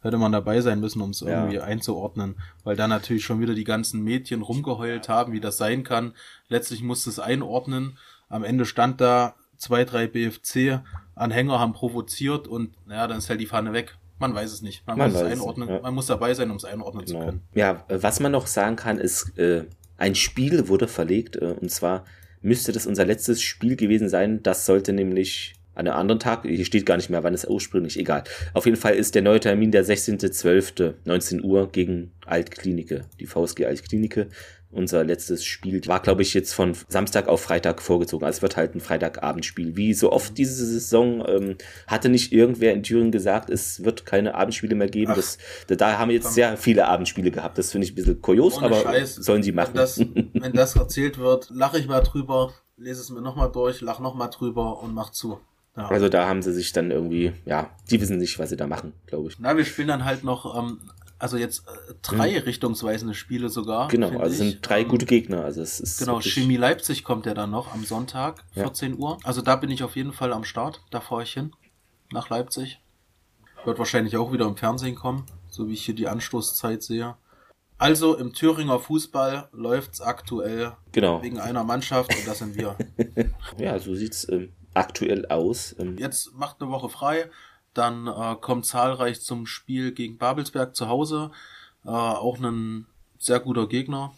hätte 0.00 0.16
man 0.16 0.32
dabei 0.32 0.60
sein 0.62 0.80
müssen, 0.80 1.00
um 1.02 1.10
es 1.10 1.20
irgendwie 1.20 1.60
einzuordnen, 1.60 2.36
weil 2.64 2.74
da 2.74 2.88
natürlich 2.88 3.24
schon 3.24 3.40
wieder 3.40 3.54
die 3.54 3.64
ganzen 3.64 4.02
Mädchen 4.02 4.42
rumgeheult 4.42 5.08
haben, 5.08 5.32
wie 5.32 5.40
das 5.40 5.58
sein 5.58 5.84
kann. 5.84 6.14
Letztlich 6.48 6.82
musste 6.82 7.10
es 7.10 7.18
einordnen. 7.18 7.98
Am 8.28 8.42
Ende 8.42 8.64
stand 8.64 9.00
da 9.00 9.36
zwei, 9.58 9.84
drei 9.84 10.06
BFC-Anhänger 10.06 11.58
haben 11.58 11.72
provoziert 11.72 12.48
und 12.48 12.74
naja, 12.86 13.06
dann 13.06 13.18
ist 13.18 13.30
halt 13.30 13.40
die 13.40 13.46
Fahne 13.46 13.72
weg. 13.72 13.96
Man 14.18 14.34
weiß 14.34 14.50
es 14.50 14.62
nicht. 14.62 14.86
Man, 14.86 14.96
man 14.96 15.12
muss 15.12 15.20
es 15.20 15.26
einordnen. 15.26 15.68
Ja. 15.68 15.80
Man 15.82 15.94
muss 15.94 16.06
dabei 16.06 16.34
sein, 16.34 16.50
um 16.50 16.56
es 16.56 16.64
einordnen 16.64 17.04
genau. 17.04 17.18
zu 17.20 17.26
können. 17.26 17.42
Ja, 17.54 17.84
was 17.88 18.18
man 18.20 18.32
noch 18.32 18.46
sagen 18.46 18.76
kann, 18.76 18.98
ist, 18.98 19.38
äh, 19.38 19.66
ein 19.96 20.14
Spiel 20.14 20.68
wurde 20.68 20.88
verlegt. 20.88 21.36
Äh, 21.36 21.54
und 21.60 21.70
zwar 21.70 22.04
müsste 22.42 22.72
das 22.72 22.86
unser 22.86 23.04
letztes 23.04 23.42
Spiel 23.42 23.76
gewesen 23.76 24.08
sein. 24.08 24.42
Das 24.42 24.66
sollte 24.66 24.92
nämlich 24.92 25.54
an 25.76 25.86
einem 25.86 25.98
anderen 25.98 26.20
Tag, 26.20 26.44
hier 26.46 26.64
steht 26.64 26.86
gar 26.86 26.96
nicht 26.96 27.10
mehr, 27.10 27.22
wann 27.22 27.34
es 27.34 27.46
ursprünglich, 27.46 27.98
egal. 27.98 28.24
Auf 28.54 28.64
jeden 28.64 28.78
Fall 28.78 28.94
ist 28.94 29.14
der 29.14 29.20
neue 29.20 29.40
Termin 29.40 29.70
der 29.70 29.84
16.12. 29.84 30.94
19 31.04 31.44
Uhr 31.44 31.70
gegen 31.70 32.12
Altklinike, 32.24 33.04
die 33.20 33.26
VSG 33.26 33.66
Altklinike 33.66 34.28
unser 34.70 35.04
letztes 35.04 35.44
Spiel 35.44 35.80
war, 35.86 36.00
glaube 36.00 36.22
ich, 36.22 36.34
jetzt 36.34 36.52
von 36.52 36.76
Samstag 36.88 37.28
auf 37.28 37.42
Freitag 37.42 37.80
vorgezogen. 37.80 38.24
Also 38.24 38.38
es 38.38 38.42
wird 38.42 38.56
halt 38.56 38.74
ein 38.74 38.80
Freitagabendspiel. 38.80 39.76
Wie 39.76 39.94
so 39.94 40.12
oft 40.12 40.36
diese 40.36 40.66
Saison 40.66 41.24
ähm, 41.26 41.56
hatte 41.86 42.08
nicht 42.08 42.32
irgendwer 42.32 42.72
in 42.72 42.82
Thüringen 42.82 43.12
gesagt, 43.12 43.48
es 43.48 43.84
wird 43.84 44.06
keine 44.06 44.34
Abendspiele 44.34 44.74
mehr 44.74 44.88
geben. 44.88 45.12
Das, 45.14 45.38
da 45.68 45.98
haben 45.98 46.08
wir 46.08 46.16
jetzt 46.16 46.34
sehr 46.34 46.56
viele 46.56 46.86
Abendspiele 46.86 47.30
gehabt. 47.30 47.58
Das 47.58 47.72
finde 47.72 47.86
ich 47.86 47.92
ein 47.92 47.96
bisschen 47.96 48.20
kurios, 48.20 48.62
aber 48.62 48.82
Scheiß. 48.82 49.16
sollen 49.16 49.42
sie 49.42 49.52
machen. 49.52 49.74
Wenn 49.74 49.80
das, 49.80 49.98
wenn 50.34 50.52
das 50.52 50.76
erzählt 50.76 51.18
wird, 51.18 51.50
lache 51.50 51.78
ich 51.78 51.86
mal 51.86 52.00
drüber, 52.00 52.52
lese 52.76 53.00
es 53.00 53.10
mir 53.10 53.22
nochmal 53.22 53.50
durch, 53.50 53.80
lach 53.80 54.00
nochmal 54.00 54.30
drüber 54.30 54.82
und 54.82 54.94
mach 54.94 55.10
zu. 55.10 55.40
Ja. 55.76 55.88
Also 55.88 56.08
da 56.08 56.26
haben 56.26 56.42
sie 56.42 56.52
sich 56.52 56.72
dann 56.72 56.90
irgendwie, 56.90 57.32
ja, 57.44 57.70
die 57.90 58.00
wissen 58.00 58.18
nicht, 58.18 58.38
was 58.38 58.48
sie 58.48 58.56
da 58.56 58.66
machen, 58.66 58.94
glaube 59.06 59.28
ich. 59.28 59.38
Na, 59.38 59.56
wir 59.56 59.64
spielen 59.64 59.88
dann 59.88 60.04
halt 60.04 60.24
noch 60.24 60.56
ähm, 60.58 60.78
also 61.18 61.36
jetzt 61.36 61.66
äh, 61.66 61.94
drei 62.02 62.32
mhm. 62.32 62.38
richtungsweisende 62.38 63.14
Spiele 63.14 63.48
sogar. 63.48 63.88
Genau, 63.88 64.08
also 64.18 64.32
es 64.32 64.38
sind 64.38 64.58
drei 64.62 64.84
gute 64.84 65.06
Gegner. 65.06 65.44
Also 65.44 65.62
es 65.62 65.80
ist 65.80 65.98
genau, 65.98 66.20
Chemie 66.20 66.56
Leipzig 66.56 67.04
kommt 67.04 67.26
ja 67.26 67.34
dann 67.34 67.50
noch 67.50 67.72
am 67.72 67.84
Sonntag, 67.84 68.44
14 68.52 68.92
ja. 68.92 68.98
Uhr. 68.98 69.18
Also 69.24 69.42
da 69.42 69.56
bin 69.56 69.70
ich 69.70 69.82
auf 69.82 69.96
jeden 69.96 70.12
Fall 70.12 70.32
am 70.32 70.44
Start. 70.44 70.82
Da 70.90 71.00
fahre 71.00 71.22
ich 71.22 71.32
hin. 71.32 71.52
Nach 72.12 72.28
Leipzig. 72.28 72.80
Wird 73.64 73.78
wahrscheinlich 73.78 74.16
auch 74.16 74.32
wieder 74.32 74.46
im 74.46 74.56
Fernsehen 74.56 74.94
kommen, 74.94 75.24
so 75.48 75.68
wie 75.68 75.72
ich 75.72 75.84
hier 75.84 75.94
die 75.94 76.06
Anstoßzeit 76.06 76.82
sehe. 76.82 77.16
Also 77.78 78.16
im 78.16 78.32
Thüringer 78.32 78.78
Fußball 78.78 79.48
läuft's 79.52 80.00
aktuell 80.00 80.72
genau. 80.92 81.22
wegen 81.22 81.38
einer 81.40 81.64
Mannschaft 81.64 82.14
und 82.14 82.26
das 82.26 82.38
sind 82.38 82.56
wir. 82.56 82.76
ja, 83.58 83.78
so 83.78 83.94
sieht's 83.94 84.26
ähm, 84.30 84.52
aktuell 84.72 85.26
aus. 85.26 85.74
Ähm. 85.78 85.96
Jetzt 85.98 86.32
macht 86.34 86.60
eine 86.60 86.70
Woche 86.70 86.88
frei. 86.88 87.30
Dann 87.76 88.06
äh, 88.06 88.36
kommt 88.40 88.64
zahlreich 88.64 89.20
zum 89.20 89.46
Spiel 89.46 89.92
gegen 89.92 90.16
Babelsberg 90.16 90.74
zu 90.74 90.88
Hause. 90.88 91.30
Äh, 91.84 91.90
auch 91.90 92.38
ein 92.38 92.86
sehr 93.18 93.38
guter 93.40 93.66
Gegner 93.66 94.12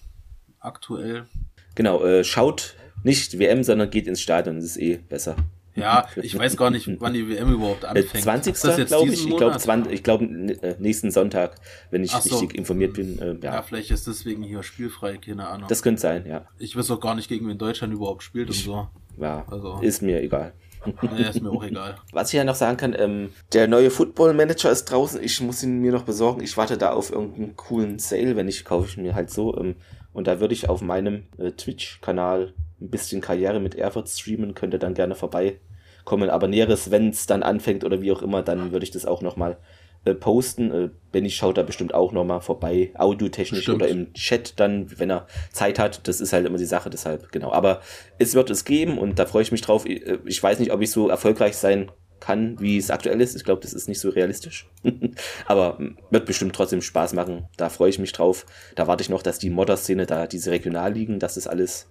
aktuell. 0.60 1.26
Genau, 1.74 2.04
äh, 2.04 2.22
schaut 2.22 2.76
nicht 3.02 3.38
WM, 3.38 3.64
sondern 3.64 3.90
geht 3.90 4.06
ins 4.06 4.20
Stadion, 4.20 4.56
das 4.56 4.64
ist 4.64 4.76
eh 4.76 4.96
besser. 4.96 5.36
Ja, 5.74 6.08
ich 6.16 6.36
weiß 6.36 6.56
gar 6.56 6.70
nicht, 6.70 6.88
wann 7.00 7.14
die 7.14 7.28
WM 7.28 7.52
überhaupt 7.52 7.84
äh, 7.84 7.88
anfängt. 7.88 8.24
20. 8.24 8.86
glaube 8.86 9.12
ich. 9.12 9.26
Ich 9.26 9.36
glaube, 9.36 9.92
ich 9.92 10.02
glaube 10.02 10.24
äh, 10.24 10.74
nächsten 10.78 11.10
Sonntag, 11.10 11.56
wenn 11.90 12.02
ich 12.02 12.10
so. 12.10 12.38
richtig 12.38 12.58
informiert 12.58 12.94
bin. 12.94 13.18
Äh, 13.18 13.36
ja. 13.42 13.54
ja. 13.54 13.62
vielleicht 13.62 13.90
ist 13.90 14.06
deswegen 14.06 14.42
hier 14.42 14.62
spielfrei, 14.62 15.18
keine 15.18 15.46
Ahnung. 15.46 15.68
Das 15.68 15.82
könnte 15.82 16.00
sein, 16.00 16.26
ja. 16.26 16.46
Ich 16.58 16.76
weiß 16.76 16.90
auch 16.90 17.00
gar 17.00 17.14
nicht, 17.14 17.28
gegen 17.28 17.48
wen 17.48 17.58
Deutschland 17.58 17.92
überhaupt 17.92 18.22
spielt 18.22 18.48
und 18.48 18.54
so. 18.54 18.88
Ja, 19.18 19.44
also. 19.48 19.78
ist 19.80 20.02
mir 20.02 20.20
egal. 20.22 20.52
Nee, 20.86 21.22
ist 21.22 21.42
mir 21.42 21.50
auch 21.50 21.64
egal. 21.64 21.96
Was 22.12 22.28
ich 22.28 22.36
ja 22.36 22.44
noch 22.44 22.54
sagen 22.54 22.76
kann, 22.76 22.94
ähm, 22.98 23.30
der 23.52 23.68
neue 23.68 23.90
Football 23.90 24.34
Manager 24.34 24.70
ist 24.70 24.86
draußen. 24.86 25.22
Ich 25.22 25.40
muss 25.40 25.62
ihn 25.62 25.80
mir 25.80 25.92
noch 25.92 26.04
besorgen. 26.04 26.42
Ich 26.42 26.56
warte 26.56 26.78
da 26.78 26.92
auf 26.92 27.10
irgendeinen 27.10 27.56
coolen 27.56 27.98
Sale. 27.98 28.36
Wenn 28.36 28.46
nicht, 28.46 28.64
kaufe 28.64 28.88
ich 28.88 28.96
mir 28.96 29.14
halt 29.14 29.30
so. 29.30 29.56
Ähm, 29.56 29.76
und 30.12 30.26
da 30.26 30.40
würde 30.40 30.54
ich 30.54 30.68
auf 30.68 30.80
meinem 30.80 31.24
äh, 31.38 31.52
Twitch-Kanal 31.52 32.54
ein 32.80 32.90
bisschen 32.90 33.20
Karriere 33.20 33.60
mit 33.60 33.74
Erfurt 33.74 34.08
streamen. 34.08 34.54
Könnt 34.54 34.74
ihr 34.74 34.78
dann 34.78 34.94
gerne 34.94 35.14
vorbeikommen. 35.14 36.30
Aber 36.30 36.48
Näheres, 36.48 36.90
wenn 36.90 37.10
es 37.10 37.26
dann 37.26 37.42
anfängt 37.42 37.84
oder 37.84 38.00
wie 38.00 38.12
auch 38.12 38.22
immer, 38.22 38.42
dann 38.42 38.72
würde 38.72 38.84
ich 38.84 38.90
das 38.90 39.06
auch 39.06 39.22
nochmal 39.22 39.58
äh, 40.04 40.14
posten. 40.14 40.70
Äh, 40.70 40.90
Benny 41.12 41.30
schaut 41.30 41.58
da 41.58 41.62
bestimmt 41.62 41.94
auch 41.94 42.12
nochmal 42.12 42.40
vorbei, 42.40 42.92
audiotechnisch 42.94 43.62
Stimmt. 43.62 43.82
oder 43.82 43.88
im 43.88 44.12
Chat 44.14 44.58
dann, 44.60 44.98
wenn 44.98 45.10
er 45.10 45.26
Zeit 45.52 45.78
hat. 45.78 46.06
Das 46.06 46.20
ist 46.20 46.32
halt 46.32 46.46
immer 46.46 46.58
die 46.58 46.64
Sache, 46.64 46.90
deshalb, 46.90 47.32
genau. 47.32 47.52
Aber 47.52 47.80
es 48.18 48.34
wird 48.34 48.50
es 48.50 48.64
geben 48.64 48.98
und 48.98 49.18
da 49.18 49.26
freue 49.26 49.42
ich 49.42 49.52
mich 49.52 49.62
drauf. 49.62 49.86
Äh, 49.86 50.18
ich 50.24 50.42
weiß 50.42 50.58
nicht, 50.58 50.72
ob 50.72 50.80
ich 50.80 50.90
so 50.90 51.08
erfolgreich 51.08 51.56
sein 51.56 51.90
kann, 52.20 52.58
wie 52.60 52.76
es 52.76 52.90
aktuell 52.90 53.20
ist. 53.20 53.36
Ich 53.36 53.44
glaube, 53.44 53.60
das 53.62 53.72
ist 53.72 53.88
nicht 53.88 54.00
so 54.00 54.10
realistisch. 54.10 54.68
Aber 55.46 55.78
hm, 55.78 55.98
wird 56.10 56.26
bestimmt 56.26 56.54
trotzdem 56.54 56.82
Spaß 56.82 57.12
machen. 57.14 57.46
Da 57.56 57.68
freue 57.68 57.90
ich 57.90 57.98
mich 57.98 58.12
drauf. 58.12 58.46
Da 58.74 58.86
warte 58.86 59.02
ich 59.02 59.08
noch, 59.08 59.22
dass 59.22 59.38
die 59.38 59.50
Modder-Szene, 59.50 60.06
da 60.06 60.26
diese 60.26 60.50
Regionalligen, 60.50 61.18
dass 61.18 61.34
das 61.34 61.46
alles 61.46 61.88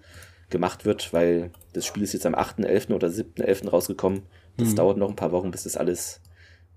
gemacht 0.50 0.86
wird, 0.86 1.14
weil 1.14 1.52
das 1.74 1.86
Spiel 1.86 2.04
ist 2.04 2.14
jetzt 2.14 2.26
am 2.26 2.36
8.11. 2.36 2.94
oder 2.94 3.08
7.11. 3.08 3.70
rausgekommen. 3.70 4.24
Das 4.58 4.70
mhm. 4.70 4.76
dauert 4.76 4.98
noch 4.98 5.10
ein 5.10 5.16
paar 5.16 5.32
Wochen, 5.32 5.52
bis 5.52 5.64
das 5.64 5.78
alles 5.78 6.22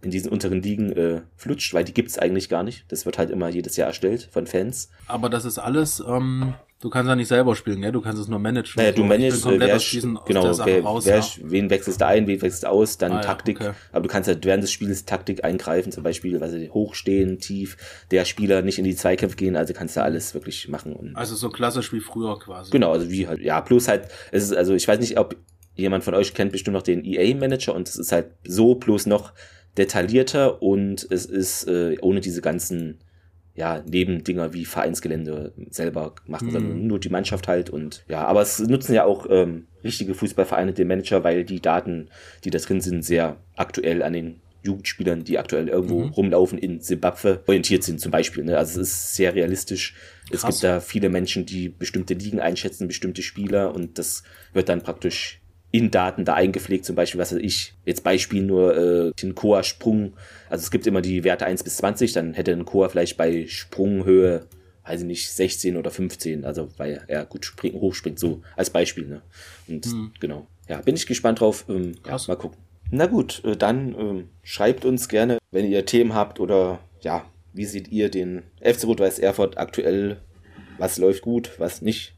in 0.02 0.10
diesen 0.10 0.30
unteren 0.30 0.62
Ligen 0.62 0.92
äh, 0.92 1.20
flutscht, 1.36 1.74
weil 1.74 1.84
die 1.84 1.92
gibt's 1.92 2.18
eigentlich 2.18 2.48
gar 2.48 2.62
nicht. 2.62 2.84
Das 2.88 3.04
wird 3.04 3.18
halt 3.18 3.30
immer 3.30 3.48
jedes 3.48 3.76
Jahr 3.76 3.88
erstellt 3.88 4.28
von 4.30 4.46
Fans. 4.46 4.90
Aber 5.06 5.28
das 5.28 5.44
ist 5.44 5.58
alles, 5.58 6.02
ähm, 6.06 6.54
du 6.80 6.88
kannst 6.88 7.08
ja 7.08 7.16
nicht 7.16 7.28
selber 7.28 7.54
spielen, 7.54 7.82
gell? 7.82 7.92
Du 7.92 8.00
kannst 8.00 8.20
es 8.20 8.26
nur 8.26 8.38
managen. 8.38 8.72
Naja, 8.76 8.92
du 8.92 9.04
managst, 9.04 9.44
äh, 9.44 9.60
wer, 9.60 9.76
diesen, 9.76 10.18
genau, 10.24 10.44
wer, 10.64 10.82
raus, 10.82 11.04
wer, 11.04 11.18
ja. 11.18 11.24
wen 11.42 11.68
wechselst 11.68 12.00
du 12.00 12.06
ein, 12.06 12.26
wen 12.26 12.40
wechselst 12.40 12.62
du 12.62 12.70
aus, 12.70 12.96
dann 12.96 13.12
ah, 13.12 13.20
Taktik. 13.20 13.60
Ja, 13.60 13.70
okay. 13.70 13.76
Aber 13.92 14.02
du 14.02 14.08
kannst 14.08 14.28
halt 14.28 14.44
während 14.46 14.62
des 14.62 14.72
Spiels 14.72 15.04
Taktik 15.04 15.44
eingreifen, 15.44 15.92
zum 15.92 16.02
Beispiel, 16.02 16.40
weil 16.40 16.50
sie 16.50 16.70
hochstehen, 16.70 17.38
tief, 17.38 17.76
der 18.10 18.24
Spieler 18.24 18.62
nicht 18.62 18.78
in 18.78 18.84
die 18.84 18.96
Zweikämpfe 18.96 19.36
gehen, 19.36 19.54
also 19.54 19.74
kannst 19.74 19.96
du 19.96 20.02
alles 20.02 20.32
wirklich 20.32 20.68
machen. 20.68 21.12
Also 21.14 21.34
so 21.34 21.50
klassisch 21.50 21.92
wie 21.92 22.00
früher 22.00 22.38
quasi. 22.38 22.70
Genau, 22.70 22.92
also 22.92 23.10
wie 23.10 23.28
halt, 23.28 23.40
ja, 23.40 23.60
plus 23.60 23.86
halt, 23.86 24.08
es 24.32 24.44
ist, 24.44 24.54
also 24.54 24.74
ich 24.74 24.88
weiß 24.88 24.98
nicht, 25.00 25.18
ob 25.18 25.36
jemand 25.74 26.04
von 26.04 26.14
euch 26.14 26.34
kennt 26.34 26.52
bestimmt 26.52 26.74
noch 26.74 26.82
den 26.82 27.04
EA-Manager 27.04 27.74
und 27.74 27.88
es 27.88 27.96
ist 27.96 28.12
halt 28.12 28.28
so 28.44 28.74
plus 28.74 29.06
noch 29.06 29.32
detaillierter 29.78 30.62
und 30.62 31.06
es 31.10 31.26
ist 31.26 31.68
äh, 31.68 31.96
ohne 32.00 32.20
diese 32.20 32.40
ganzen 32.40 32.98
ja, 33.54 33.82
Nebendinger 33.86 34.52
wie 34.52 34.64
Vereinsgelände 34.64 35.52
selber 35.70 36.14
machen, 36.26 36.48
mhm. 36.48 36.52
sondern 36.52 36.86
nur 36.86 36.98
die 36.98 37.08
Mannschaft 37.08 37.48
halt 37.48 37.70
und 37.70 38.04
ja, 38.08 38.24
aber 38.24 38.42
es 38.42 38.58
nutzen 38.58 38.94
ja 38.94 39.04
auch 39.04 39.26
ähm, 39.28 39.66
richtige 39.84 40.14
Fußballvereine 40.14 40.72
den 40.72 40.88
Manager, 40.88 41.24
weil 41.24 41.44
die 41.44 41.60
Daten, 41.60 42.08
die 42.44 42.50
da 42.50 42.58
drin 42.58 42.80
sind, 42.80 43.04
sehr 43.04 43.36
aktuell 43.56 44.02
an 44.02 44.12
den 44.12 44.40
Jugendspielern, 44.62 45.24
die 45.24 45.38
aktuell 45.38 45.68
irgendwo 45.68 46.00
mhm. 46.00 46.10
rumlaufen 46.10 46.58
in 46.58 46.80
Zimbabwe, 46.80 47.42
orientiert 47.46 47.82
sind 47.82 48.00
zum 48.00 48.12
Beispiel. 48.12 48.44
Ne? 48.44 48.58
Also 48.58 48.80
es 48.80 48.88
ist 48.88 49.14
sehr 49.14 49.34
realistisch. 49.34 49.94
Krass. 50.28 50.42
Es 50.42 50.46
gibt 50.46 50.64
da 50.64 50.80
viele 50.80 51.08
Menschen, 51.08 51.46
die 51.46 51.68
bestimmte 51.68 52.14
Ligen 52.14 52.40
einschätzen, 52.40 52.86
bestimmte 52.86 53.22
Spieler 53.22 53.74
und 53.74 53.98
das 53.98 54.22
wird 54.52 54.68
dann 54.68 54.82
praktisch 54.82 55.39
in 55.72 55.90
Daten 55.90 56.24
da 56.24 56.34
eingepflegt, 56.34 56.84
zum 56.84 56.96
Beispiel, 56.96 57.20
was 57.20 57.32
weiß 57.32 57.40
ich, 57.40 57.74
jetzt 57.84 58.02
Beispiel 58.02 58.42
nur 58.42 58.76
äh, 58.76 59.12
den 59.12 59.34
Koa-Sprung, 59.34 60.14
also 60.48 60.62
es 60.62 60.70
gibt 60.70 60.86
immer 60.86 61.00
die 61.00 61.22
Werte 61.22 61.46
1 61.46 61.62
bis 61.62 61.76
20, 61.76 62.12
dann 62.12 62.34
hätte 62.34 62.52
ein 62.52 62.64
Koa 62.64 62.88
vielleicht 62.88 63.16
bei 63.16 63.46
Sprunghöhe, 63.46 64.46
weiß 64.84 65.02
ich 65.02 65.06
nicht, 65.06 65.30
16 65.30 65.76
oder 65.76 65.90
15, 65.90 66.44
also 66.44 66.68
weil 66.76 67.04
er 67.06 67.24
gut 67.24 67.44
springen, 67.44 67.80
hochspringt, 67.80 68.18
so 68.18 68.42
als 68.56 68.70
Beispiel, 68.70 69.06
ne? 69.06 69.22
Und 69.68 69.86
hm. 69.86 70.12
genau. 70.18 70.46
Ja, 70.68 70.80
bin 70.80 70.96
ich 70.96 71.06
gespannt 71.06 71.40
drauf. 71.40 71.64
Ähm, 71.68 71.96
ja, 72.06 72.16
mal 72.26 72.36
gucken. 72.36 72.58
Na 72.90 73.06
gut, 73.06 73.42
äh, 73.44 73.56
dann 73.56 73.94
ähm, 73.98 74.28
schreibt 74.42 74.84
uns 74.84 75.08
gerne, 75.08 75.38
wenn 75.52 75.70
ihr 75.70 75.84
Themen 75.86 76.14
habt 76.14 76.40
oder 76.40 76.80
ja, 77.00 77.24
wie 77.52 77.64
seht 77.64 77.88
ihr 77.88 78.10
den 78.10 78.42
FC 78.60 78.84
Rot-Weiß 78.84 79.18
Erfurt 79.18 79.58
aktuell? 79.58 80.20
Was 80.78 80.98
läuft 80.98 81.22
gut, 81.22 81.52
was 81.58 81.82
nicht? 81.82 82.14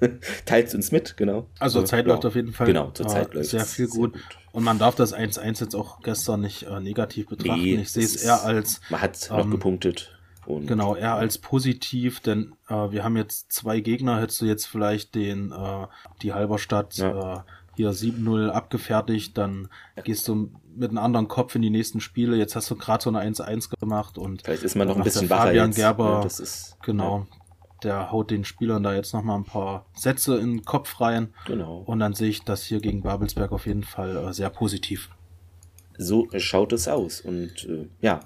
Teilt 0.46 0.74
uns 0.74 0.92
mit, 0.92 1.16
genau. 1.16 1.46
Also 1.58 1.80
zur 1.80 1.86
Zeit 1.86 2.06
ja. 2.06 2.12
läuft 2.12 2.26
auf 2.26 2.34
jeden 2.34 2.52
Fall 2.52 2.66
genau, 2.66 2.90
zur 2.90 3.08
Zeit 3.08 3.34
läuft 3.34 3.50
sehr 3.50 3.64
viel 3.64 3.88
gut. 3.88 4.14
Gut. 4.14 4.22
Und 4.52 4.64
man 4.64 4.78
darf 4.78 4.94
das 4.94 5.14
1-1 5.14 5.60
jetzt 5.60 5.74
auch 5.74 6.00
gestern 6.02 6.42
nicht 6.42 6.64
äh, 6.64 6.80
negativ 6.80 7.28
betrachten. 7.28 7.60
Nee, 7.60 7.76
ich 7.76 7.90
sehe 7.90 8.04
es 8.04 8.16
eher 8.16 8.42
als. 8.42 8.80
Man 8.90 9.00
hat 9.00 9.28
ähm, 9.30 9.36
noch 9.36 9.50
gepunktet. 9.50 10.18
Und, 10.44 10.66
genau, 10.66 10.96
eher 10.96 11.14
als 11.14 11.38
positiv, 11.38 12.20
denn 12.20 12.54
äh, 12.68 12.74
wir 12.74 13.04
haben 13.04 13.16
jetzt 13.16 13.52
zwei 13.52 13.80
Gegner, 13.80 14.20
hättest 14.20 14.40
du 14.40 14.46
jetzt 14.46 14.66
vielleicht 14.66 15.14
den, 15.14 15.52
äh, 15.52 15.86
die 16.20 16.32
Halberstadt 16.32 16.96
ja. 16.96 17.36
äh, 17.36 17.40
hier 17.76 17.92
7-0 17.92 18.48
abgefertigt, 18.48 19.38
dann 19.38 19.68
ja. 19.96 20.02
gehst 20.02 20.26
du 20.28 20.50
mit 20.74 20.90
einem 20.90 20.98
anderen 20.98 21.28
Kopf 21.28 21.54
in 21.54 21.62
die 21.62 21.70
nächsten 21.70 22.00
Spiele. 22.00 22.36
Jetzt 22.36 22.56
hast 22.56 22.70
du 22.70 22.76
gerade 22.76 23.02
so 23.02 23.10
eine 23.10 23.20
1-1 23.20 23.70
gemacht 23.78 24.18
und 24.18 24.42
vielleicht 24.42 24.64
ist 24.64 24.74
man 24.74 24.88
noch 24.88 24.96
ein 24.96 25.04
bisschen 25.04 25.30
wacher 25.30 25.46
Fabian 25.46 25.68
jetzt. 25.68 25.76
Gerber, 25.76 26.20
das 26.22 26.40
ist, 26.40 26.76
genau, 26.82 27.26
der 27.84 28.12
haut 28.12 28.30
den 28.30 28.44
Spielern 28.44 28.82
da 28.82 28.94
jetzt 28.94 29.12
nochmal 29.12 29.38
ein 29.38 29.44
paar 29.44 29.86
Sätze 29.94 30.38
in 30.38 30.56
den 30.56 30.64
Kopf 30.64 31.00
rein. 31.00 31.34
Genau. 31.46 31.82
Und 31.86 31.98
dann 31.98 32.14
sehe 32.14 32.28
ich 32.28 32.42
das 32.42 32.64
hier 32.64 32.80
gegen 32.80 33.02
Babelsberg 33.02 33.52
auf 33.52 33.66
jeden 33.66 33.82
Fall 33.82 34.16
äh, 34.16 34.32
sehr 34.32 34.50
positiv. 34.50 35.10
So 35.98 36.28
schaut 36.36 36.72
es 36.72 36.88
aus. 36.88 37.20
Und 37.20 37.66
äh, 37.68 37.88
ja, 38.00 38.20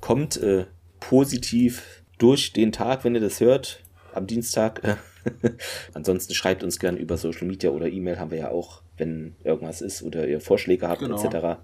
kommt 0.00 0.36
äh, 0.38 0.66
positiv 1.00 2.02
durch 2.18 2.52
den 2.52 2.72
Tag, 2.72 3.04
wenn 3.04 3.14
ihr 3.14 3.20
das 3.20 3.40
hört, 3.40 3.82
am 4.14 4.26
Dienstag. 4.26 4.98
Ansonsten 5.94 6.34
schreibt 6.34 6.64
uns 6.64 6.78
gerne 6.78 6.98
über 6.98 7.16
Social 7.16 7.46
Media 7.46 7.70
oder 7.70 7.88
E-Mail 7.88 8.18
haben 8.18 8.30
wir 8.30 8.38
ja 8.38 8.50
auch, 8.50 8.82
wenn 8.96 9.36
irgendwas 9.44 9.80
ist 9.80 10.02
oder 10.02 10.26
ihr 10.26 10.40
Vorschläge 10.40 10.88
habt, 10.88 11.00
genau. 11.00 11.22
etc. 11.22 11.60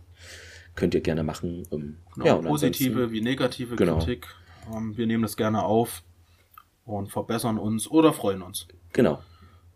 könnt 0.74 0.94
ihr 0.94 1.00
gerne 1.00 1.22
machen. 1.22 1.64
Ähm, 1.72 1.98
Genau, 2.14 2.26
ja, 2.26 2.36
positive 2.36 3.12
wie 3.12 3.20
negative 3.20 3.76
Genau. 3.76 3.98
Kritik. 3.98 4.26
Ähm, 4.74 4.96
wir 4.96 5.06
nehmen 5.06 5.22
das 5.22 5.36
gerne 5.36 5.62
auf 5.62 6.02
und 6.88 7.10
verbessern 7.10 7.58
uns 7.58 7.90
oder 7.90 8.12
freuen 8.12 8.42
uns. 8.42 8.66
Genau. 8.92 9.18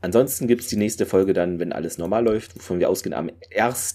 Ansonsten 0.01 0.49
gibt 0.49 0.63
es 0.63 0.67
die 0.67 0.77
nächste 0.77 1.07
Folge 1.07 1.33
dann, 1.33 1.61
wenn 1.61 1.73
alles 1.73 1.97
normal 1.97 2.25
läuft, 2.25 2.57
wovon 2.57 2.81
wir 2.81 2.91
ausgehen, 2.91 3.15
am 3.15 3.31
1. 3.57 3.95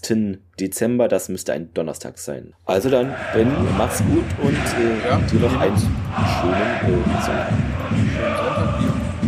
Dezember. 0.58 1.06
Das 1.06 1.28
müsste 1.28 1.52
ein 1.52 1.74
Donnerstag 1.74 2.16
sein. 2.16 2.54
Also 2.64 2.88
dann, 2.88 3.14
Ben, 3.34 3.52
mach's 3.76 3.98
gut 3.98 4.24
und 4.42 4.54
äh, 4.54 5.06
Ja, 5.06 5.18
dir 5.18 5.40
noch 5.40 5.60
einen 5.60 5.76
schönen 5.76 6.96
äh, 6.96 7.22
Sonntag. 7.22 7.52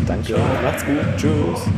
Danke, 0.06 0.36
macht's 0.62 0.86
gut. 0.86 1.04
Tschüss. 1.18 1.68